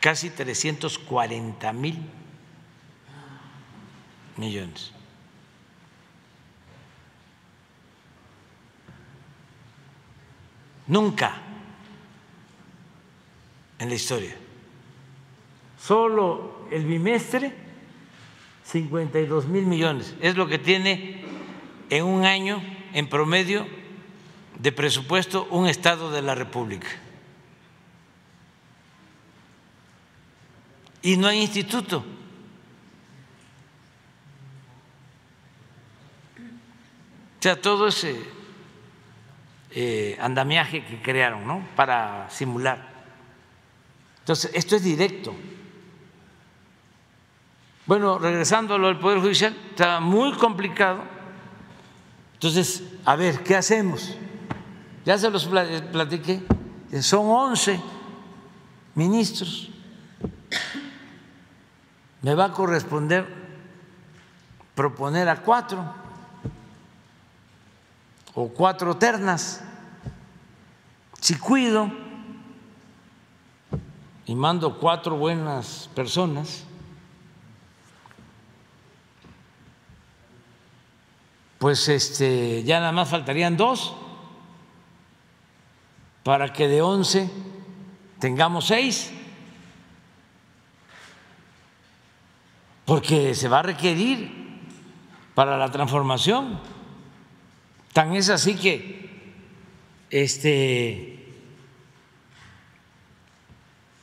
[0.00, 1.98] Casi 340 mil
[4.36, 4.92] millones.
[10.86, 11.42] Nunca
[13.80, 14.36] en la historia.
[15.76, 17.65] Solo el bimestre
[18.66, 20.14] 52 mil millones.
[20.20, 21.24] Es lo que tiene
[21.88, 22.62] en un año,
[22.92, 23.66] en promedio,
[24.58, 26.88] de presupuesto un Estado de la República.
[31.02, 32.04] Y no hay instituto.
[37.38, 38.20] O sea, todo ese
[39.70, 41.64] eh, andamiaje que crearon, ¿no?
[41.76, 42.96] Para simular.
[44.18, 45.32] Entonces, esto es directo.
[47.86, 51.02] Bueno, regresando a lo del Poder Judicial, está muy complicado.
[52.34, 54.16] Entonces, a ver, ¿qué hacemos?
[55.04, 56.42] Ya se los platiqué,
[57.00, 57.80] son 11
[58.96, 59.70] ministros.
[62.22, 63.32] Me va a corresponder
[64.74, 65.94] proponer a cuatro
[68.34, 69.62] o cuatro ternas.
[71.20, 71.90] Si cuido
[74.26, 76.64] y mando cuatro buenas personas,
[81.58, 83.94] pues este, ya nada más faltarían dos
[86.22, 87.30] para que de once
[88.18, 89.12] tengamos seis,
[92.84, 94.46] porque se va a requerir
[95.34, 96.60] para la transformación.
[97.92, 99.06] Tan es así que
[100.10, 101.32] este,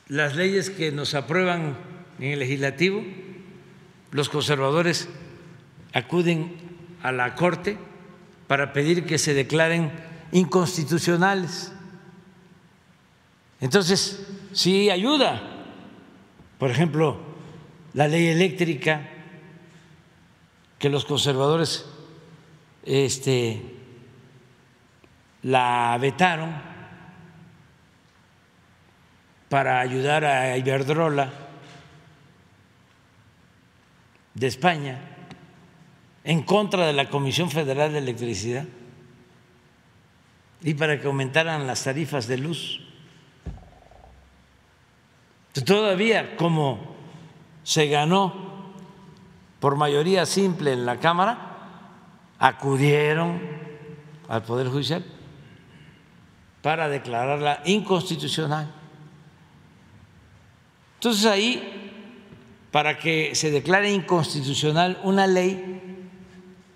[0.08, 1.76] las leyes que nos aprueban
[2.18, 3.02] en el legislativo,
[4.10, 5.08] los conservadores
[5.92, 6.63] acuden
[7.04, 7.76] a la Corte
[8.46, 9.92] para pedir que se declaren
[10.32, 11.70] inconstitucionales.
[13.60, 15.42] Entonces, sí ayuda.
[16.58, 17.18] Por ejemplo,
[17.92, 19.06] la ley eléctrica
[20.78, 21.84] que los conservadores
[22.84, 23.62] este,
[25.42, 26.54] la vetaron
[29.50, 31.30] para ayudar a Iberdrola
[34.32, 35.13] de España
[36.24, 38.64] en contra de la Comisión Federal de Electricidad
[40.62, 42.80] y para que aumentaran las tarifas de luz.
[45.66, 46.96] Todavía como
[47.62, 48.72] se ganó
[49.60, 51.54] por mayoría simple en la Cámara,
[52.38, 53.40] acudieron
[54.28, 55.04] al Poder Judicial
[56.62, 58.72] para declararla inconstitucional.
[60.94, 61.92] Entonces ahí,
[62.70, 65.83] para que se declare inconstitucional una ley,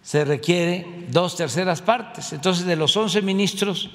[0.08, 2.32] se requiere dos terceras partes.
[2.32, 3.90] Entonces, de los once ministros,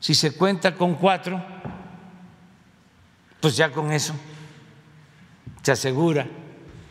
[0.00, 1.40] si se cuenta con cuatro,
[3.38, 4.14] pues ya con eso
[5.62, 6.26] se asegura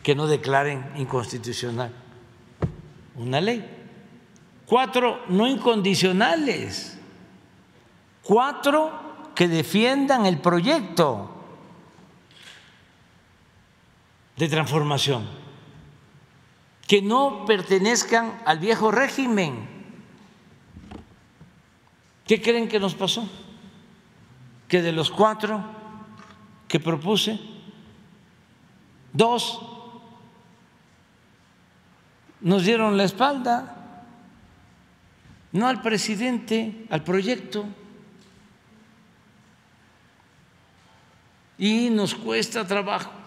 [0.02, 1.92] que no declaren inconstitucional
[3.16, 3.68] una ley.
[4.64, 6.98] Cuatro no incondicionales,
[8.22, 11.36] cuatro que defiendan el proyecto
[14.38, 15.41] de transformación,
[16.86, 19.68] que no pertenezcan al viejo régimen.
[22.26, 23.28] ¿Qué creen que nos pasó?
[24.68, 25.64] Que de los cuatro
[26.68, 27.38] que propuse,
[29.12, 29.60] dos
[32.40, 34.04] nos dieron la espalda,
[35.52, 37.64] no al presidente, al proyecto.
[41.58, 43.21] Y nos cuesta trabajo.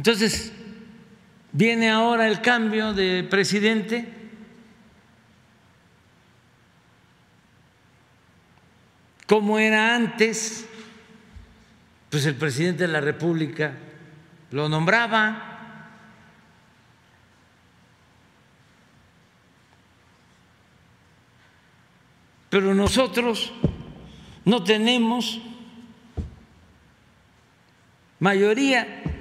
[0.00, 0.50] Entonces,
[1.52, 4.08] viene ahora el cambio de presidente
[9.26, 10.66] como era antes,
[12.08, 13.74] pues el presidente de la República
[14.52, 15.90] lo nombraba.
[22.48, 23.52] Pero nosotros
[24.46, 25.42] no tenemos
[28.18, 29.19] mayoría,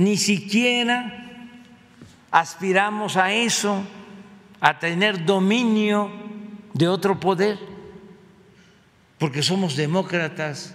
[0.00, 1.12] ni siquiera
[2.30, 3.84] aspiramos a eso,
[4.58, 6.10] a tener dominio
[6.72, 7.58] de otro poder
[9.18, 10.74] porque somos demócratas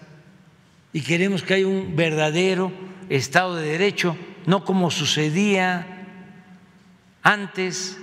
[0.93, 2.71] y queremos que haya un verdadero
[3.09, 4.15] Estado de Derecho,
[4.45, 6.05] no como sucedía
[7.23, 7.97] antes,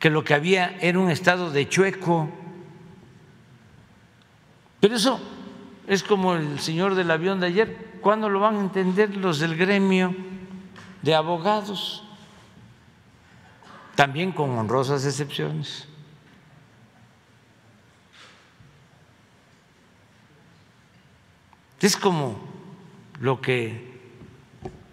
[0.00, 2.28] que lo que había era un Estado de chueco.
[4.80, 5.20] Pero eso
[5.86, 7.85] es como el señor del avión de ayer.
[8.00, 10.14] ¿Cuándo lo van a entender los del gremio
[11.02, 12.04] de abogados?
[13.94, 15.88] También con honrosas excepciones.
[21.80, 22.38] Es como
[23.20, 23.96] lo que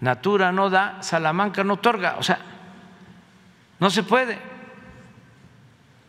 [0.01, 2.17] Natura no da, Salamanca no otorga.
[2.19, 2.39] O sea,
[3.79, 4.37] no se puede.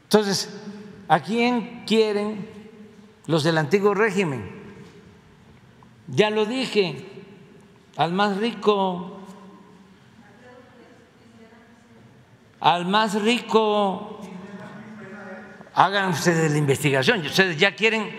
[0.04, 0.60] Entonces,
[1.08, 2.48] ¿a quién quieren
[3.26, 4.63] los del antiguo régimen?
[6.06, 7.06] Ya lo dije,
[7.96, 9.18] al más rico,
[12.60, 14.20] al más rico,
[15.74, 17.24] hagan ustedes la investigación.
[17.24, 18.10] Ustedes ya quieren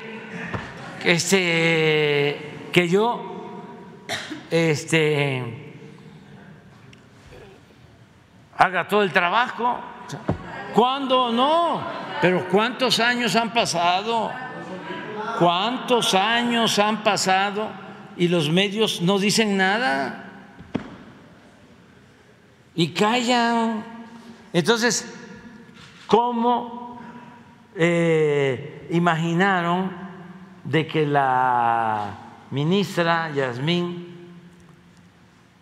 [1.04, 3.64] este, que yo
[4.50, 5.74] este,
[8.58, 9.80] haga todo el trabajo.
[10.74, 11.82] ¿Cuándo no?
[12.22, 14.32] Pero ¿cuántos años han pasado?
[15.40, 17.70] ¿Cuántos años han pasado
[18.18, 20.32] y los medios no dicen nada?
[22.76, 23.84] Y callan.
[24.54, 25.14] Entonces,
[26.08, 27.00] ¿cómo
[27.76, 29.92] eh, imaginaron
[30.64, 32.12] de que la
[32.52, 34.16] ministra Yasmín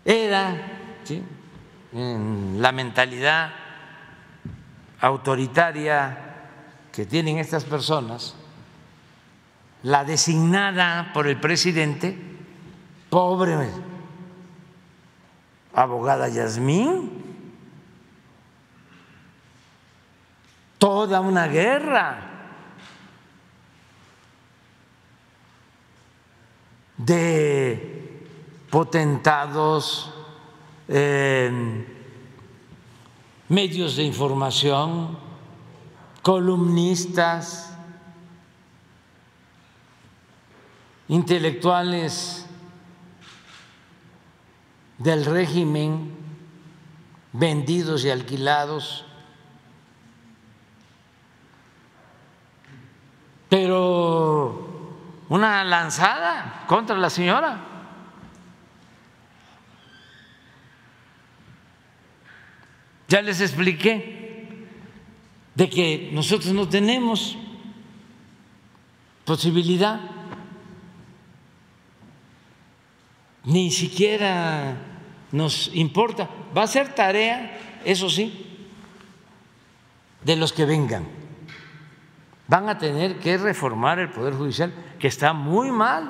[0.05, 0.79] era
[1.91, 3.51] en la mentalidad
[4.99, 6.17] autoritaria
[6.91, 8.35] que tienen estas personas,
[9.83, 12.17] la designada por el presidente,
[13.09, 13.55] pobre
[15.73, 17.11] abogada Yasmín,
[20.77, 22.29] toda una guerra.
[26.95, 28.23] De
[28.69, 30.13] potentados,
[30.87, 31.85] eh,
[33.49, 35.17] medios de información,
[36.21, 37.72] columnistas,
[41.13, 42.43] intelectuales
[44.97, 46.11] del régimen
[47.33, 49.05] vendidos y alquilados,
[53.47, 54.95] pero
[55.29, 57.63] una lanzada contra la señora.
[63.07, 64.67] Ya les expliqué
[65.53, 67.37] de que nosotros no tenemos
[69.25, 69.99] posibilidad,
[73.45, 74.75] ni siquiera
[75.31, 76.29] nos importa.
[76.55, 78.67] Va a ser tarea, eso sí,
[80.23, 81.23] de los que vengan
[82.47, 86.07] van a tener que reformar el Poder Judicial, que está muy mal.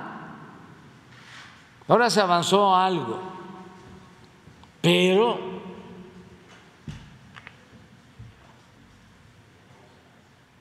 [1.87, 3.21] Ahora se avanzó algo,
[4.81, 5.61] pero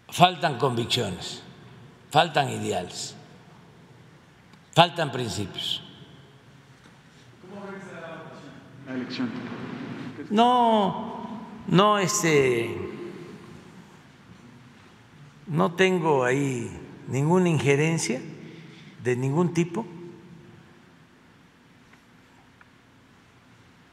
[0.08, 1.42] faltan convicciones,
[2.10, 3.16] faltan ideales,
[4.74, 5.82] faltan principios.
[10.30, 12.92] No, no, este
[15.46, 16.70] no tengo ahí
[17.08, 18.20] ninguna injerencia
[19.02, 19.86] de ningún tipo.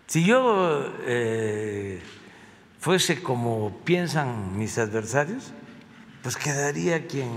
[0.08, 2.02] Si yo eh,
[2.80, 5.54] fuese como piensan mis adversarios,
[6.24, 7.30] pues quedaría quien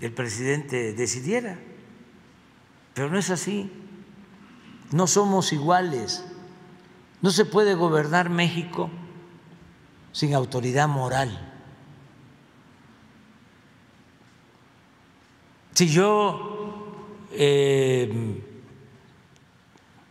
[0.00, 1.58] el presidente decidiera.
[2.94, 3.70] Pero no es así.
[4.92, 6.24] No somos iguales.
[7.22, 8.90] No se puede gobernar México
[10.12, 11.46] sin autoridad moral.
[15.74, 16.96] Si yo
[17.32, 18.42] eh,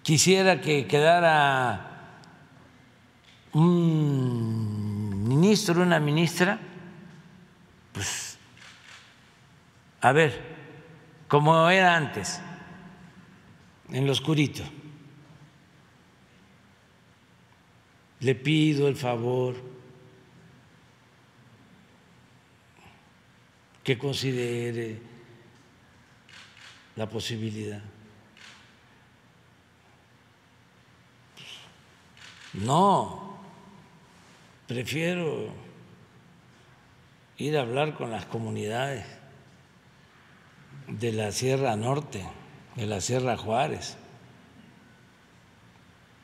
[0.02, 2.18] quisiera que quedara
[3.54, 6.60] un ministro, una ministra,
[7.92, 8.38] pues
[10.02, 10.42] a ver,
[11.28, 12.42] como era antes,
[13.92, 14.64] en lo oscurito.
[18.20, 19.56] Le pido el favor
[23.84, 25.00] que considere
[26.96, 27.82] la posibilidad.
[32.54, 33.38] No,
[34.68, 35.50] prefiero
[37.38, 39.06] ir a hablar con las comunidades
[40.88, 42.24] de la Sierra Norte,
[42.80, 43.98] de la Sierra Juárez.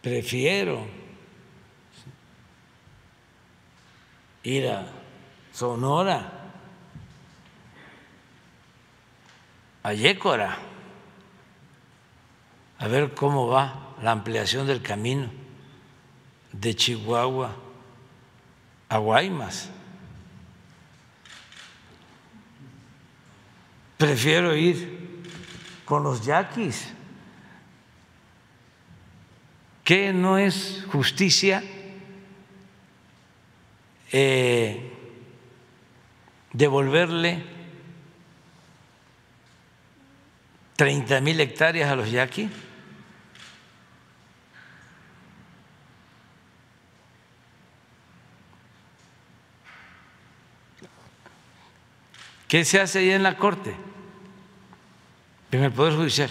[0.02, 0.88] Prefiero
[4.44, 4.88] ir a
[5.52, 6.32] Sonora
[9.84, 10.57] a Yécora,
[12.80, 15.30] a ver cómo va la ampliación del camino
[16.53, 17.53] de Chihuahua
[18.88, 19.69] a Guaymas.
[23.98, 25.05] Prefiero ir
[25.85, 26.93] con los yaquis,
[29.83, 31.63] que no es justicia
[34.11, 34.91] eh,
[36.53, 37.43] devolverle
[40.75, 42.49] 30 mil hectáreas a los yaquis.
[52.47, 53.75] ¿Qué se hace ahí en la Corte?
[55.56, 56.30] En el Poder Judicial.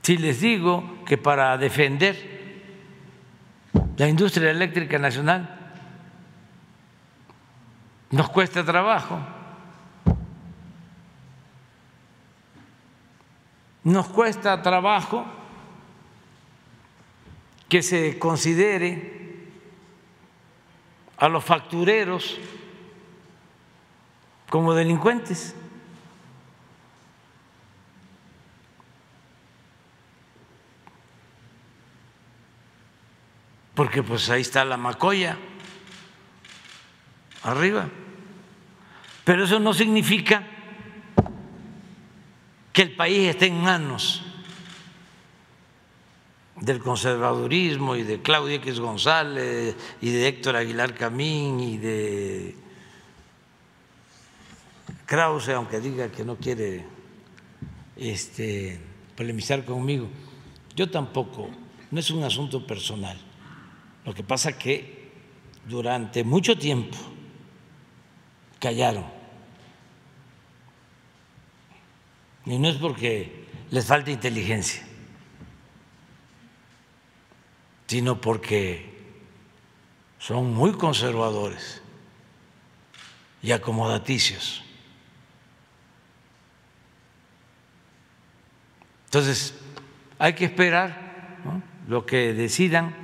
[0.00, 2.16] Si les digo que para defender
[3.98, 5.54] la industria eléctrica nacional
[8.10, 9.20] nos cuesta trabajo.
[13.84, 15.26] Nos cuesta trabajo
[17.68, 19.44] que se considere
[21.18, 22.40] a los factureros
[24.48, 25.54] como delincuentes.
[33.74, 35.36] Porque pues ahí está la macoya
[37.42, 37.88] arriba.
[39.24, 40.42] Pero eso no significa
[42.72, 44.22] que el país esté en manos
[46.60, 52.65] del conservadurismo y de Claudia X González y de Héctor Aguilar Camín y de
[55.06, 56.84] Krause, aunque diga que no quiere
[57.96, 58.80] este,
[59.16, 60.08] polemizar conmigo.
[60.74, 61.48] Yo tampoco,
[61.90, 63.16] no es un asunto personal.
[64.04, 65.10] Lo que pasa que
[65.66, 66.98] durante mucho tiempo
[68.58, 69.06] callaron.
[72.44, 74.86] Y no es porque les falte inteligencia
[77.86, 78.94] sino porque
[80.18, 81.82] son muy conservadores
[83.42, 84.64] y acomodaticios.
[89.06, 89.54] Entonces,
[90.18, 91.38] hay que esperar
[91.88, 92.94] lo que decidan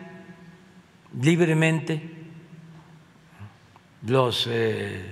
[1.21, 2.11] libremente
[4.07, 5.11] los eh,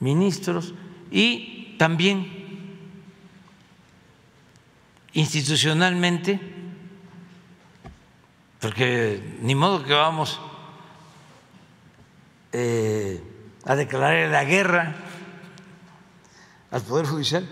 [0.00, 0.74] ministros
[1.10, 2.40] y también
[5.12, 6.38] institucionalmente
[8.60, 10.38] porque ni modo que vamos
[12.52, 13.22] eh,
[13.64, 14.94] a declarar la guerra
[16.70, 17.48] al Poder Judicial.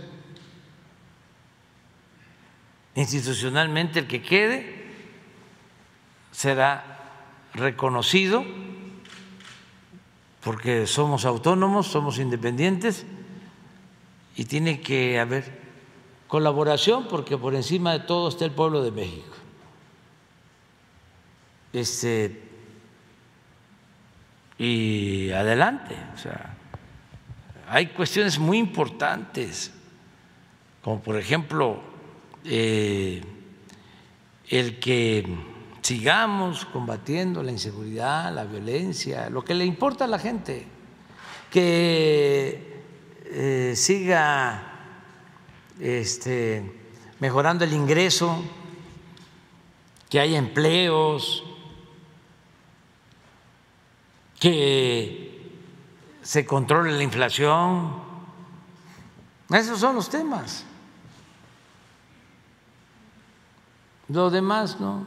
[2.98, 4.74] Institucionalmente el que quede
[6.32, 6.98] será
[7.54, 8.44] reconocido
[10.42, 13.06] porque somos autónomos, somos independientes
[14.34, 15.60] y tiene que haber
[16.26, 19.36] colaboración porque por encima de todo está el pueblo de México
[21.72, 22.42] este,
[24.58, 25.94] y adelante.
[26.16, 26.56] O sea,
[27.68, 29.72] hay cuestiones muy importantes,
[30.82, 31.96] como por ejemplo
[32.44, 33.22] eh,
[34.48, 35.26] el que
[35.82, 40.66] sigamos combatiendo la inseguridad, la violencia, lo que le importa a la gente,
[41.50, 42.82] que
[43.24, 44.62] eh, siga
[45.80, 46.70] este,
[47.20, 48.42] mejorando el ingreso,
[50.10, 51.44] que haya empleos,
[54.38, 55.50] que
[56.22, 58.02] se controle la inflación.
[59.50, 60.64] Esos son los temas.
[64.08, 65.06] Lo demás no,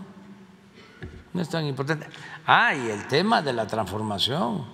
[1.33, 2.07] no es tan importante.
[2.45, 4.65] Ah, y el tema de la transformación.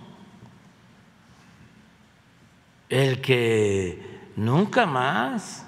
[2.89, 5.65] El que nunca más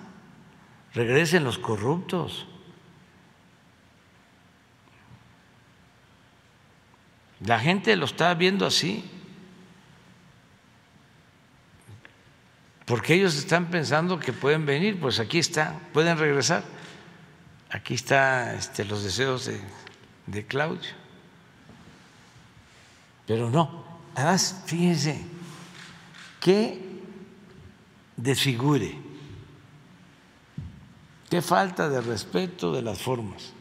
[0.93, 2.45] regresen los corruptos.
[7.45, 9.09] La gente lo está viendo así.
[12.85, 16.63] Porque ellos están pensando que pueden venir, pues aquí está, pueden regresar.
[17.69, 19.61] Aquí están este, los deseos de,
[20.25, 20.89] de Claudio.
[23.27, 23.85] Pero no,
[24.15, 25.23] además, fíjense,
[26.39, 26.81] qué
[28.17, 28.97] desfigure,
[31.29, 33.53] qué falta de respeto de las formas.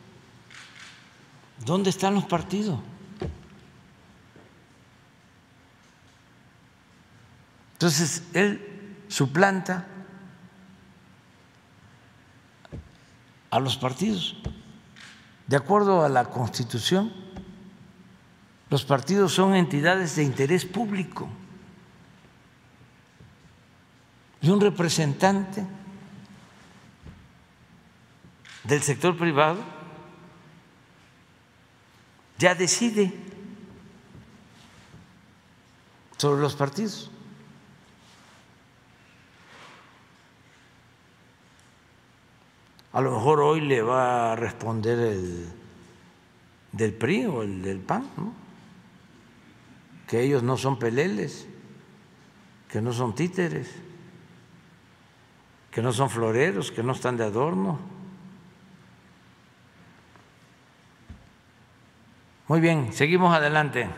[1.65, 2.81] ¿Dónde están los partidos?
[7.75, 9.87] Entonces, él suplanta
[13.51, 14.37] a los partidos.
[15.47, 17.13] De acuerdo a la Constitución,
[18.71, 21.29] los partidos son entidades de interés público
[24.41, 25.67] y un representante
[28.65, 29.59] del sector privado
[32.39, 33.13] ya decide
[36.19, 37.11] sobre los partidos.
[42.99, 45.47] A lo mejor hoy le va a responder el
[46.73, 48.05] del PRI o el del PAN,
[50.09, 51.47] que ellos no son peleles,
[52.69, 53.73] que no son títeres,
[55.71, 57.79] que no son floreros, que no están de adorno.
[62.49, 63.89] Muy bien, seguimos adelante.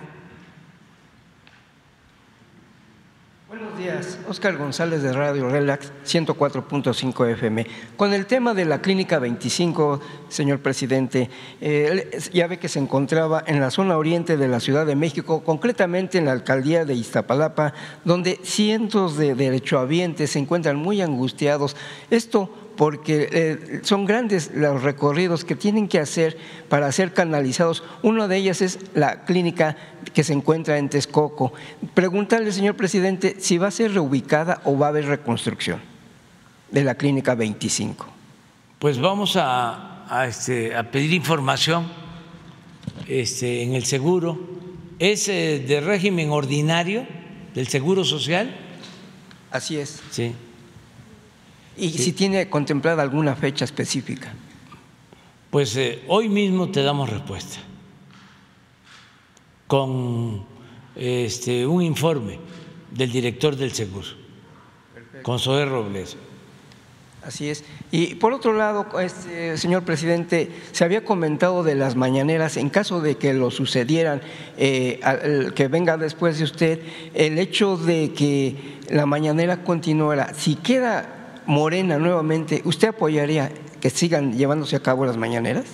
[3.61, 7.66] Buenos días, Oscar González de Radio Relax 104.5 FM.
[7.95, 10.01] Con el tema de la Clínica 25,
[10.31, 11.28] señor presidente,
[11.61, 15.45] eh, ya ve que se encontraba en la zona oriente de la Ciudad de México,
[15.45, 21.77] concretamente en la alcaldía de Iztapalapa, donde cientos de derechohabientes se encuentran muy angustiados.
[22.09, 22.49] Esto
[22.81, 26.39] porque eh, son grandes los recorridos que tienen que hacer
[26.70, 27.85] para ser canalizados.
[28.02, 29.77] Uno de ellas es la clínica
[30.15, 31.52] que se encuentra en Texcoco.
[31.93, 35.78] Preguntarle, señor presidente, si va a ser reubicada o va a haber reconstrucción
[36.70, 38.09] de la clínica 25.
[38.78, 41.86] Pues vamos a, este, pedir información
[43.07, 44.40] este, en el seguro.
[44.98, 47.07] ¿Es eh, de régimen ordinario
[47.55, 48.57] del seguro social?
[49.51, 50.01] Así es.
[50.11, 50.35] Sí
[51.81, 54.32] Y si tiene contemplada alguna fecha específica.
[55.51, 57.57] Pues eh, hoy mismo te damos respuesta
[59.66, 60.44] con
[60.94, 62.39] este, un informe
[62.90, 64.09] del director del seguro,
[65.23, 66.19] con Zoé Robles.
[67.23, 67.65] Así es.
[67.90, 73.01] Y por otro lado, este, señor presidente, se había comentado de las mañaneras, en caso
[73.01, 74.20] de que lo sucedieran,
[74.59, 75.01] eh,
[75.55, 76.81] que venga después de usted,
[77.15, 81.20] el hecho de que la mañanera continuara, si queda
[81.51, 85.67] morena nuevamente, ¿usted apoyaría que sigan llevándose a cabo las mañaneras?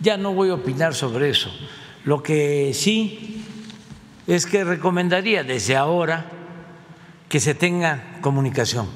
[0.00, 1.48] Ya no voy a opinar sobre eso.
[2.04, 3.44] Lo que sí
[4.26, 6.26] es que recomendaría desde ahora
[7.28, 8.88] que se tenga comunicación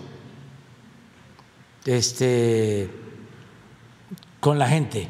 [1.85, 2.91] este,
[4.41, 5.07] con la gente,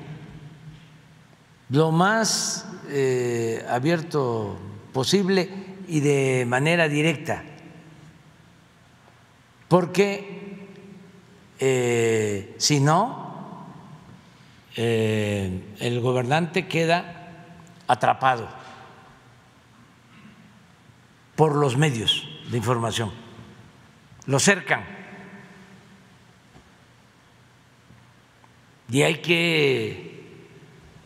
[1.70, 4.58] lo más eh, abierto
[4.92, 5.48] posible
[5.88, 7.42] y de manera directa,
[9.68, 10.43] porque
[11.58, 13.66] eh, si no,
[14.76, 17.28] eh, el gobernante queda
[17.86, 18.48] atrapado
[21.36, 23.12] por los medios de información,
[24.26, 24.84] lo cercan.
[28.90, 30.38] Y hay que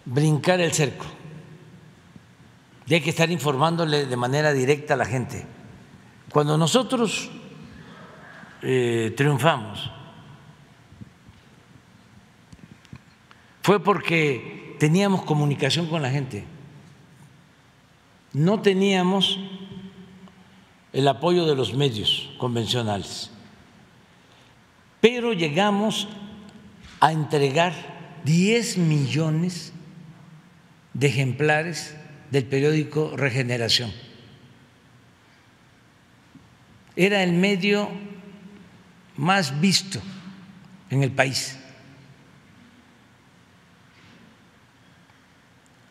[0.05, 1.07] brincar el cerco.
[2.87, 5.47] Y hay que estar informándole de manera directa a la gente.
[6.33, 7.31] Cuando nosotros
[8.63, 9.91] eh, triunfamos
[13.69, 16.43] fue porque teníamos comunicación con la gente,
[18.33, 19.39] no teníamos
[20.95, 23.31] el apoyo de los medios convencionales,
[25.03, 26.09] pero llegamos
[26.99, 27.75] a entregar
[28.25, 29.75] 10 millones
[30.95, 31.95] de ejemplares
[32.31, 33.93] del periódico Regeneración.
[36.97, 37.91] Era el medio
[39.19, 40.01] más visto
[40.89, 41.58] en el país.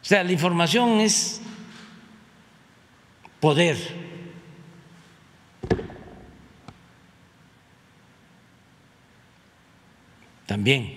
[0.08, 1.42] Sea, la información es
[3.42, 3.78] poder.
[10.46, 10.94] También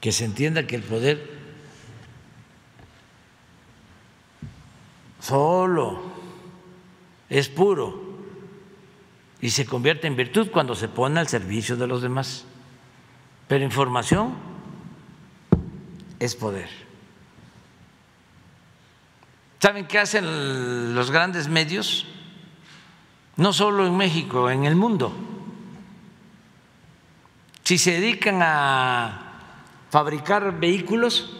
[0.00, 1.30] que se entienda que el poder
[5.20, 6.02] solo
[7.28, 8.16] es puro
[9.42, 12.46] y se convierte en virtud cuando se pone al servicio de los demás.
[13.46, 14.36] Pero información
[16.18, 16.81] es poder.
[19.62, 22.04] ¿Saben qué hacen los grandes medios?
[23.36, 25.14] No solo en México, en el mundo.
[27.62, 29.22] Si se dedican a
[29.88, 31.30] fabricar vehículos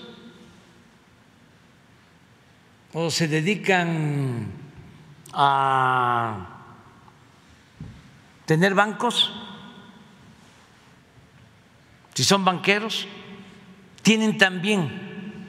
[2.93, 4.47] o se dedican
[5.33, 6.47] a
[8.47, 9.33] tener bancos,
[12.15, 13.09] si son banqueros,
[14.03, 15.43] tienen también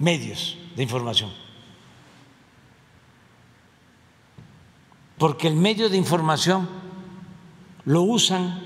[0.00, 1.49] medios de información.
[5.20, 6.66] Porque el medio de información
[7.84, 8.58] lo usan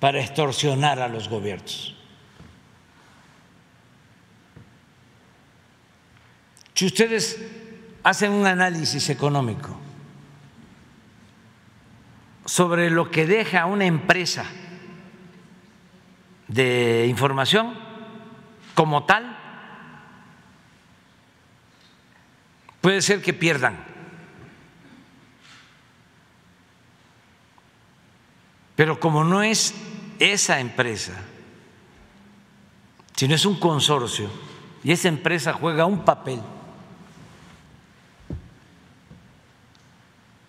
[0.00, 1.96] para extorsionar a los gobiernos.
[6.74, 7.42] Si ustedes
[8.02, 9.80] hacen un análisis económico
[12.44, 14.44] sobre lo que deja una empresa
[16.48, 17.72] de información
[18.74, 19.38] como tal,
[22.82, 23.97] puede ser que pierdan.
[28.78, 29.74] Pero como no es
[30.20, 31.14] esa empresa,
[33.16, 34.30] sino es un consorcio,
[34.84, 36.40] y esa empresa juega un papel,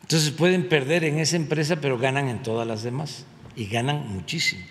[0.03, 3.25] entonces pueden perder en esa empresa, pero ganan en todas las demás,
[3.55, 4.63] y ganan muchísimo.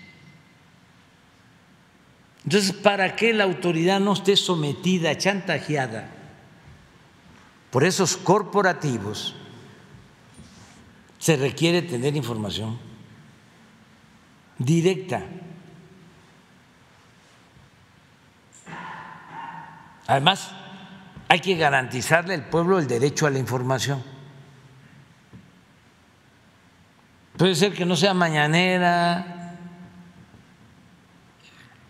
[2.45, 6.09] Entonces, para que la autoridad no esté sometida, chantajeada
[7.71, 9.35] por esos corporativos,
[11.17, 12.87] se requiere tener información
[14.59, 15.23] directa.
[20.05, 20.51] Además,
[21.27, 24.03] hay que garantizarle al pueblo el derecho a la información.
[27.37, 29.55] Puede ser que no sea mañanera,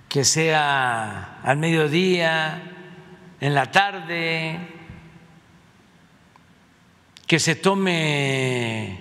[0.08, 2.62] que sea al mediodía,
[3.40, 4.60] en la tarde,
[7.26, 9.00] que se tome,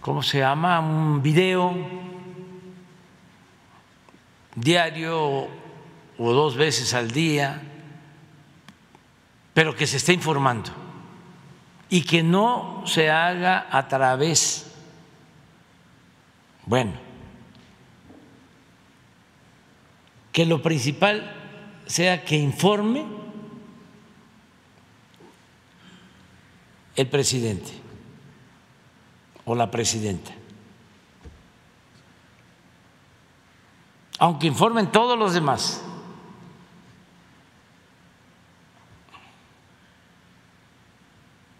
[0.00, 0.78] ¿cómo se llama?
[0.78, 2.01] Un video
[4.54, 5.48] diario
[6.18, 7.62] o dos veces al día,
[9.54, 10.70] pero que se esté informando
[11.88, 14.72] y que no se haga a través
[16.64, 16.92] Bueno,
[20.30, 21.34] que lo principal
[21.86, 23.04] sea que informe
[26.94, 27.72] el presidente
[29.44, 30.32] o la presidenta.
[34.22, 35.82] Aunque informen todos los demás.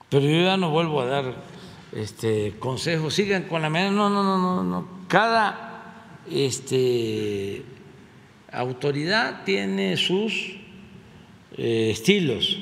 [0.08, 1.34] Pero yo ya no vuelvo a dar
[1.90, 4.88] este consejos, sigan con la no, no, no, no, no.
[5.08, 7.64] Cada este
[8.52, 10.54] autoridad tiene sus
[11.56, 12.58] eh, estilos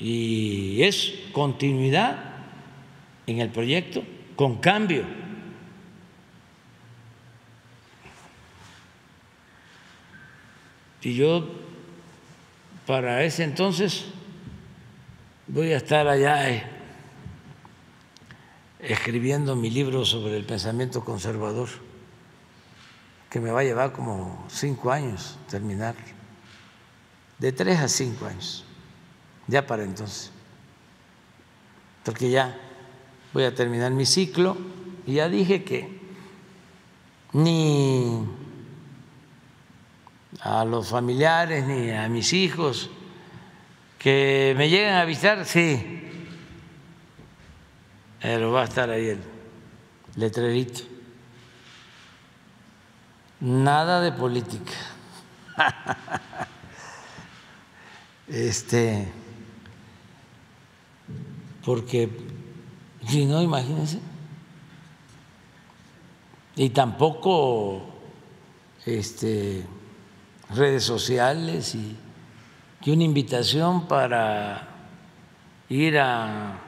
[0.00, 2.24] y es continuidad
[3.28, 4.02] en el proyecto
[4.34, 5.21] con cambio.
[11.02, 11.48] Y yo
[12.86, 14.04] para ese entonces
[15.46, 16.64] voy a estar allá eh,
[18.80, 21.68] escribiendo mi libro sobre el pensamiento conservador,
[23.30, 25.94] que me va a llevar como cinco años terminar,
[27.38, 28.64] de tres a cinco años
[29.46, 30.30] ya para entonces,
[32.04, 32.58] porque ya
[33.32, 34.56] voy a terminar mi ciclo
[35.06, 36.00] y ya dije que
[37.32, 38.24] ni
[40.42, 42.90] a los familiares ni a mis hijos
[43.98, 46.02] que me lleguen a visitar, sí,
[48.20, 49.20] pero va a estar ahí el
[50.16, 50.80] letrerito.
[53.40, 54.72] Nada de política.
[58.28, 59.12] Este
[61.64, 62.10] porque
[63.06, 63.98] si no, imagínense.
[66.56, 67.82] Y tampoco
[68.84, 69.64] este,
[70.56, 71.96] redes sociales y,
[72.84, 74.68] y una invitación para
[75.68, 76.58] ir a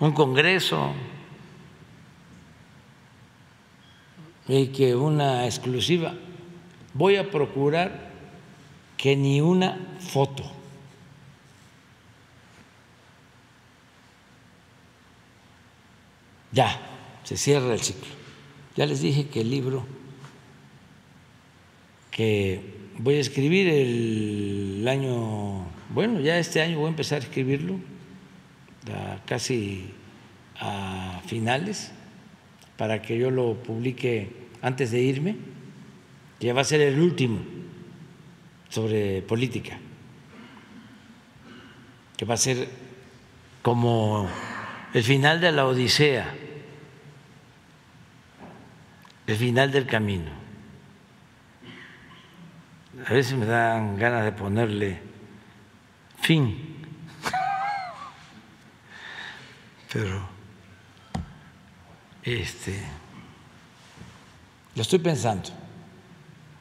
[0.00, 0.92] un congreso
[4.48, 6.14] y que una exclusiva.
[6.94, 8.10] Voy a procurar
[8.96, 10.62] que ni una foto
[16.52, 16.78] Ya,
[17.24, 18.12] se cierra el ciclo.
[18.76, 19.84] Ya les dije que el libro
[22.10, 27.80] que voy a escribir el año, bueno, ya este año voy a empezar a escribirlo,
[29.26, 29.90] casi
[30.60, 31.90] a finales,
[32.76, 34.30] para que yo lo publique
[34.62, 35.36] antes de irme,
[36.38, 37.40] que va a ser el último
[38.68, 39.78] sobre política,
[42.16, 42.68] que va a ser
[43.62, 44.28] como
[44.94, 46.34] el final de la Odisea
[49.26, 50.41] el final del camino.
[52.94, 55.00] A veces me dan ganas de ponerle
[56.20, 56.84] fin,
[59.90, 60.28] pero
[62.22, 62.82] este
[64.74, 65.48] lo estoy pensando,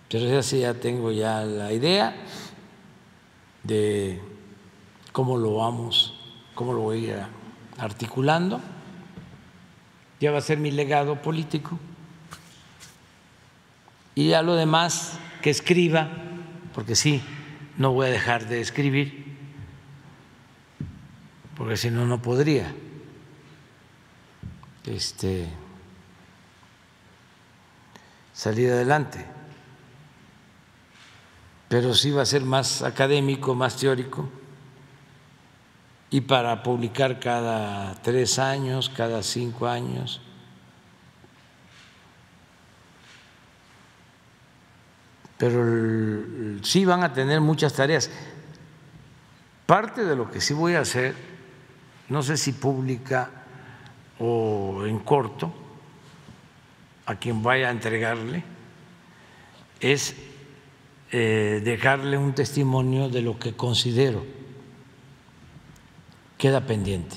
[0.09, 2.15] pero ya sí ya tengo ya la idea
[3.63, 4.21] de
[5.11, 6.17] cómo lo vamos,
[6.55, 7.27] cómo lo voy a
[7.77, 8.61] articulando.
[10.21, 11.77] Ya va a ser mi legado político.
[14.13, 16.09] Y a lo demás que escriba,
[16.73, 17.21] porque sí,
[17.77, 19.25] no voy a dejar de escribir,
[21.57, 22.73] porque si no, no podría.
[24.85, 25.47] Este,
[28.33, 29.25] salir adelante.
[31.67, 34.29] Pero sí va a ser más académico, más teórico,
[36.09, 40.21] y para publicar cada tres años, cada cinco años
[45.41, 48.11] pero sí van a tener muchas tareas.
[49.65, 51.15] Parte de lo que sí voy a hacer,
[52.09, 53.31] no sé si pública
[54.19, 55.51] o en corto,
[57.07, 58.43] a quien vaya a entregarle,
[59.79, 60.13] es
[61.11, 64.23] eh, dejarle un testimonio de lo que considero
[66.37, 67.15] queda pendiente.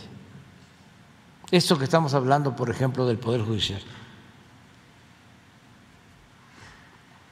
[1.51, 3.83] Esto que estamos hablando, por ejemplo, del Poder Judicial.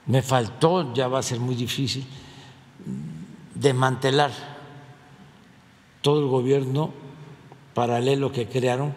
[0.06, 2.04] Me faltó, ya va a ser muy difícil,
[3.54, 4.32] desmantelar
[6.00, 6.92] todo el gobierno
[7.74, 8.94] paralelo que crearon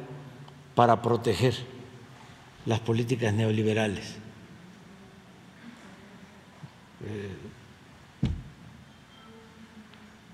[0.73, 1.55] para proteger
[2.65, 4.15] las políticas neoliberales.
[7.05, 7.35] Eh,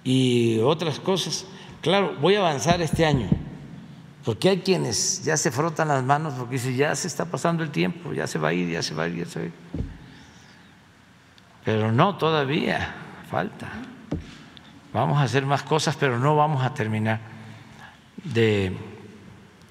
[0.03, 1.45] y otras cosas.
[1.81, 3.27] Claro, voy a avanzar este año,
[4.23, 7.71] porque hay quienes ya se frotan las manos porque dicen, ya se está pasando el
[7.71, 9.47] tiempo, ya se va a ir, ya se va a ir, ya se va a
[9.47, 9.53] ir.
[11.63, 12.95] Pero no, todavía
[13.29, 13.69] falta.
[14.93, 17.19] Vamos a hacer más cosas, pero no vamos a terminar
[18.23, 18.75] de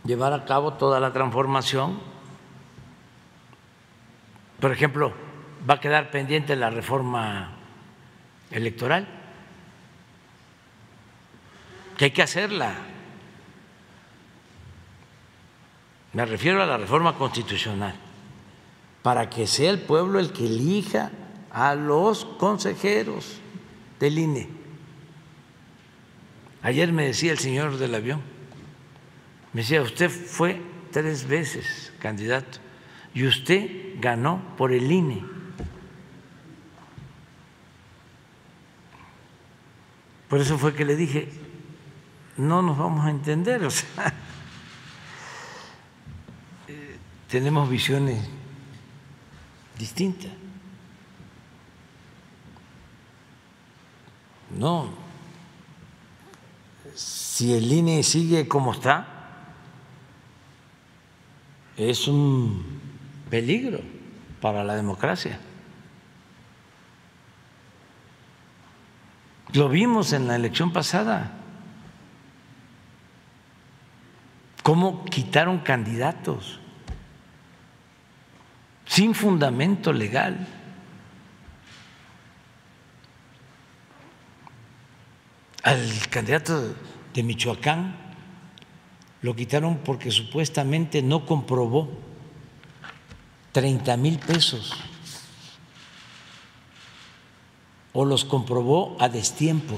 [0.05, 2.01] llevar a cabo toda la transformación.
[4.61, 5.13] Por ejemplo,
[5.69, 7.53] va a quedar pendiente la reforma
[8.51, 9.07] electoral,
[11.97, 12.75] que hay que hacerla.
[16.13, 17.95] Me refiero a la reforma constitucional,
[19.03, 21.11] para que sea el pueblo el que elija
[21.53, 23.41] a los consejeros
[23.99, 24.49] del INE.
[26.63, 28.21] Ayer me decía el señor del avión,
[29.53, 30.61] me decía, usted fue
[30.93, 32.59] tres veces candidato
[33.15, 35.25] y usted ganó por el INE.
[40.29, 41.29] Por eso fue que le dije,
[42.37, 44.15] no nos vamos a entender, o sea,
[46.69, 46.97] eh,
[47.29, 48.29] tenemos visiones
[49.77, 50.40] distintas.
[54.59, 54.91] No,
[56.95, 59.07] si el INE sigue como está,
[61.77, 62.81] es un
[63.31, 63.81] peligro
[64.41, 65.39] para la democracia.
[69.53, 71.33] Lo vimos en la elección pasada.
[74.63, 76.61] Cómo quitaron candidatos
[78.85, 80.47] sin fundamento legal.
[85.63, 86.75] Al candidato
[87.13, 87.95] de Michoacán
[89.23, 91.91] lo quitaron porque supuestamente no comprobó
[93.53, 94.73] 30 mil pesos
[97.93, 99.77] o los comprobó a destiempo.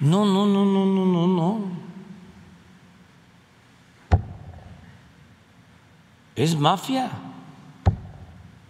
[0.00, 1.84] No, no, no, no, no, no, no.
[6.36, 7.10] Es mafia.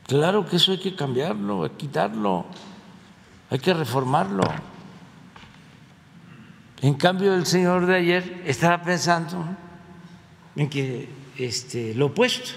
[0.06, 2.44] Claro que eso hay que cambiarlo, hay que quitarlo,
[3.50, 4.42] hay que reformarlo.
[6.82, 9.42] En cambio, el señor de ayer estaba pensando
[10.56, 11.08] en que
[11.38, 12.50] este, lo opuesto,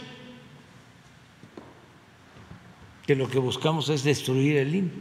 [3.06, 4.92] que lo que buscamos es destruir el INE.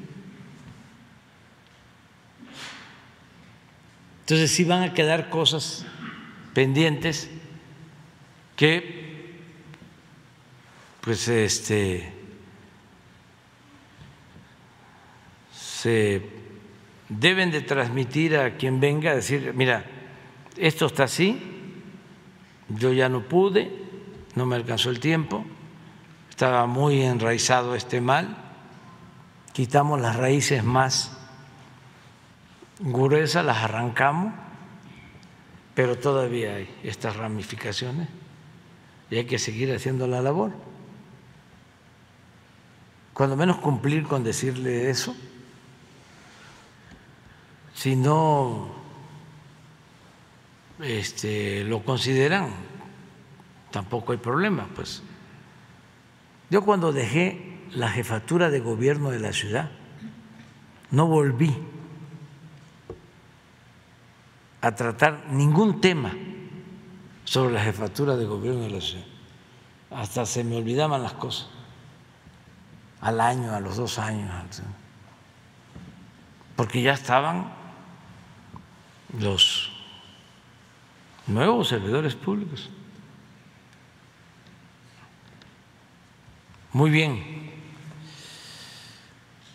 [4.20, 5.85] Entonces sí van a quedar cosas
[6.55, 7.28] pendientes
[8.55, 9.35] que
[11.01, 12.16] pues este
[15.77, 16.23] se
[17.11, 19.85] deben de transmitir a quien venga, decir, mira,
[20.57, 21.39] esto está así,
[22.70, 23.70] yo ya no pude,
[24.35, 25.44] no me alcanzó el tiempo,
[26.31, 28.39] estaba muy enraizado este mal,
[29.53, 31.12] quitamos las raíces más
[32.81, 34.32] gruesas, las arrancamos,
[35.74, 38.09] pero todavía hay estas ramificaciones
[39.11, 40.53] y hay que seguir haciendo la labor.
[43.12, 45.15] Cuando menos cumplir con decirle eso,
[47.77, 48.69] si no
[50.81, 52.48] este, lo consideran,
[53.70, 54.66] tampoco hay problema.
[54.74, 55.03] Pues
[56.48, 59.70] yo cuando dejé la jefatura de gobierno de la ciudad,
[60.90, 61.55] no volví
[64.62, 66.15] a tratar ningún tema
[67.24, 69.05] sobre la jefatura de gobierno de la ciudad.
[69.90, 71.51] Hasta se me olvidaban las cosas,
[73.03, 74.31] al año, a los dos años,
[76.57, 77.56] porque ya estaban
[79.19, 79.70] los
[81.27, 82.70] nuevos servidores públicos.
[86.73, 87.23] Muy bien.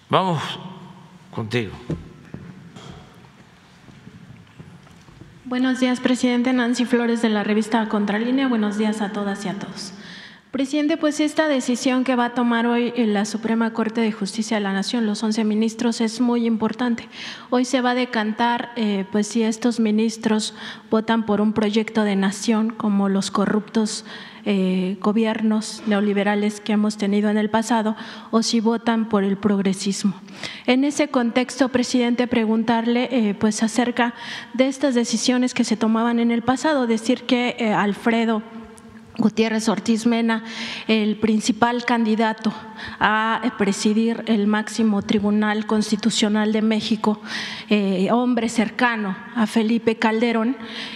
[0.10, 0.41] Vamos
[1.32, 1.72] contigo.
[5.45, 8.48] Buenos días, presidente Nancy Flores de la revista Contralínea.
[8.48, 9.94] Buenos días a todas y a todos.
[10.52, 14.57] Presidente, pues esta decisión que va a tomar hoy en la Suprema Corte de Justicia
[14.57, 17.07] de la Nación, los 11 ministros, es muy importante.
[17.49, 20.53] Hoy se va a decantar eh, pues si estos ministros
[20.90, 24.03] votan por un proyecto de nación como los corruptos
[24.44, 27.95] eh, gobiernos neoliberales que hemos tenido en el pasado
[28.32, 30.15] o si votan por el progresismo.
[30.65, 34.15] En ese contexto, presidente, preguntarle eh, pues acerca
[34.53, 38.44] de estas decisiones que se tomaban en el pasado, decir que Alfredo
[39.18, 40.44] Gutiérrez Ortiz Mena,
[40.88, 42.54] el principal candidato
[43.00, 47.20] a presidir el máximo tribunal constitucional de México,
[47.70, 50.56] eh, hombre cercano a Felipe Calderón,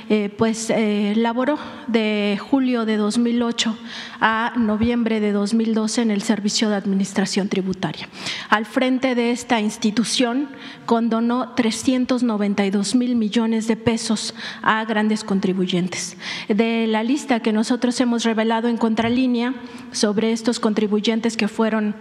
[0.10, 3.78] eh, pues eh, laboró de julio de 2008
[4.22, 8.08] a noviembre de 2012 en el Servicio de Administración Tributaria.
[8.50, 10.50] Al frente de esta institución
[10.86, 16.18] condonó 392 mil millones de pesos a grandes contribuyentes.
[16.48, 19.54] De la lista que nosotros hemos revelado en contralínea
[19.92, 21.96] sobre estos contribuyentes que fueron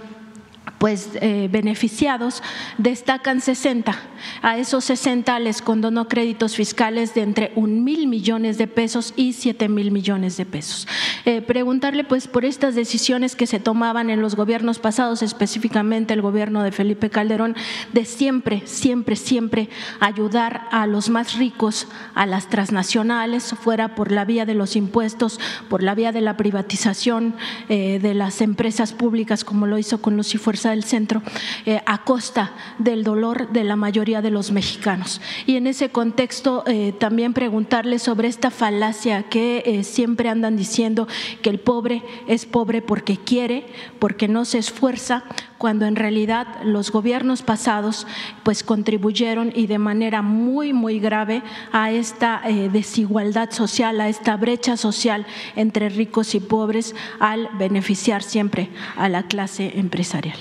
[0.85, 2.43] pues eh, beneficiados,
[2.77, 3.97] destacan 60.
[4.43, 9.33] A esos 60 les condonó créditos fiscales de entre un mil millones de pesos y
[9.33, 10.87] siete mil millones de pesos.
[11.25, 16.21] Eh, preguntarle pues por estas decisiones que se tomaban en los gobiernos pasados, específicamente el
[16.21, 17.57] gobierno de Felipe Calderón,
[17.95, 19.71] de siempre, siempre, siempre
[20.01, 25.41] ayudar a los más ricos, a las transnacionales, fuera por la vía de los impuestos,
[25.71, 27.37] por la vía de la privatización
[27.71, 31.23] eh, de las empresas públicas, como lo hizo con Luz y Fuerza del Centro,
[31.67, 35.21] eh, a costa del dolor de la mayoría de los mexicanos.
[35.47, 41.09] Y en ese contexto eh, también preguntarle sobre esta falacia que siempre andan diciendo
[41.43, 43.67] que el pobre es pobre porque quiere,
[43.99, 45.25] porque no se esfuerza,
[45.59, 48.07] cuando en realidad los gobiernos pasados
[48.43, 51.43] pues contribuyeron y de manera muy muy grave
[51.73, 55.27] a esta desigualdad social, a esta brecha social
[55.57, 60.37] entre ricos y pobres al beneficiar siempre a la clase empresarial.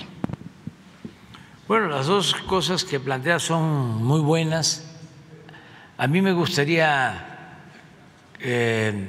[1.66, 4.84] Bueno, las dos cosas que plantea son muy buenas.
[5.96, 7.62] A mí me gustaría
[8.38, 9.08] eh,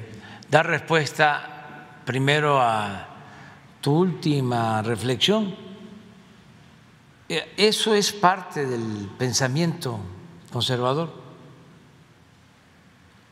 [0.49, 3.09] dar respuesta primero a
[3.81, 5.53] tu última reflexión.
[7.27, 9.99] Eh, eso es parte del pensamiento
[10.49, 11.13] conservador.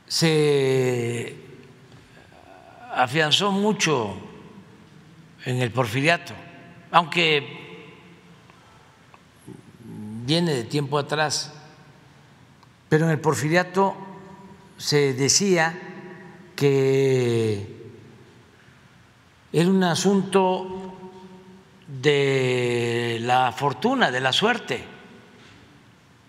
[0.05, 1.33] Se
[2.93, 4.17] afianzó mucho
[5.45, 6.33] en el porfiriato,
[6.91, 7.62] aunque
[10.25, 11.51] viene de tiempo atrás,
[12.87, 13.95] pero en el porfiriato
[14.77, 15.77] se decía
[16.55, 17.91] que
[19.51, 20.93] era un asunto
[21.87, 24.85] de la fortuna, de la suerte,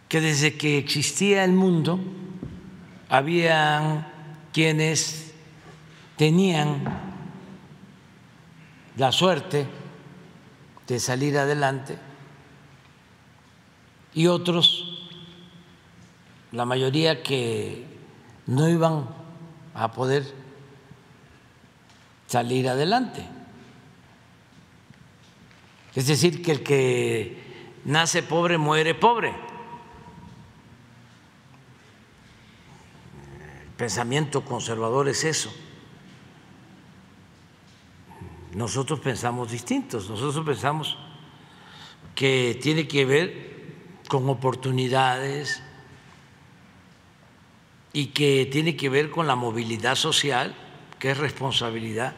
[0.09, 2.01] que desde que existía el mundo
[3.09, 4.07] habían
[4.53, 5.33] quienes
[6.17, 6.85] tenían
[8.97, 9.67] la suerte
[10.87, 11.99] de salir adelante
[14.15, 15.09] y otros,
[16.53, 17.85] la mayoría que
[18.47, 19.09] no iban
[19.75, 20.33] a poder
[22.27, 23.27] salir adelante.
[25.95, 27.45] Es decir, que el que
[27.85, 29.35] nace pobre muere pobre.
[33.63, 35.53] El pensamiento conservador es eso.
[38.55, 40.97] Nosotros pensamos distintos, nosotros pensamos
[42.15, 43.54] que tiene que ver
[44.09, 45.63] con oportunidades
[47.93, 50.55] y que tiene que ver con la movilidad social,
[50.99, 52.15] que es responsabilidad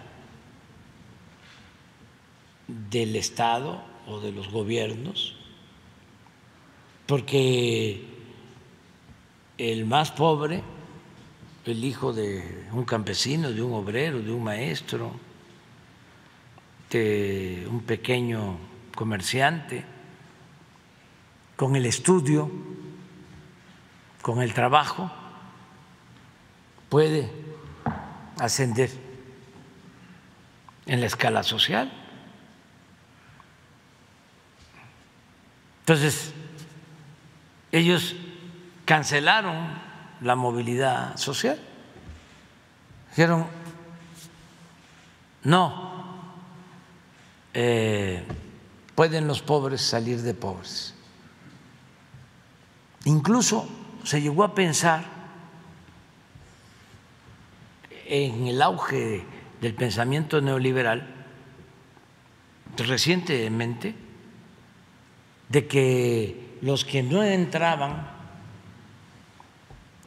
[2.66, 5.36] del Estado o de los gobiernos,
[7.06, 8.04] porque
[9.58, 10.62] el más pobre,
[11.64, 15.12] el hijo de un campesino, de un obrero, de un maestro,
[16.90, 18.58] de un pequeño
[18.94, 19.84] comerciante,
[21.56, 22.50] con el estudio,
[24.22, 25.10] con el trabajo,
[26.88, 27.30] puede
[28.38, 28.90] ascender
[30.86, 31.90] en la escala social.
[35.80, 36.32] Entonces,
[37.72, 38.16] ellos
[38.84, 39.68] cancelaron
[40.20, 41.60] la movilidad social.
[43.10, 43.46] Dijeron,
[45.44, 46.04] no,
[47.54, 48.26] eh,
[48.94, 50.95] pueden los pobres salir de pobres.
[53.06, 53.68] Incluso
[54.02, 55.04] se llegó a pensar
[58.04, 59.24] en el auge
[59.60, 61.06] del pensamiento neoliberal
[62.76, 63.94] recientemente
[65.48, 68.10] de que los que no entraban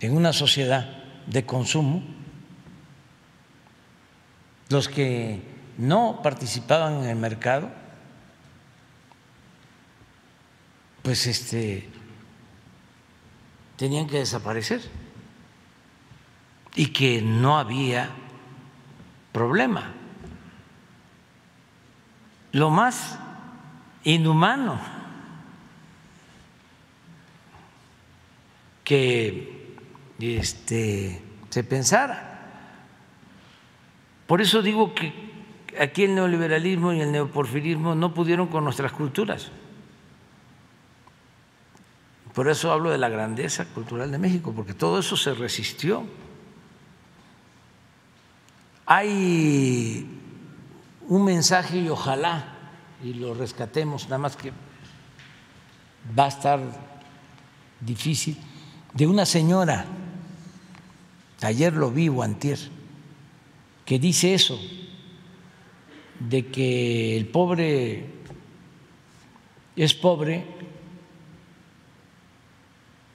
[0.01, 2.03] en una sociedad de consumo,
[4.67, 5.41] los que
[5.77, 7.69] no participaban en el mercado,
[11.01, 11.89] pues este
[13.79, 14.81] tenían que desaparecer
[16.75, 18.09] y que no había
[19.31, 19.93] problema.
[22.51, 23.17] Lo más
[24.03, 24.81] inhumano
[28.83, 29.77] que
[30.19, 32.49] este, se pensara.
[34.27, 35.13] Por eso digo que
[35.79, 39.53] aquí el neoliberalismo y el neoporfirismo no pudieron con nuestras culturas.
[42.39, 46.05] Por eso hablo de la grandeza cultural de México, porque todo eso se resistió.
[48.85, 50.07] Hay
[51.09, 52.55] un mensaje y ojalá
[53.03, 54.53] y lo rescatemos, nada más que
[56.17, 56.61] va a estar
[57.81, 58.37] difícil,
[58.93, 59.85] de una señora,
[61.41, 62.57] ayer lo vi o antier,
[63.83, 64.57] que dice eso,
[66.21, 68.05] de que el pobre
[69.75, 70.58] es pobre,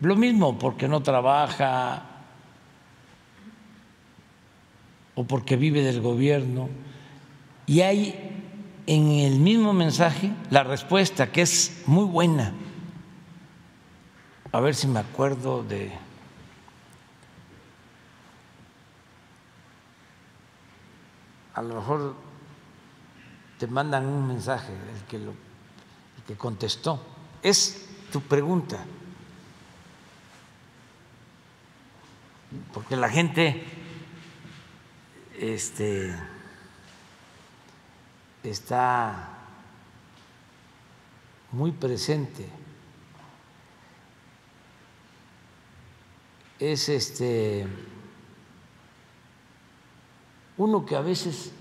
[0.01, 2.03] lo mismo porque no trabaja
[5.15, 6.69] o porque vive del gobierno,
[7.67, 8.35] y hay
[8.87, 12.53] en el mismo mensaje la respuesta que es muy buena.
[14.53, 15.93] A ver si me acuerdo de
[21.55, 22.15] a lo mejor
[23.59, 27.01] te mandan un mensaje, el que, lo, el que contestó.
[27.43, 28.85] Es tu pregunta.
[32.73, 33.65] Porque la gente
[35.39, 36.15] este,
[38.43, 39.29] está
[41.53, 42.49] muy presente.
[46.59, 47.67] Es este
[50.57, 51.53] uno que a veces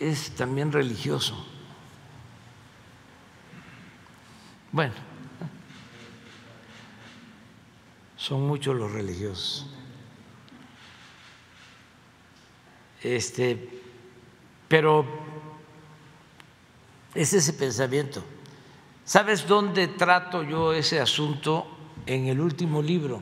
[0.00, 1.46] es también religioso.
[4.72, 4.94] Bueno,
[8.24, 9.66] son muchos los religiosos.
[13.02, 13.82] Este,
[14.66, 15.04] pero
[17.14, 18.24] es ese pensamiento.
[19.04, 21.66] ¿Sabes dónde trato yo ese asunto?
[22.06, 23.20] En el último libro.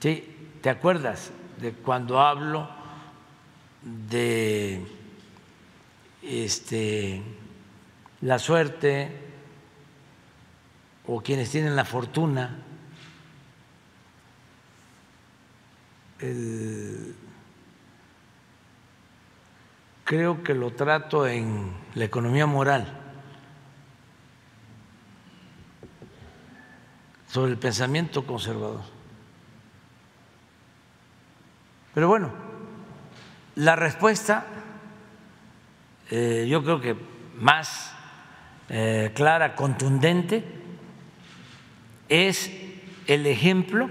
[0.00, 0.48] ¿Sí?
[0.62, 2.70] ¿Te acuerdas de cuando hablo
[3.82, 4.82] de
[6.22, 7.22] este,
[8.22, 9.10] la suerte
[11.06, 12.64] o quienes tienen la fortuna?
[20.04, 22.92] Creo que lo trato en la economía moral,
[27.28, 28.82] sobre el pensamiento conservador.
[31.94, 32.32] Pero bueno,
[33.54, 34.46] la respuesta
[36.10, 36.96] eh, yo creo que
[37.38, 37.92] más
[38.68, 40.44] eh, clara, contundente,
[42.08, 42.50] es
[43.06, 43.90] el ejemplo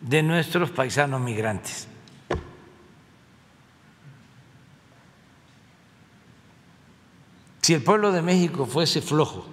[0.00, 1.86] de nuestros paisanos migrantes.
[7.60, 9.46] Si el pueblo de México fuese flojo,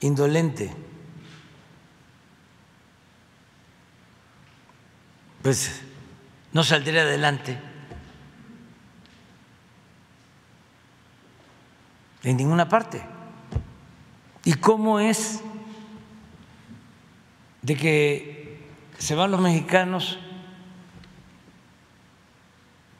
[0.00, 0.74] indolente,
[5.42, 5.82] pues
[6.52, 7.58] no saldría adelante
[12.24, 13.11] en ninguna parte.
[14.44, 15.42] ¿Y cómo es
[17.62, 18.66] de que
[18.98, 20.18] se van los mexicanos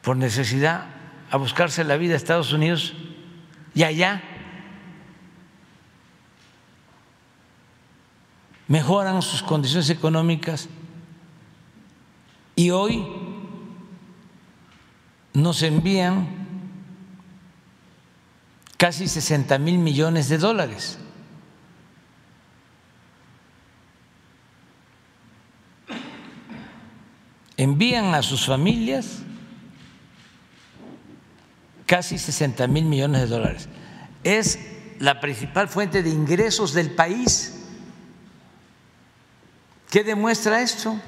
[0.01, 0.85] por necesidad
[1.31, 2.93] a buscarse la vida a Estados Unidos
[3.73, 4.21] y allá
[8.67, 10.69] mejoran sus condiciones económicas
[12.55, 13.05] y hoy
[15.33, 16.27] nos envían
[18.77, 20.99] casi 60 mil millones de dólares.
[27.57, 29.19] Envían a sus familias
[31.85, 33.69] casi 60 mil millones de dólares.
[34.23, 34.59] Es
[34.99, 37.59] la principal fuente de ingresos del país.
[39.91, 40.99] ¿Qué demuestra esto?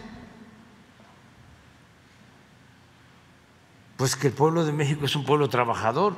[3.97, 6.15] Pues que el pueblo de México es un pueblo trabajador,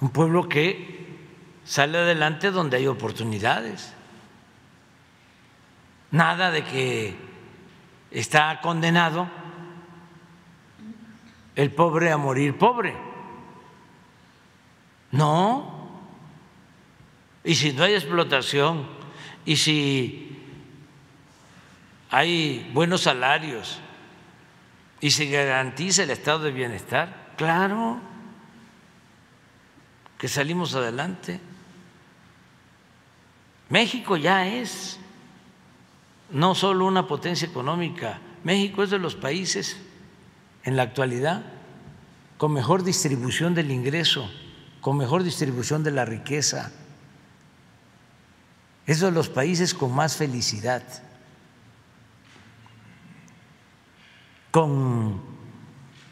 [0.00, 1.18] un pueblo que
[1.64, 3.94] sale adelante donde hay oportunidades.
[6.10, 7.31] Nada de que
[8.12, 9.28] está condenado
[11.54, 12.94] el pobre a morir pobre.
[15.10, 16.00] No.
[17.44, 18.86] Y si no hay explotación,
[19.44, 20.38] y si
[22.10, 23.80] hay buenos salarios,
[25.00, 28.00] y se garantiza el estado de bienestar, claro
[30.16, 31.40] que salimos adelante.
[33.68, 35.00] México ya es
[36.32, 39.76] no solo una potencia económica, México es de los países
[40.64, 41.44] en la actualidad
[42.38, 44.28] con mejor distribución del ingreso,
[44.80, 46.72] con mejor distribución de la riqueza.
[48.86, 50.82] Es de los países con más felicidad.
[54.52, 55.20] con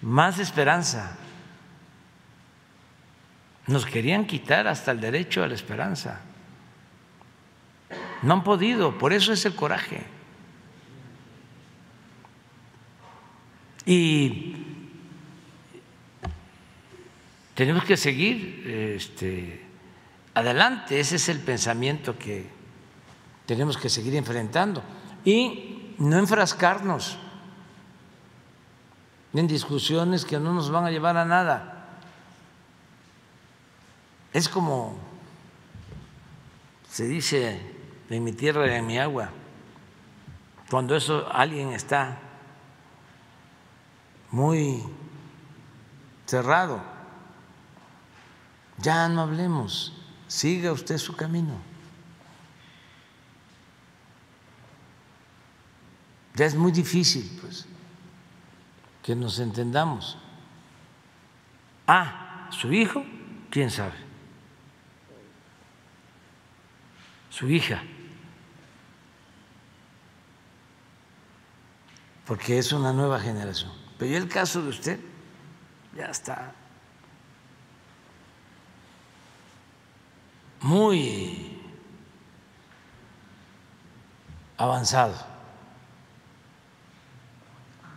[0.00, 1.16] más esperanza.
[3.68, 6.22] Nos querían quitar hasta el derecho a la esperanza.
[8.22, 10.04] No han podido, por eso es el coraje.
[13.86, 14.56] Y
[17.54, 19.64] tenemos que seguir este,
[20.34, 22.46] adelante, ese es el pensamiento que
[23.46, 24.82] tenemos que seguir enfrentando
[25.24, 27.18] y no enfrascarnos
[29.34, 31.98] en discusiones que no nos van a llevar a nada.
[34.32, 34.96] Es como
[36.90, 37.79] se dice
[38.10, 39.30] en mi tierra y en mi agua,
[40.68, 42.18] cuando eso alguien está
[44.30, 44.82] muy
[46.26, 46.82] cerrado,
[48.78, 49.92] ya no hablemos,
[50.26, 51.54] siga usted su camino.
[56.34, 57.66] Ya es muy difícil, pues,
[59.02, 60.16] que nos entendamos.
[61.86, 63.04] Ah, su hijo,
[63.50, 63.96] quién sabe.
[67.28, 67.82] Su hija.
[72.30, 73.72] Porque es una nueva generación.
[73.98, 75.00] Pero el caso de usted
[75.96, 76.52] ya está
[80.60, 81.60] muy
[84.56, 85.16] avanzado.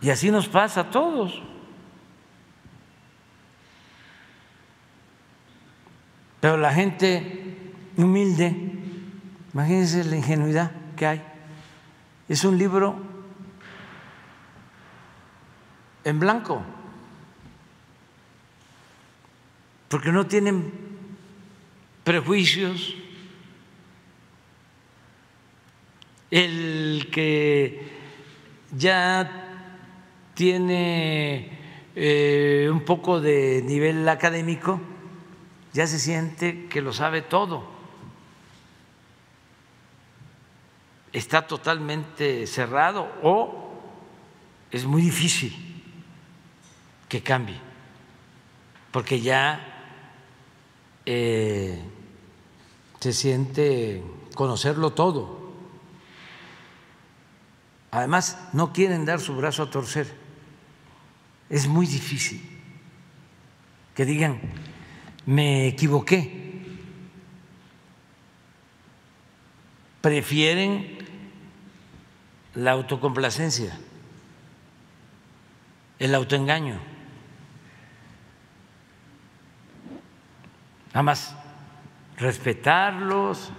[0.00, 1.40] Y así nos pasa a todos.
[6.40, 8.52] Pero la gente humilde,
[9.52, 11.22] imagínense la ingenuidad que hay.
[12.28, 13.13] Es un libro
[16.04, 16.62] en blanco,
[19.88, 20.72] porque no tienen
[22.04, 22.94] prejuicios.
[26.30, 27.88] El que
[28.76, 29.70] ya
[30.34, 31.58] tiene
[31.94, 34.80] eh, un poco de nivel académico,
[35.72, 37.72] ya se siente que lo sabe todo.
[41.12, 43.72] Está totalmente cerrado o
[44.72, 45.73] es muy difícil
[47.08, 47.60] que cambie,
[48.90, 49.60] porque ya
[51.06, 51.82] eh,
[53.00, 54.02] se siente
[54.34, 55.44] conocerlo todo.
[57.90, 60.24] Además, no quieren dar su brazo a torcer
[61.48, 62.42] es muy difícil
[63.94, 64.40] que digan,
[65.26, 66.42] me equivoqué.
[70.00, 70.98] Prefieren
[72.54, 73.78] la autocomplacencia,
[75.98, 76.80] el autoengaño.
[80.94, 81.34] Nada más
[82.16, 83.50] respetarlos,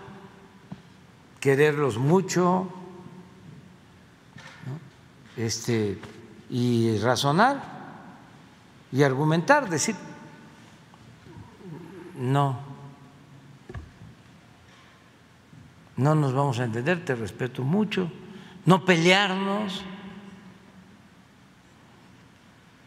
[1.42, 2.72] quererlos mucho,
[5.36, 6.00] este,
[6.50, 7.62] y razonar
[8.90, 9.98] y argumentar, decir,
[12.18, 12.58] no,
[15.98, 18.10] no nos vamos a entender, te respeto mucho,
[18.66, 19.84] no pelearnos,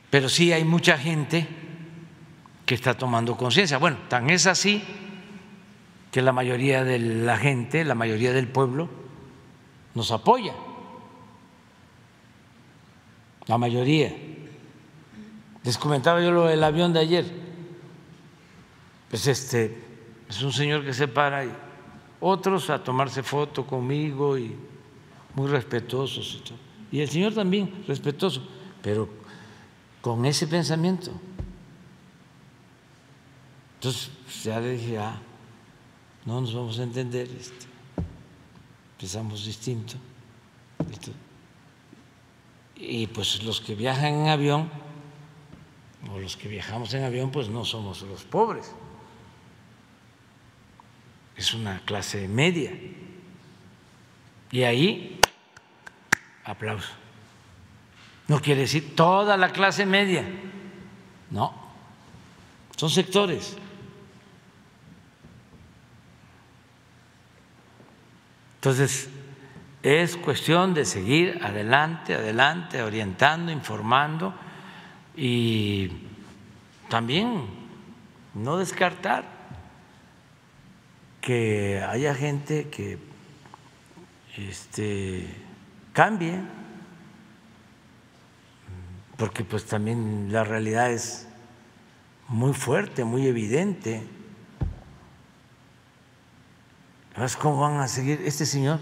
[0.08, 1.67] pero sí hay mucha gente
[2.68, 3.78] que está tomando conciencia.
[3.78, 4.84] Bueno, tan es así
[6.12, 8.90] que la mayoría de la gente, la mayoría del pueblo,
[9.94, 10.52] nos apoya.
[13.46, 14.14] La mayoría.
[15.64, 17.24] Les comentaba yo lo del avión de ayer.
[19.08, 19.82] Pues este
[20.28, 21.50] es un señor que se para y
[22.20, 24.54] otros a tomarse foto conmigo y
[25.34, 26.42] muy respetuosos.
[26.92, 28.46] Y el señor también respetuoso,
[28.82, 29.08] pero
[30.02, 31.12] con ese pensamiento.
[33.78, 34.10] Entonces
[34.42, 35.16] ya le dije, ah,
[36.24, 37.66] no nos vamos a entender, este,
[38.98, 39.94] pensamos distinto.
[42.74, 44.68] Y pues los que viajan en avión
[46.12, 48.72] o los que viajamos en avión, pues no somos los pobres.
[51.36, 52.72] Es una clase media.
[54.50, 55.20] Y ahí,
[56.44, 56.90] aplauso.
[58.26, 60.24] No quiere decir toda la clase media.
[61.30, 61.54] No,
[62.76, 63.56] son sectores.
[68.58, 69.08] Entonces,
[69.84, 74.34] es cuestión de seguir adelante, adelante, orientando, informando
[75.16, 75.92] y
[76.88, 77.44] también
[78.34, 79.24] no descartar
[81.20, 82.98] que haya gente que
[84.36, 85.26] este,
[85.92, 86.40] cambie,
[89.16, 91.28] porque pues también la realidad es
[92.28, 94.02] muy fuerte, muy evidente.
[97.18, 98.78] ¿Sabes cómo van a seguir este señor?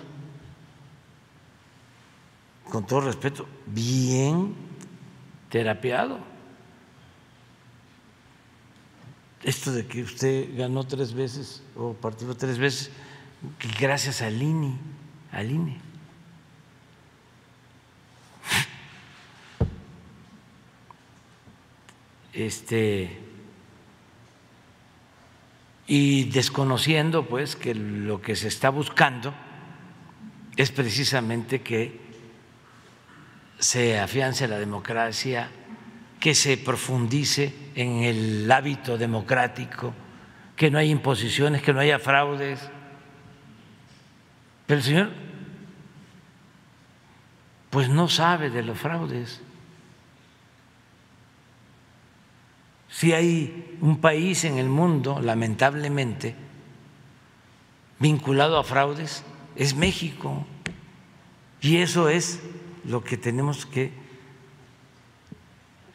[2.71, 4.55] Con todo respeto, bien
[5.49, 6.19] terapiado.
[9.43, 12.91] Esto de que usted ganó tres veces o participó tres veces,
[13.81, 14.77] gracias al INE,
[15.33, 15.79] al INE.
[22.35, 23.19] Este,
[25.87, 29.35] y desconociendo pues que lo que se está buscando
[30.57, 32.01] es precisamente que
[33.59, 35.51] se afiance la democracia
[36.21, 39.95] que se profundice en el hábito democrático,
[40.57, 42.61] que no haya imposiciones, que no haya fraudes.
[44.67, 45.11] Pero el señor
[47.71, 49.43] pues no sabe de los fraudes.
[52.97, 56.34] Si hay un país en el mundo, lamentablemente,
[57.99, 59.23] vinculado a fraudes,
[59.55, 60.47] es México.
[61.60, 62.41] Y eso es
[62.86, 63.92] lo que tenemos que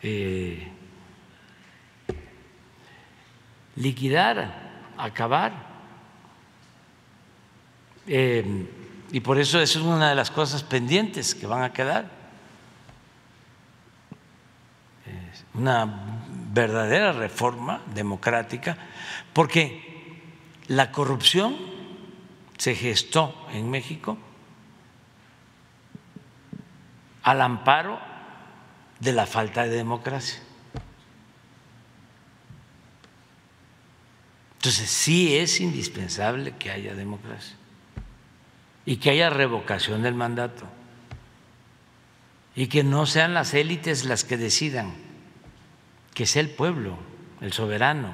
[0.04, 0.68] eh,
[3.78, 5.54] liquidar, acabar.
[8.06, 8.68] Eh,
[9.12, 12.12] y por eso eso es una de las cosas pendientes que van a quedar.
[15.56, 16.22] Una
[16.54, 18.78] verdadera reforma democrática,
[19.34, 20.20] porque
[20.68, 21.58] la corrupción
[22.58, 24.18] se gestó en México
[27.24, 28.00] al amparo
[29.00, 30.42] de la falta de democracia.
[34.58, 37.56] Entonces sí es indispensable que haya democracia
[38.86, 40.68] y que haya revocación del mandato
[42.56, 44.94] y que no sean las élites las que decidan,
[46.22, 47.00] que sea el pueblo,
[47.42, 48.14] el soberano,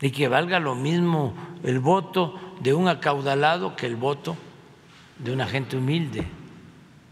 [0.00, 4.34] y que valga lo mismo el voto de un acaudalado que el voto
[5.18, 6.26] de una gente humilde.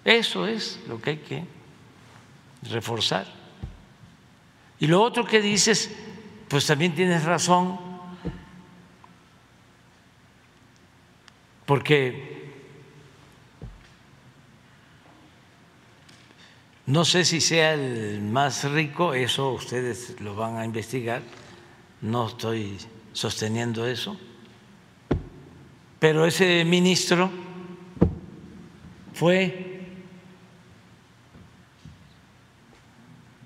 [0.07, 1.45] Eso es lo que hay que
[2.71, 3.27] reforzar.
[4.81, 5.95] Y lo otro que dices,
[6.49, 7.79] pues también tienes razón,
[11.67, 12.42] porque
[16.87, 21.23] no sé si sea el más rico, eso ustedes lo van a investigar,
[22.01, 22.77] no estoy
[23.13, 24.17] sosteniendo eso,
[26.01, 27.31] pero ese ministro
[29.15, 29.87] fue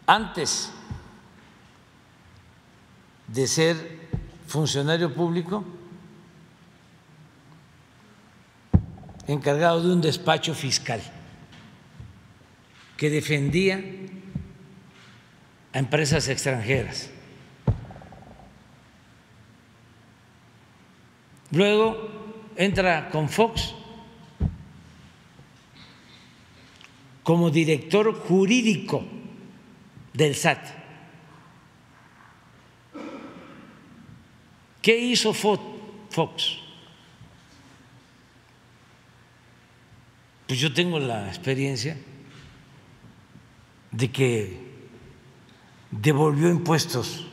[0.06, 0.70] antes
[3.28, 4.08] de ser
[4.46, 5.62] funcionario público,
[9.26, 11.02] encargado de un despacho fiscal
[12.96, 13.82] que defendía
[15.72, 17.10] a empresas extranjeras.
[21.50, 23.74] Luego entra con Fox
[27.22, 29.04] como director jurídico
[30.12, 30.66] del SAT.
[34.80, 36.58] ¿Qué hizo Fox?
[40.46, 41.96] Pues yo tengo la experiencia
[43.96, 44.60] de que
[45.90, 47.26] devolvió impuestos.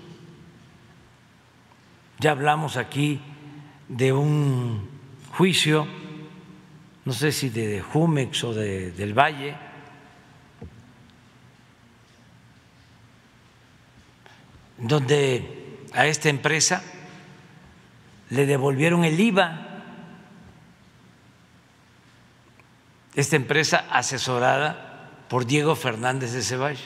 [2.20, 3.20] Ya hablamos aquí
[3.90, 4.88] de un
[5.34, 5.86] juicio,
[7.04, 9.58] no sé si de Jumex o de, del Valle,
[14.78, 16.82] donde a esta empresa
[18.30, 19.70] le devolvieron el IVA
[23.16, 24.93] esta empresa asesorada
[25.34, 26.84] por Diego Fernández de Ceballos.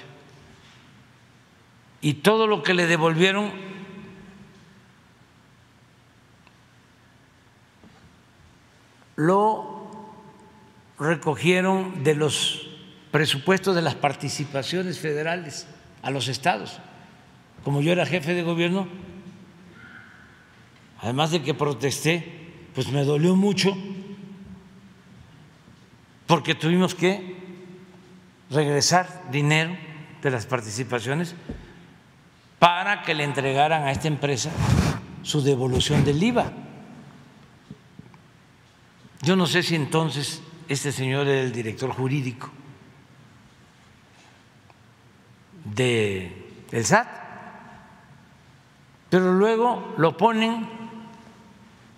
[2.00, 3.52] Y todo lo que le devolvieron
[9.18, 9.92] lo
[10.98, 12.70] recogieron de los
[13.12, 15.68] presupuestos de las participaciones federales
[16.02, 16.80] a los estados.
[17.66, 18.88] Como yo era jefe de gobierno,
[21.02, 23.76] además de que protesté, pues me dolió mucho
[26.28, 27.46] porque tuvimos que
[28.50, 29.78] regresar dinero
[30.22, 31.36] de las participaciones
[32.60, 34.50] para que le entregaran a esta empresa
[35.24, 36.52] su devolución del IVA.
[39.22, 42.50] Yo no sé si entonces este señor era el director jurídico
[45.66, 47.08] de el SAT,
[49.10, 50.68] pero luego lo ponen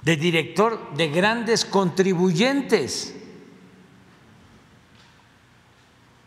[0.04, 3.16] de director de grandes contribuyentes.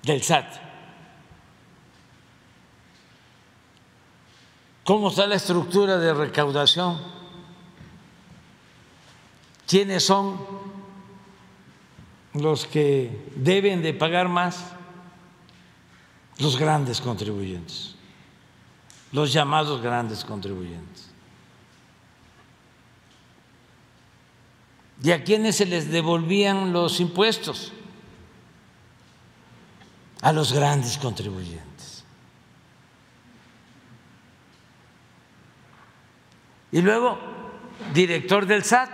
[0.03, 0.63] Del SAT.
[4.85, 7.01] ¿Cómo está la estructura de recaudación?
[9.67, 10.39] ¿Quiénes son
[12.35, 14.73] los que deben de pagar más?
[16.39, 17.95] Los grandes contribuyentes,
[19.13, 21.11] los llamados grandes contribuyentes.
[25.05, 27.73] ¿Y a quiénes se les devolvían los impuestos?
[30.23, 32.05] A los grandes contribuyentes.
[36.71, 37.19] Y luego,
[37.93, 38.91] director del SAT.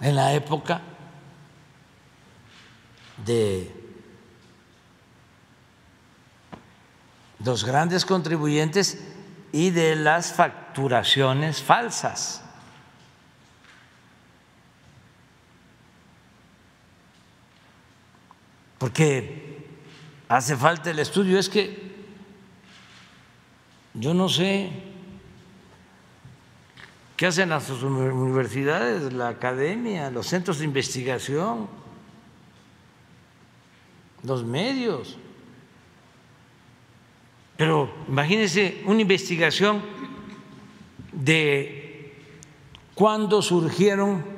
[0.00, 0.80] En la época
[3.24, 3.72] de
[7.42, 9.02] los grandes contribuyentes
[9.52, 12.43] y de las facturaciones falsas.
[18.84, 19.64] Porque
[20.28, 21.94] hace falta el estudio, es que
[23.94, 24.68] yo no sé
[27.16, 31.66] qué hacen las universidades, la academia, los centros de investigación,
[34.22, 35.16] los medios.
[37.56, 39.80] Pero imagínense una investigación
[41.10, 42.12] de
[42.94, 44.33] cuándo surgieron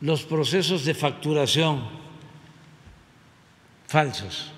[0.00, 1.88] los procesos de facturación
[3.86, 4.52] falsos.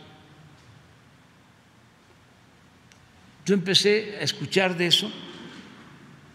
[3.46, 5.10] Yo empecé a escuchar de eso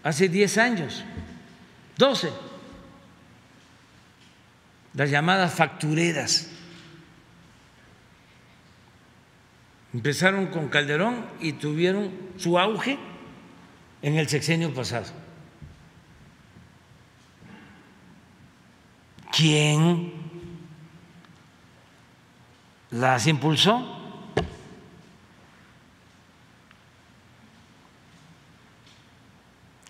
[0.03, 1.03] hace 10 años,
[1.97, 2.31] 12,
[4.95, 6.49] las llamadas factureras.
[9.93, 12.97] Empezaron con Calderón y tuvieron su auge
[14.01, 15.22] en el sexenio pasado.
[19.43, 20.13] ¿Quién
[22.91, 23.83] las impulsó?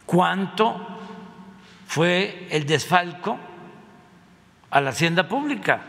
[0.08, 0.98] ¿Cuánto
[1.86, 3.38] fue el desfalco
[4.72, 5.84] a la hacienda pública?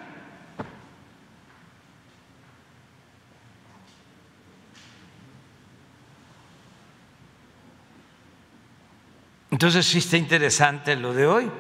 [9.51, 11.51] Entonces sí está interesante lo de hoy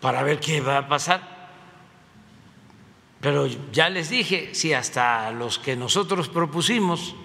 [0.00, 1.38] para ver qué va a pasar.
[3.20, 7.16] Pero ya les dije, si hasta los que nosotros propusimos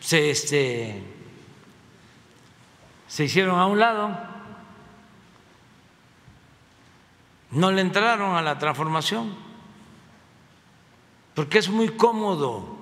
[0.00, 1.02] se, este,
[3.06, 4.18] se hicieron a un lado,
[7.50, 9.34] no le entraron a la transformación,
[11.34, 12.78] porque es muy cómodo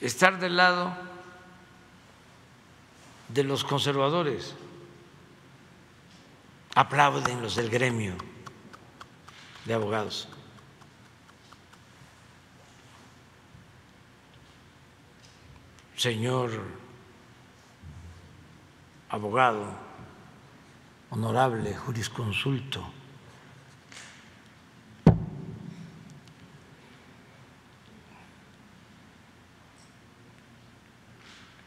[0.00, 1.07] estar del lado
[3.28, 4.54] de los conservadores.
[6.74, 8.14] Aplauden los del gremio
[9.64, 10.28] de abogados.
[15.96, 16.52] Señor
[19.08, 19.66] abogado,
[21.10, 22.88] honorable jurisconsulto,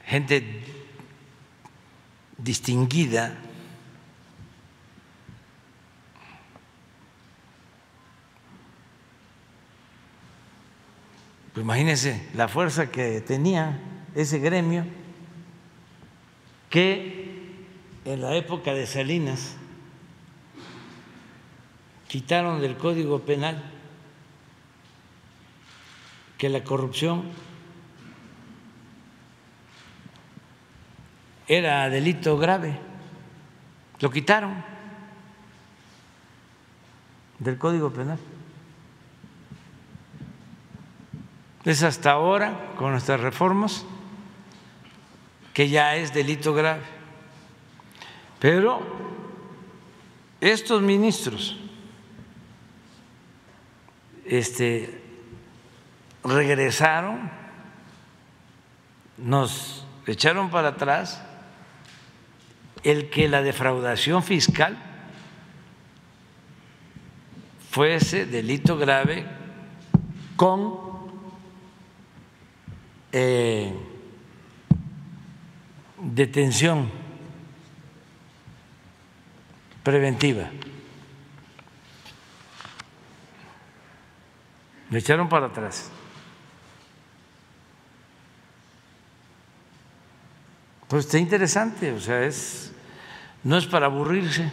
[0.06, 0.81] gente
[2.44, 3.38] distinguida,
[11.54, 13.80] pues imagínense la fuerza que tenía
[14.16, 14.86] ese gremio
[16.70, 17.56] que
[18.06, 19.56] en la época de Salinas
[22.08, 23.64] quitaron del Código Penal
[26.38, 27.24] que la corrupción
[31.52, 32.80] era delito grave.
[34.00, 34.64] Lo quitaron
[37.40, 38.18] del Código Penal.
[41.66, 43.86] Es hasta ahora, con nuestras reformas,
[45.54, 46.84] que ya es delito grave.
[48.40, 48.82] Pero
[50.40, 51.58] estos ministros
[54.24, 55.04] este,
[56.24, 57.30] regresaron,
[59.18, 61.22] nos echaron para atrás
[62.84, 64.78] el que la defraudación fiscal
[67.70, 69.26] fuese delito grave
[70.36, 70.78] con
[73.12, 73.74] eh,
[75.98, 76.90] detención
[79.84, 80.50] preventiva.
[84.90, 85.92] Me echaron para atrás.
[90.92, 92.70] Pues está interesante, o sea, es
[93.46, 94.52] no es para aburrirse.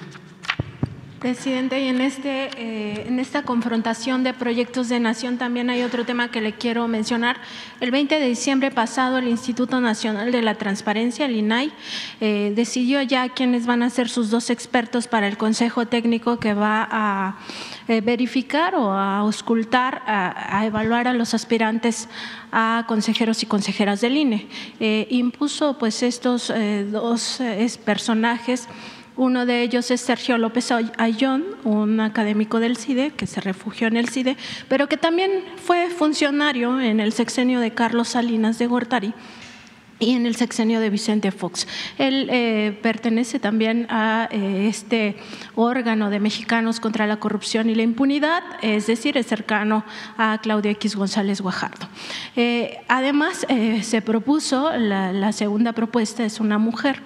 [1.19, 6.31] Presidente, y en, este, eh, esta confrontación de proyectos de nación también hay otro tema
[6.31, 7.39] que le quiero mencionar.
[7.81, 11.73] El 20 de diciembre pasado, el Instituto Nacional de la Transparencia, el INAI,
[12.21, 16.55] eh, decidió ya quiénes van a ser sus dos expertos para el Consejo Técnico que
[16.55, 17.39] va a
[17.89, 22.09] eh, verificar o a auscultar, a, a, evaluar a los aspirantes
[22.53, 24.47] a consejeros y consejeras del INE.
[25.11, 26.53] impuso pues estos
[26.93, 27.43] dos
[27.85, 28.69] personajes
[29.19, 33.97] uno de ellos es Sergio López Ayón, un académico del CIDE que se refugió en
[33.97, 34.37] el CIDE,
[34.69, 39.13] pero que también fue funcionario en el sexenio de Carlos Salinas de Gortari
[39.99, 41.67] y en el sexenio de Vicente Fox.
[41.99, 45.17] Él eh, pertenece también a eh, este
[45.57, 49.85] órgano de mexicanos contra la corrupción y la impunidad, es decir, es cercano
[50.17, 51.89] a Claudia X González Guajardo.
[52.37, 53.45] Eh, además,
[53.83, 57.03] se propuso, la segunda propuesta es una mujer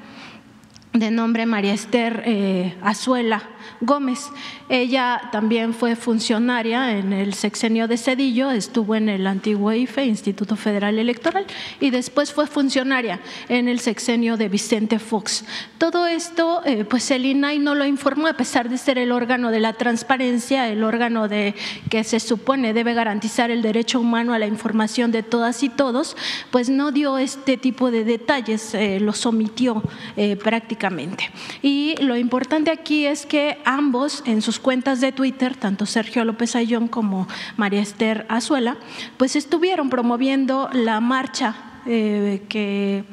[0.92, 3.42] de nombre María Esther Azuela
[3.80, 4.30] Gómez.
[4.72, 10.56] Ella también fue funcionaria en el sexenio de Cedillo, estuvo en el antiguo IFE, Instituto
[10.56, 11.44] Federal Electoral,
[11.78, 13.20] y después fue funcionaria
[13.50, 15.44] en el sexenio de Vicente Fox.
[15.76, 19.50] Todo esto, eh, pues el INAI no lo informó, a pesar de ser el órgano
[19.50, 21.54] de la transparencia, el órgano de
[21.90, 26.16] que se supone debe garantizar el derecho humano a la información de todas y todos,
[26.50, 29.82] pues no dio este tipo de detalles, eh, los omitió
[30.16, 31.30] eh, prácticamente.
[31.60, 36.56] Y lo importante aquí es que ambos en sus cuentas de Twitter, tanto Sergio López
[36.56, 38.76] Ayón como María Esther Azuela,
[39.18, 43.04] pues estuvieron promoviendo la marcha eh, que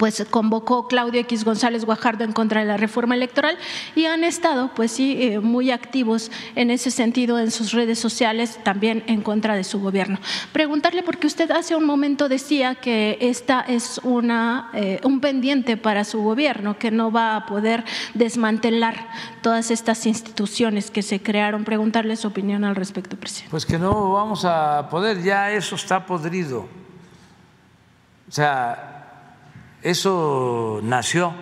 [0.00, 3.58] pues convocó Claudio X González Guajardo en contra de la reforma electoral
[3.94, 8.58] y han estado pues sí eh, muy activos en ese sentido en sus redes sociales
[8.64, 10.18] también en contra de su gobierno.
[10.54, 16.04] Preguntarle porque usted hace un momento decía que esta es una eh, un pendiente para
[16.04, 19.06] su gobierno que no va a poder desmantelar
[19.42, 21.64] todas estas instituciones que se crearon.
[21.64, 23.50] Preguntarle su opinión al respecto, presidente.
[23.50, 26.60] Pues que no vamos a poder, ya eso está podrido.
[28.26, 28.89] O sea,
[29.82, 31.34] eso nació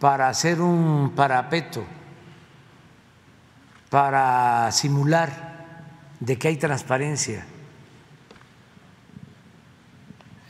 [0.00, 1.84] para hacer un parapeto,
[3.90, 5.74] para simular
[6.20, 7.46] de que hay transparencia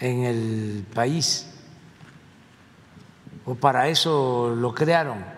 [0.01, 1.47] en el país,
[3.45, 5.37] o para eso lo crearon.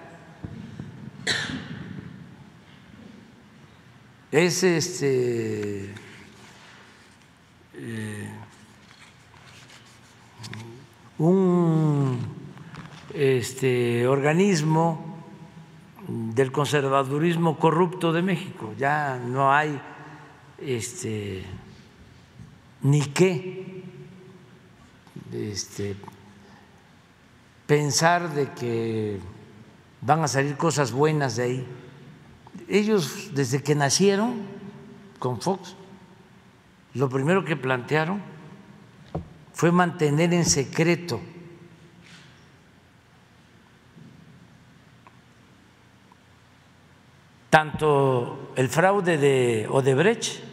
[4.31, 5.95] Es este.
[7.75, 8.18] Eh,
[11.19, 12.19] un
[13.15, 15.19] este, organismo
[16.07, 18.73] del conservadurismo corrupto de México.
[18.79, 19.81] Ya no hay
[20.59, 21.45] este,
[22.83, 23.83] ni qué
[25.33, 25.97] este,
[27.67, 29.19] pensar de que
[30.01, 31.67] van a salir cosas buenas de ahí.
[32.69, 34.37] Ellos desde que nacieron
[35.19, 35.75] con Fox,
[36.95, 38.38] lo primero que plantearon
[39.59, 41.21] fue mantener en secreto
[47.51, 50.45] tanto el fraude de Odebrecht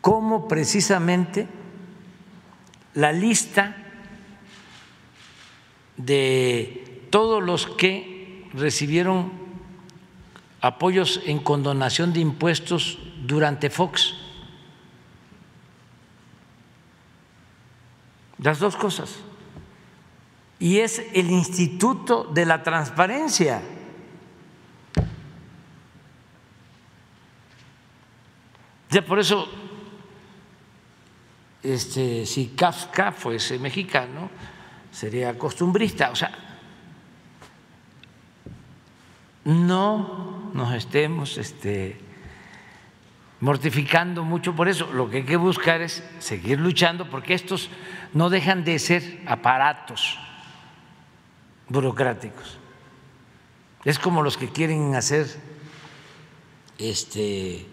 [0.00, 1.48] como precisamente
[2.94, 3.74] la lista
[5.96, 9.32] de todos los que recibieron
[10.60, 14.23] apoyos en condonación de impuestos durante Fox.
[18.44, 19.16] Las dos cosas.
[20.58, 23.62] Y es el Instituto de la Transparencia.
[28.90, 29.48] Ya por eso,
[31.62, 34.28] este, si Kafka fuese mexicano,
[34.92, 36.10] sería costumbrista.
[36.10, 36.30] O sea,
[39.44, 41.98] no nos estemos este,
[43.40, 44.92] mortificando mucho por eso.
[44.92, 47.70] Lo que hay que buscar es seguir luchando porque estos
[48.14, 50.18] no dejan de ser aparatos
[51.68, 52.58] burocráticos.
[53.84, 55.26] Es como los que quieren hacer
[56.78, 57.66] este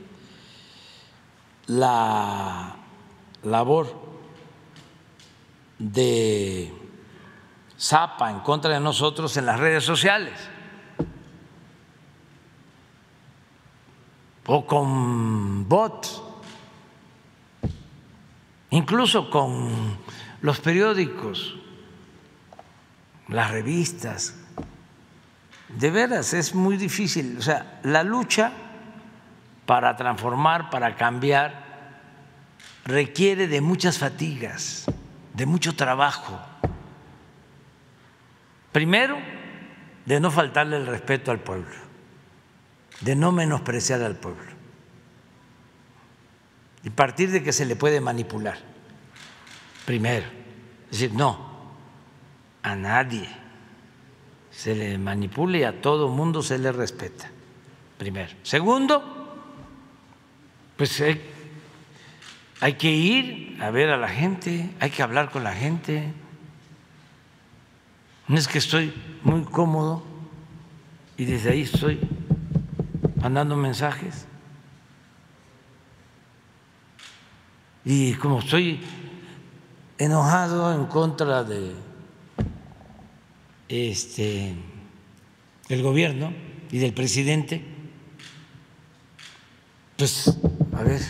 [1.68, 2.76] la
[3.44, 3.96] labor
[5.80, 6.74] de
[7.80, 10.50] zapa en contra de nosotros en las redes sociales.
[14.54, 16.22] o con bots,
[18.72, 19.98] incluso con
[20.42, 21.56] los periódicos,
[23.28, 24.36] las revistas.
[25.70, 27.38] De veras es muy difícil.
[27.38, 28.52] O sea, la lucha
[29.66, 31.64] para transformar, para cambiar,
[32.86, 34.86] requiere de muchas fatigas,
[35.34, 36.40] de mucho trabajo.
[38.72, 39.18] Primero,
[40.06, 41.92] de no faltarle el respeto al pueblo
[43.02, 44.52] de no menospreciar al pueblo
[46.84, 48.58] y partir de que se le puede manipular,
[49.86, 50.26] primero.
[50.90, 51.38] Decir, no,
[52.64, 53.28] a nadie
[54.52, 57.30] se le manipula y a todo mundo se le respeta,
[57.98, 58.30] primero.
[58.44, 59.22] Segundo,
[60.76, 61.22] pues hay,
[62.60, 66.12] hay que ir a ver a la gente, hay que hablar con la gente.
[68.28, 68.94] No es que estoy
[69.24, 70.04] muy cómodo
[71.18, 72.00] y desde ahí estoy
[73.22, 74.26] mandando mensajes.
[77.84, 78.80] Y como estoy
[80.04, 81.76] enojado en contra de
[83.70, 84.56] este
[85.70, 86.34] el gobierno
[86.72, 87.64] y del presidente,
[89.98, 90.36] pues
[90.76, 91.02] a ver,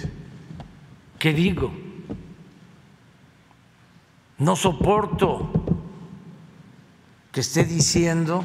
[1.18, 1.72] ¿qué digo?
[4.38, 5.52] No soporto
[7.32, 8.44] que esté diciendo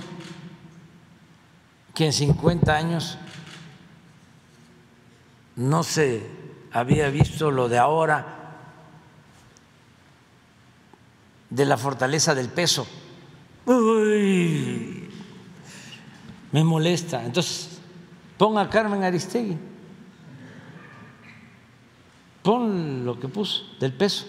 [1.92, 3.18] que en 50 años
[5.56, 6.24] no se
[6.70, 8.35] había visto lo de ahora
[11.50, 12.86] de la fortaleza del peso.
[13.66, 15.10] Uy,
[16.52, 17.24] me molesta.
[17.24, 17.80] Entonces,
[18.38, 19.58] ponga a Carmen Aristegui.
[22.42, 24.26] Pon lo que puso del peso.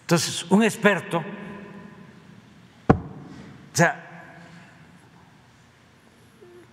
[0.00, 1.24] Entonces, un experto, o
[3.74, 4.40] sea,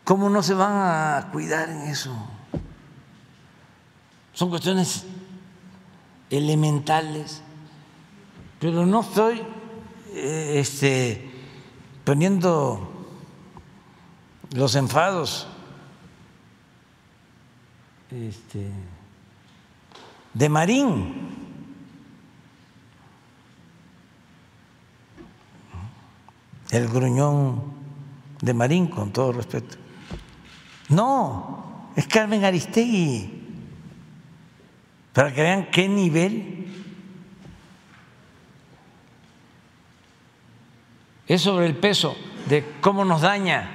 [0.06, 2.16] ¿cómo no se van a cuidar en eso?
[4.34, 5.06] Son cuestiones
[6.30, 7.42] elementales,
[8.66, 9.44] pero no estoy
[10.16, 11.30] eh, este,
[12.04, 13.06] poniendo
[14.56, 15.48] los enfados
[18.10, 18.72] este,
[20.34, 21.14] de Marín.
[26.72, 27.66] El gruñón
[28.42, 29.78] de Marín, con todo respeto.
[30.90, 33.44] No, es Carmen Aristegui
[35.14, 36.65] para que vean qué nivel
[41.28, 42.16] es sobre el peso,
[42.48, 43.70] de cómo nos daña.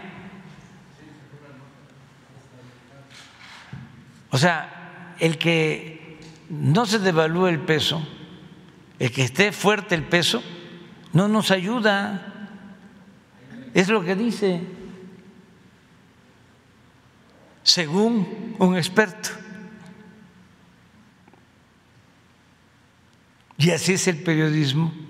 [4.30, 8.06] O sea, el que no se devalúe el peso,
[8.98, 10.42] el que esté fuerte el peso,
[11.12, 12.26] no nos ayuda.
[13.74, 14.62] Es lo que dice,
[17.64, 19.30] según un experto.
[23.58, 25.09] Y así es el periodismo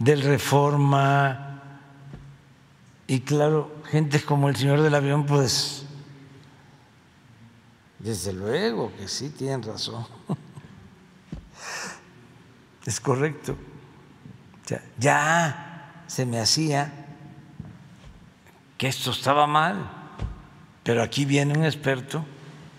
[0.00, 1.62] del reforma.
[3.06, 5.84] Y claro, gente como el señor del avión, pues,
[7.98, 10.04] desde luego que sí, tienen razón.
[12.86, 13.56] Es correcto.
[14.98, 16.90] ya se me hacía
[18.78, 19.90] que esto estaba mal,
[20.82, 22.24] pero aquí viene un experto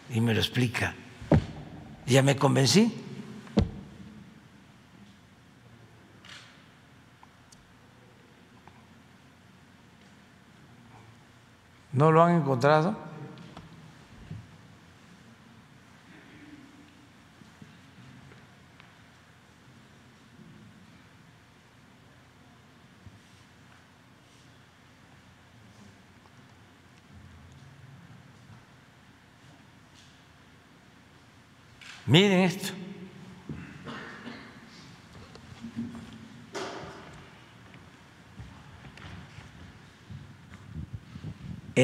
[0.09, 0.95] y me lo explica.
[2.07, 3.00] ya me convencí.
[11.93, 12.95] ¿No lo han encontrado?
[32.05, 32.80] Miren esto.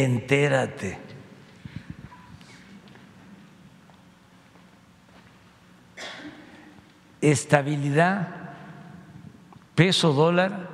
[0.04, 1.00] Entérate.
[7.22, 8.28] Estabilidad,
[9.76, 10.70] peso dólar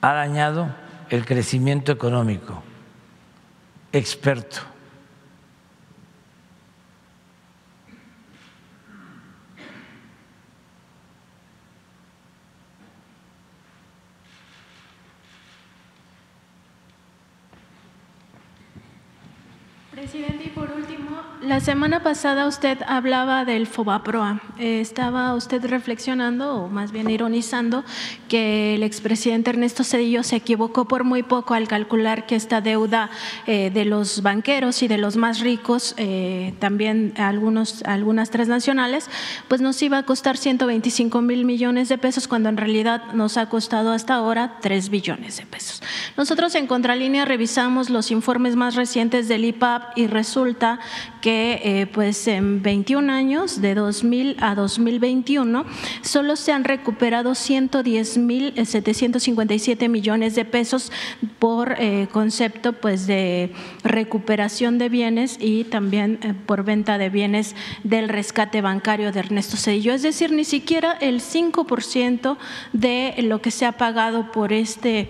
[0.00, 0.74] ha dañado
[1.10, 2.62] el crecimiento económico.
[3.92, 4.72] Experto.
[21.42, 24.40] La semana pasada usted hablaba del FOBAPROA.
[24.58, 27.84] Eh, estaba usted reflexionando, o más bien ironizando,
[28.28, 33.08] que el expresidente Ernesto Cedillo se equivocó por muy poco al calcular que esta deuda
[33.46, 39.08] eh, de los banqueros y de los más ricos, eh, también algunos, algunas transnacionales,
[39.48, 43.48] pues nos iba a costar 125 mil millones de pesos, cuando en realidad nos ha
[43.48, 45.82] costado hasta ahora 3 billones de pesos.
[46.18, 50.78] Nosotros en Contralínea revisamos los informes más recientes del IPAP y resulta
[51.22, 55.64] que pues en 21 años, de 2000 a 2021,
[56.02, 60.92] solo se han recuperado 110 mil 757 millones de pesos
[61.38, 67.54] por eh, concepto pues de recuperación de bienes y también eh, por venta de bienes
[67.84, 69.94] del rescate bancario de Ernesto Cedillo.
[69.94, 72.36] Es decir, ni siquiera el 5%
[72.72, 75.08] de lo que se ha pagado por este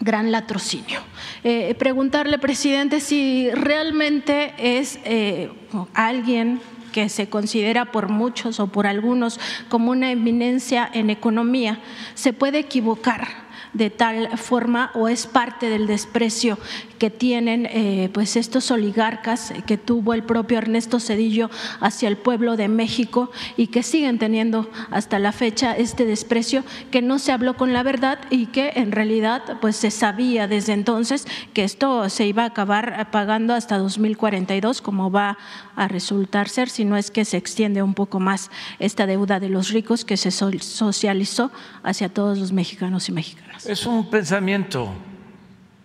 [0.00, 1.00] gran latrocinio.
[1.44, 5.50] Eh, preguntarle, presidente, si realmente es eh,
[5.94, 6.60] alguien
[6.98, 11.78] que se considera por muchos o por algunos como una eminencia en economía,
[12.14, 16.58] se puede equivocar de tal forma o es parte del desprecio
[16.98, 22.56] que tienen eh, pues estos oligarcas que tuvo el propio Ernesto Cedillo hacia el pueblo
[22.56, 27.56] de México y que siguen teniendo hasta la fecha este desprecio que no se habló
[27.56, 32.26] con la verdad y que en realidad pues se sabía desde entonces que esto se
[32.26, 35.38] iba a acabar pagando hasta 2042 como va
[35.78, 38.50] a resultar ser si no es que se extiende un poco más
[38.80, 41.52] esta deuda de los ricos que se socializó
[41.84, 43.64] hacia todos los mexicanos y mexicanas.
[43.64, 44.92] Es un pensamiento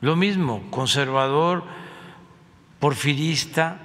[0.01, 1.63] lo mismo, conservador,
[2.79, 3.79] porfirista,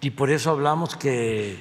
[0.00, 1.58] y por eso hablamos que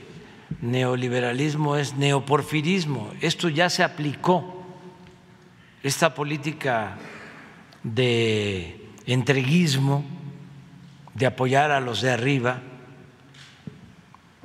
[0.62, 3.12] neoliberalismo es neoporfirismo.
[3.20, 4.64] Esto ya se aplicó,
[5.84, 6.98] esta política
[7.84, 10.06] de entreguismo,
[11.20, 12.62] de apoyar a los de arriba,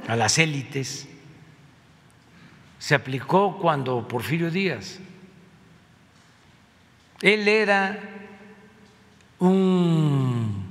[0.08, 1.08] a las élites,
[2.80, 4.98] se aplicó cuando Porfirio Díaz.
[7.22, 8.00] Él era
[9.38, 10.64] un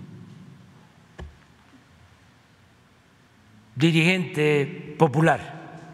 [3.73, 5.88] dirigente popular,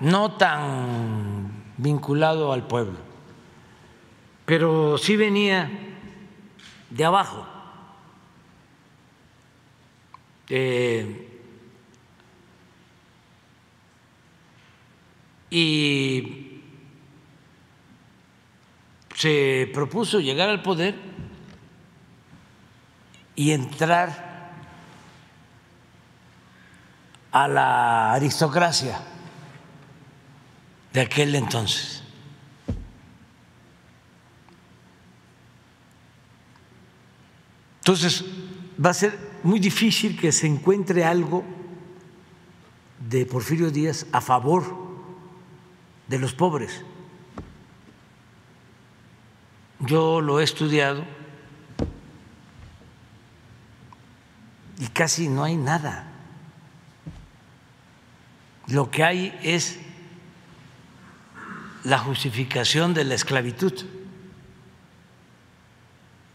[0.00, 2.98] no tan vinculado al pueblo,
[4.44, 5.93] pero sí venía
[6.94, 7.44] de abajo.
[10.48, 11.40] Eh,
[15.50, 16.62] y
[19.14, 20.94] se propuso llegar al poder
[23.34, 24.52] y entrar
[27.32, 29.00] a la aristocracia
[30.92, 31.93] de aquel entonces.
[37.84, 38.24] Entonces,
[38.82, 41.44] va a ser muy difícil que se encuentre algo
[43.10, 44.64] de Porfirio Díaz a favor
[46.08, 46.82] de los pobres.
[49.80, 51.04] Yo lo he estudiado
[54.78, 56.10] y casi no hay nada.
[58.66, 59.78] Lo que hay es
[61.82, 63.74] la justificación de la esclavitud,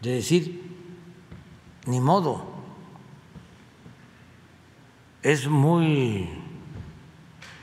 [0.00, 0.69] de decir,
[1.86, 2.44] ni modo,
[5.22, 6.28] es muy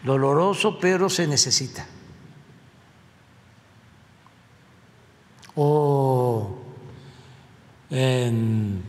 [0.04, 1.88] doloroso, pero se necesita.
[5.60, 6.56] o
[7.90, 8.80] em,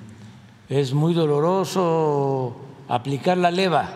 [0.69, 3.89] es muy doloroso aplicar la leva,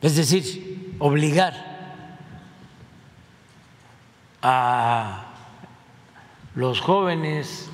[0.00, 1.74] es decir, obligar
[4.42, 5.24] a
[6.54, 7.68] los jóvenes,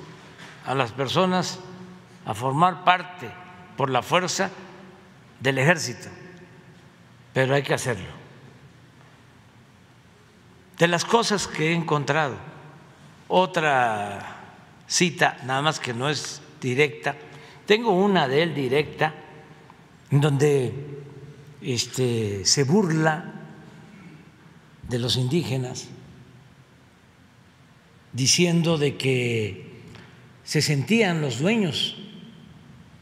[0.70, 1.58] a las personas
[2.24, 3.28] a formar parte
[3.76, 4.52] por la fuerza
[5.40, 6.08] del ejército,
[7.32, 8.07] pero hay que hacerlo.
[10.78, 12.36] De las cosas que he encontrado
[13.26, 14.36] otra
[14.86, 17.16] cita, nada más que no es directa.
[17.66, 19.12] Tengo una de él directa,
[20.12, 21.02] en donde
[21.62, 23.24] este, se burla
[24.86, 25.89] de los indígenas,
[28.12, 29.69] diciendo de que
[30.50, 31.94] se sentían los dueños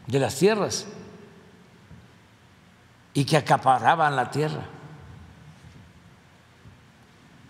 [0.07, 0.87] de las tierras
[3.15, 4.67] y que acaparaban la tierra,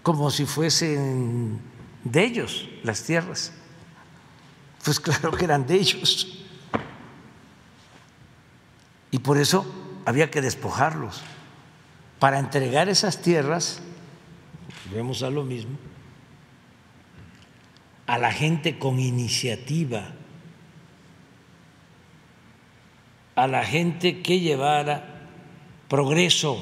[0.05, 1.59] como si fuesen
[2.05, 3.53] de ellos las tierras.
[4.85, 6.45] Pues claro que eran de ellos.
[9.11, 9.67] Y por eso
[10.07, 11.23] había que despojarlos.
[12.21, 13.81] Para entregar esas tierras,
[14.95, 15.77] vemos a lo mismo,
[18.09, 20.13] a la gente con iniciativa,
[23.37, 25.05] a la gente que llevara
[25.89, 26.61] progreso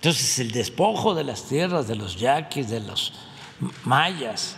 [0.00, 3.12] Entonces el despojo de las tierras, de los yaquis, de los
[3.84, 4.56] mayas,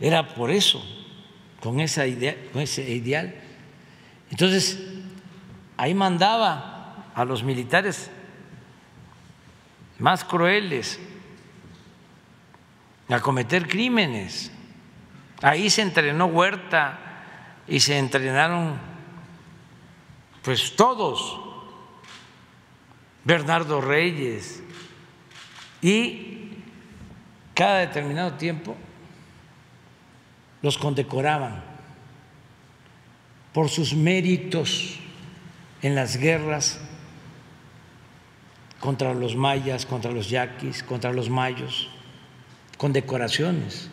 [0.00, 0.82] era por eso,
[1.60, 3.34] con, esa idea, con ese ideal.
[4.30, 4.82] Entonces,
[5.76, 8.10] ahí mandaba a los militares
[9.98, 10.98] más crueles
[13.08, 14.50] a cometer crímenes.
[15.42, 16.98] Ahí se entrenó Huerta
[17.68, 18.78] y se entrenaron
[20.42, 21.40] pues todos.
[23.24, 24.62] Bernardo Reyes,
[25.80, 26.48] y
[27.54, 28.76] cada determinado tiempo
[30.62, 31.62] los condecoraban
[33.52, 34.98] por sus méritos
[35.82, 36.80] en las guerras
[38.80, 41.90] contra los mayas, contra los yaquis, contra los mayos,
[42.76, 43.88] con decoraciones.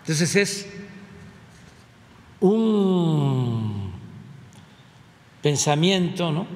[0.00, 0.66] Entonces es
[2.40, 3.92] un
[5.42, 6.46] pensamiento, ¿no?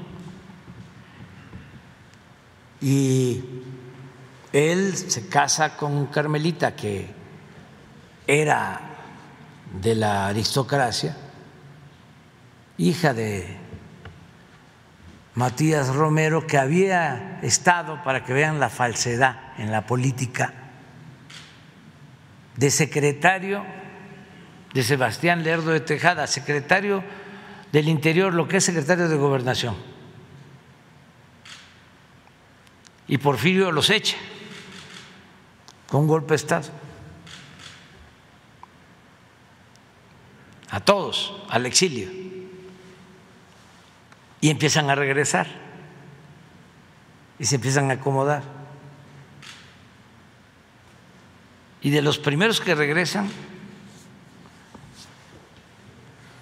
[2.81, 3.42] Y
[4.52, 7.08] él se casa con Carmelita, que
[8.26, 8.81] era
[9.81, 11.16] de la aristocracia,
[12.78, 13.64] hija de
[15.34, 20.54] Matías Romero, que había estado, para que vean la falsedad en la política,
[22.56, 23.64] de secretario
[24.72, 27.02] de Sebastián Lerdo de Tejada, secretario
[27.72, 29.74] del Interior, lo que es secretario de Gobernación.
[33.08, 34.16] Y Porfirio los echa
[35.88, 36.68] con un golpe de Estado.
[40.70, 42.23] A todos, al exilio.
[44.44, 45.47] Y empiezan a regresar.
[47.39, 48.42] Y se empiezan a acomodar.
[51.81, 53.31] Y de los primeros que regresan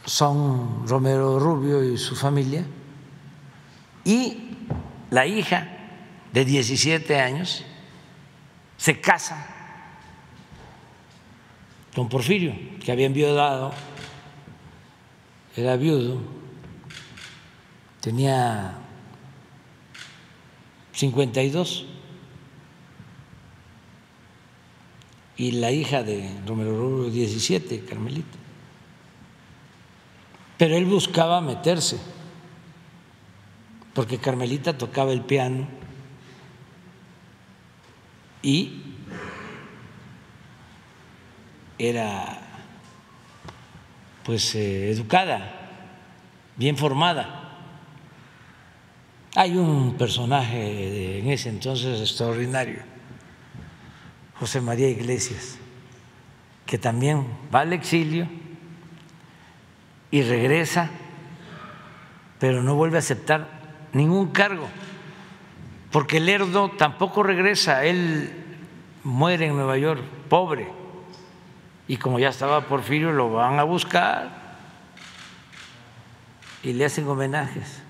[0.04, 2.64] son Romero Rubio y su familia,
[4.04, 4.56] y
[5.10, 5.68] la hija
[6.32, 7.64] de 17 años
[8.78, 9.46] se casa
[11.94, 12.52] con Porfirio,
[12.84, 13.72] que había enviudado,
[15.56, 16.41] era viudo,
[18.02, 18.74] tenía
[20.92, 21.86] 52,
[25.36, 28.38] y la hija de Romero Rubio 17, Carmelita.
[30.58, 31.98] Pero él buscaba meterse,
[33.94, 35.68] porque Carmelita tocaba el piano
[38.42, 38.82] y
[41.78, 42.40] era
[44.24, 45.70] pues eh, educada,
[46.56, 47.41] bien formada.
[49.34, 52.80] Hay un personaje en ese entonces extraordinario,
[54.38, 55.56] José María Iglesias,
[56.66, 58.28] que también va al exilio
[60.10, 60.90] y regresa,
[62.38, 63.48] pero no vuelve a aceptar
[63.94, 64.68] ningún cargo,
[65.90, 68.30] porque Lerdo tampoco regresa, él
[69.02, 70.68] muere en Nueva York, pobre,
[71.88, 74.28] y como ya estaba Porfirio, lo van a buscar
[76.62, 77.81] y le hacen homenajes.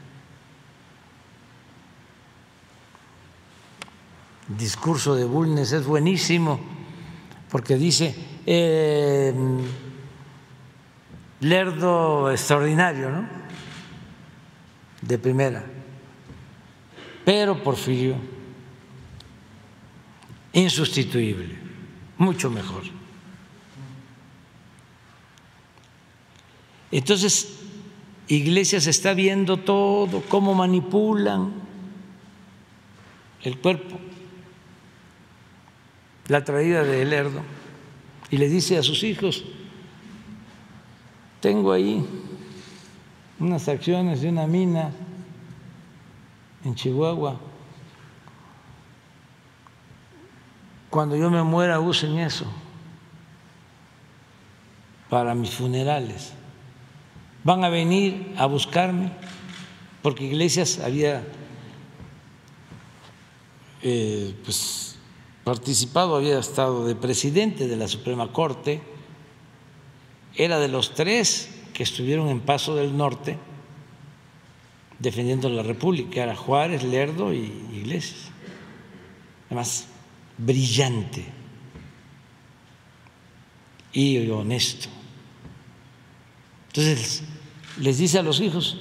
[4.56, 6.60] Discurso de Bulnes es buenísimo
[7.50, 8.14] porque dice,
[8.46, 9.34] eh,
[11.40, 13.28] Lerdo extraordinario, ¿no?
[15.00, 15.64] De primera.
[17.24, 18.16] Pero Porfirio,
[20.52, 21.56] insustituible,
[22.16, 22.84] mucho mejor.
[26.92, 27.58] Entonces,
[28.28, 31.52] Iglesias está viendo todo, cómo manipulan
[33.42, 33.98] el cuerpo,
[36.28, 37.40] la traída de Lerdo,
[38.30, 39.44] y le dice a sus hijos,
[41.40, 42.06] tengo ahí
[43.38, 44.92] unas acciones de una mina
[46.64, 47.40] en Chihuahua.
[50.88, 52.46] Cuando yo me muera usen eso
[55.08, 56.32] para mis funerales.
[57.44, 59.10] Van a venir a buscarme
[60.00, 61.22] porque Iglesias había
[63.82, 64.91] eh, pues,
[65.44, 68.82] participado, había estado de presidente de la Suprema Corte
[70.34, 73.38] era de los tres que estuvieron en Paso del Norte
[74.98, 78.30] defendiendo la República, era Juárez, Lerdo y Iglesias.
[79.46, 79.86] Además,
[80.38, 81.26] brillante
[83.92, 84.88] y honesto.
[86.68, 87.24] Entonces
[87.78, 88.78] les dice a los hijos,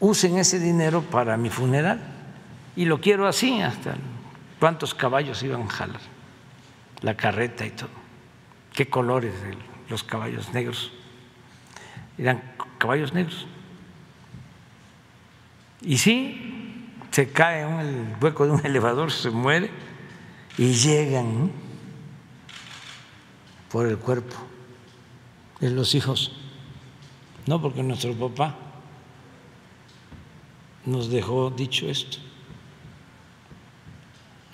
[0.00, 2.09] usen ese dinero para mi funeral
[2.76, 3.96] y lo quiero así hasta
[4.58, 6.00] cuántos caballos iban a jalar
[7.02, 7.88] la carreta y todo.
[8.72, 9.56] Qué colores de
[9.88, 10.92] los caballos negros.
[12.18, 12.42] Eran
[12.78, 13.46] caballos negros.
[15.82, 19.70] Y sí, se cae en el hueco de un elevador, se muere
[20.58, 21.50] y llegan
[23.70, 24.36] por el cuerpo
[25.60, 26.36] de los hijos.
[27.46, 28.56] No, porque nuestro papá
[30.84, 32.18] nos dejó dicho esto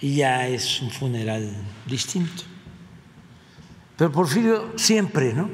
[0.07, 1.53] y ya es un funeral
[1.85, 2.45] distinto.
[3.97, 5.51] Pero Porfirio siempre, ¿no?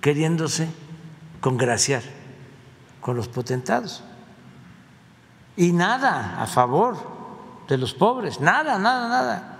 [0.00, 0.66] Queriéndose
[1.40, 2.02] congraciar
[3.00, 4.02] con los potentados.
[5.56, 6.96] Y nada a favor
[7.68, 9.58] de los pobres, nada, nada, nada.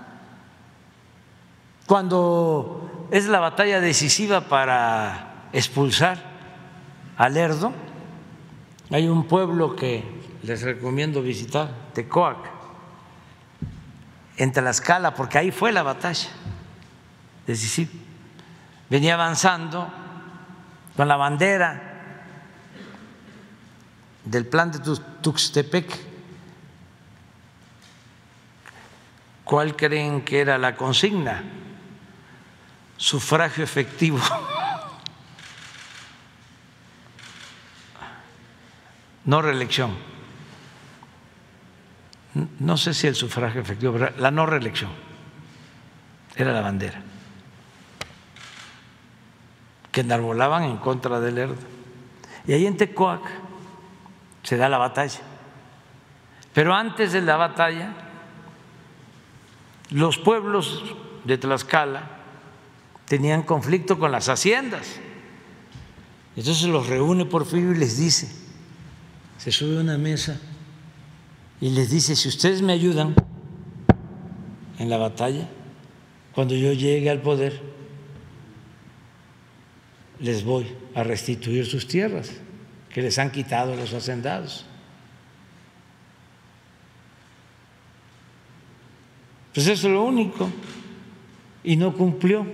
[1.87, 6.17] Cuando es la batalla decisiva para expulsar
[7.15, 7.71] al Lerdo,
[8.91, 10.03] hay un pueblo que
[10.43, 12.54] les recomiendo visitar, Tecoac,
[14.37, 16.29] en Tlaxcala, porque ahí fue la batalla
[17.47, 17.91] decisiva.
[18.89, 19.91] Venía avanzando
[20.95, 21.95] con la bandera
[24.23, 24.79] del plan de
[25.21, 26.15] Tuxtepec.
[29.43, 31.43] ¿Cuál creen que era la consigna?
[32.97, 34.19] Sufragio efectivo.
[39.25, 39.97] No reelección.
[42.59, 44.91] No sé si el sufragio efectivo, pero la no reelección
[46.35, 47.01] era la bandera
[49.95, 51.55] que enarbolaban en contra del ERD.
[52.47, 53.21] Y ahí en Tecoac
[54.43, 55.21] se da la batalla.
[56.53, 57.93] Pero antes de la batalla,
[59.91, 60.83] los pueblos
[61.23, 62.09] de Tlaxcala
[63.05, 64.99] tenían conflicto con las haciendas.
[66.35, 68.29] Entonces los reúne Porfirio y les dice,
[69.37, 70.37] se sube a una mesa
[71.61, 73.15] y les dice, si ustedes me ayudan
[74.77, 75.47] en la batalla,
[76.33, 77.61] cuando yo llegue al poder,
[80.19, 82.31] les voy a restituir sus tierras
[82.89, 84.65] que les han quitado los hacendados.
[89.53, 90.49] Pues eso es lo único.
[91.63, 92.45] Y no cumplió.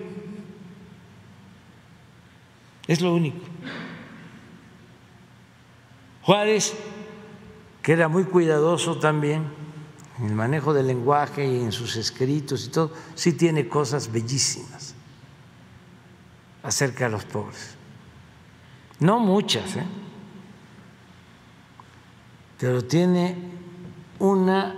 [2.88, 3.40] Es lo único.
[6.22, 6.76] Juárez,
[7.82, 9.44] que era muy cuidadoso también
[10.20, 14.94] en el manejo del lenguaje y en sus escritos y todo, sí tiene cosas bellísimas
[16.62, 17.76] acerca de los pobres.
[19.00, 19.86] No muchas, ¿eh?
[22.60, 23.36] pero tiene
[24.20, 24.76] una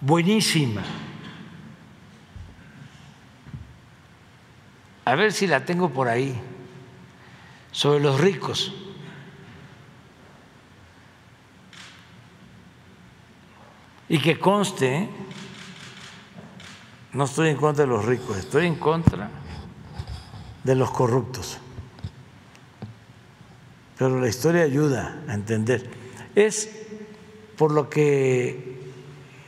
[0.00, 0.82] buenísima.
[5.04, 6.40] A ver si la tengo por ahí,
[7.72, 8.72] sobre los ricos.
[14.10, 15.08] Y que conste,
[17.12, 19.30] no estoy en contra de los ricos, estoy en contra
[20.62, 21.58] de los corruptos.
[23.96, 25.88] Pero la historia ayuda a entender
[26.34, 26.70] es
[27.56, 28.80] por lo que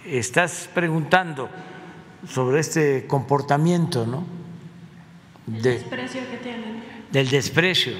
[0.07, 1.49] estás preguntando
[2.29, 4.25] sobre este comportamiento, ¿no?
[5.49, 6.85] El desprecio que tienen.
[7.11, 7.95] Del desprecio.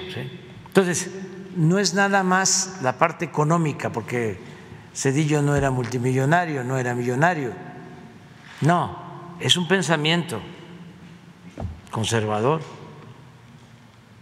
[0.67, 1.11] Entonces,
[1.57, 4.52] no es nada más la parte económica, porque
[4.95, 7.53] Cedillo no era multimillonario, no era millonario.
[8.61, 10.41] No, es un pensamiento
[11.91, 12.61] conservador.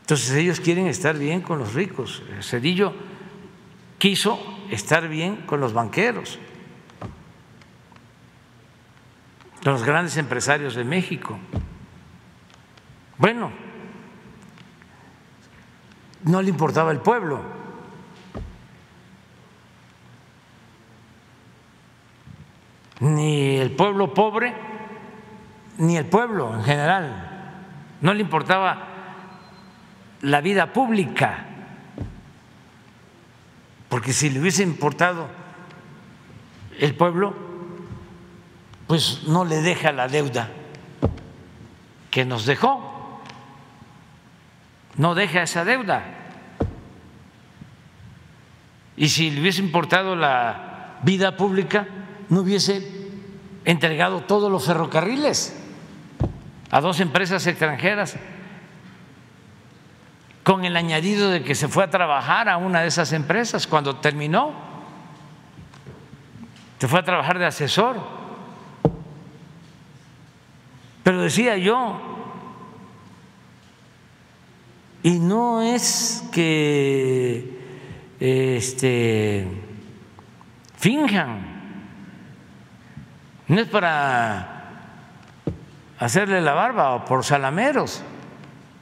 [0.03, 2.23] Entonces ellos quieren estar bien con los ricos.
[2.41, 2.93] Cedillo
[3.99, 4.41] quiso
[4.71, 6.39] estar bien con los banqueros,
[9.63, 11.39] los grandes empresarios de México.
[13.19, 13.53] Bueno,
[16.25, 17.60] no le importaba el pueblo.
[23.01, 24.55] Ni el pueblo pobre,
[25.79, 27.53] ni el pueblo en general.
[28.01, 28.87] No le importaba
[30.23, 31.47] la vida pública
[33.91, 35.29] porque si le hubiese importado
[36.79, 37.35] el pueblo,
[38.87, 40.49] pues no le deja la deuda
[42.11, 43.21] que nos dejó,
[44.97, 46.05] no deja esa deuda.
[48.97, 51.87] Y si le hubiese importado la vida pública,
[52.31, 52.89] no hubiese
[53.65, 55.55] entregado todos los ferrocarriles
[56.71, 58.17] a dos empresas extranjeras
[60.43, 63.97] con el añadido de que se fue a trabajar a una de esas empresas cuando
[63.97, 64.53] terminó.
[66.79, 67.99] Se fue a trabajar de asesor.
[71.03, 72.01] Pero decía yo,
[75.03, 77.59] y no es que
[78.19, 79.47] este,
[80.77, 81.50] finjan,
[83.51, 84.47] no es para
[85.99, 88.01] hacerle la barba o por salameros,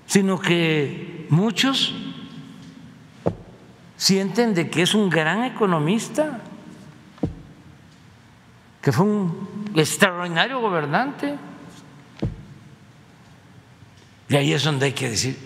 [0.05, 1.95] sino que muchos
[3.97, 6.41] sienten de que es un gran economista,
[8.83, 11.35] que fue un extraordinario gobernante.
[14.29, 15.39] Y ahí es donde hay que decir,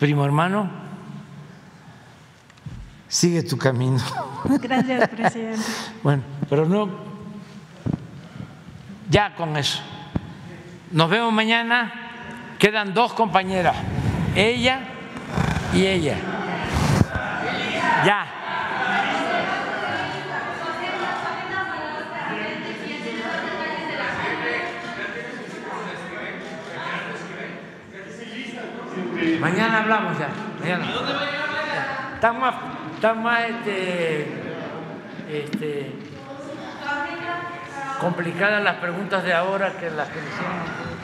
[0.00, 0.68] primo hermano,
[3.06, 4.02] sigue tu camino.
[4.60, 5.62] Gracias, presidente.
[6.02, 7.11] bueno, pero no,
[9.08, 9.80] ya con eso.
[10.90, 11.92] Nos vemos mañana.
[12.58, 13.74] Quedan dos compañeras
[14.34, 14.80] ella
[15.72, 16.16] y ella.
[18.04, 18.26] Ya.
[29.40, 30.28] Mañana hablamos ya.
[30.60, 30.86] Mañana.
[32.40, 32.54] Más,
[32.94, 34.26] están más este,
[35.28, 35.92] este,
[38.02, 41.01] complicadas las preguntas de ahora que las que hicieron.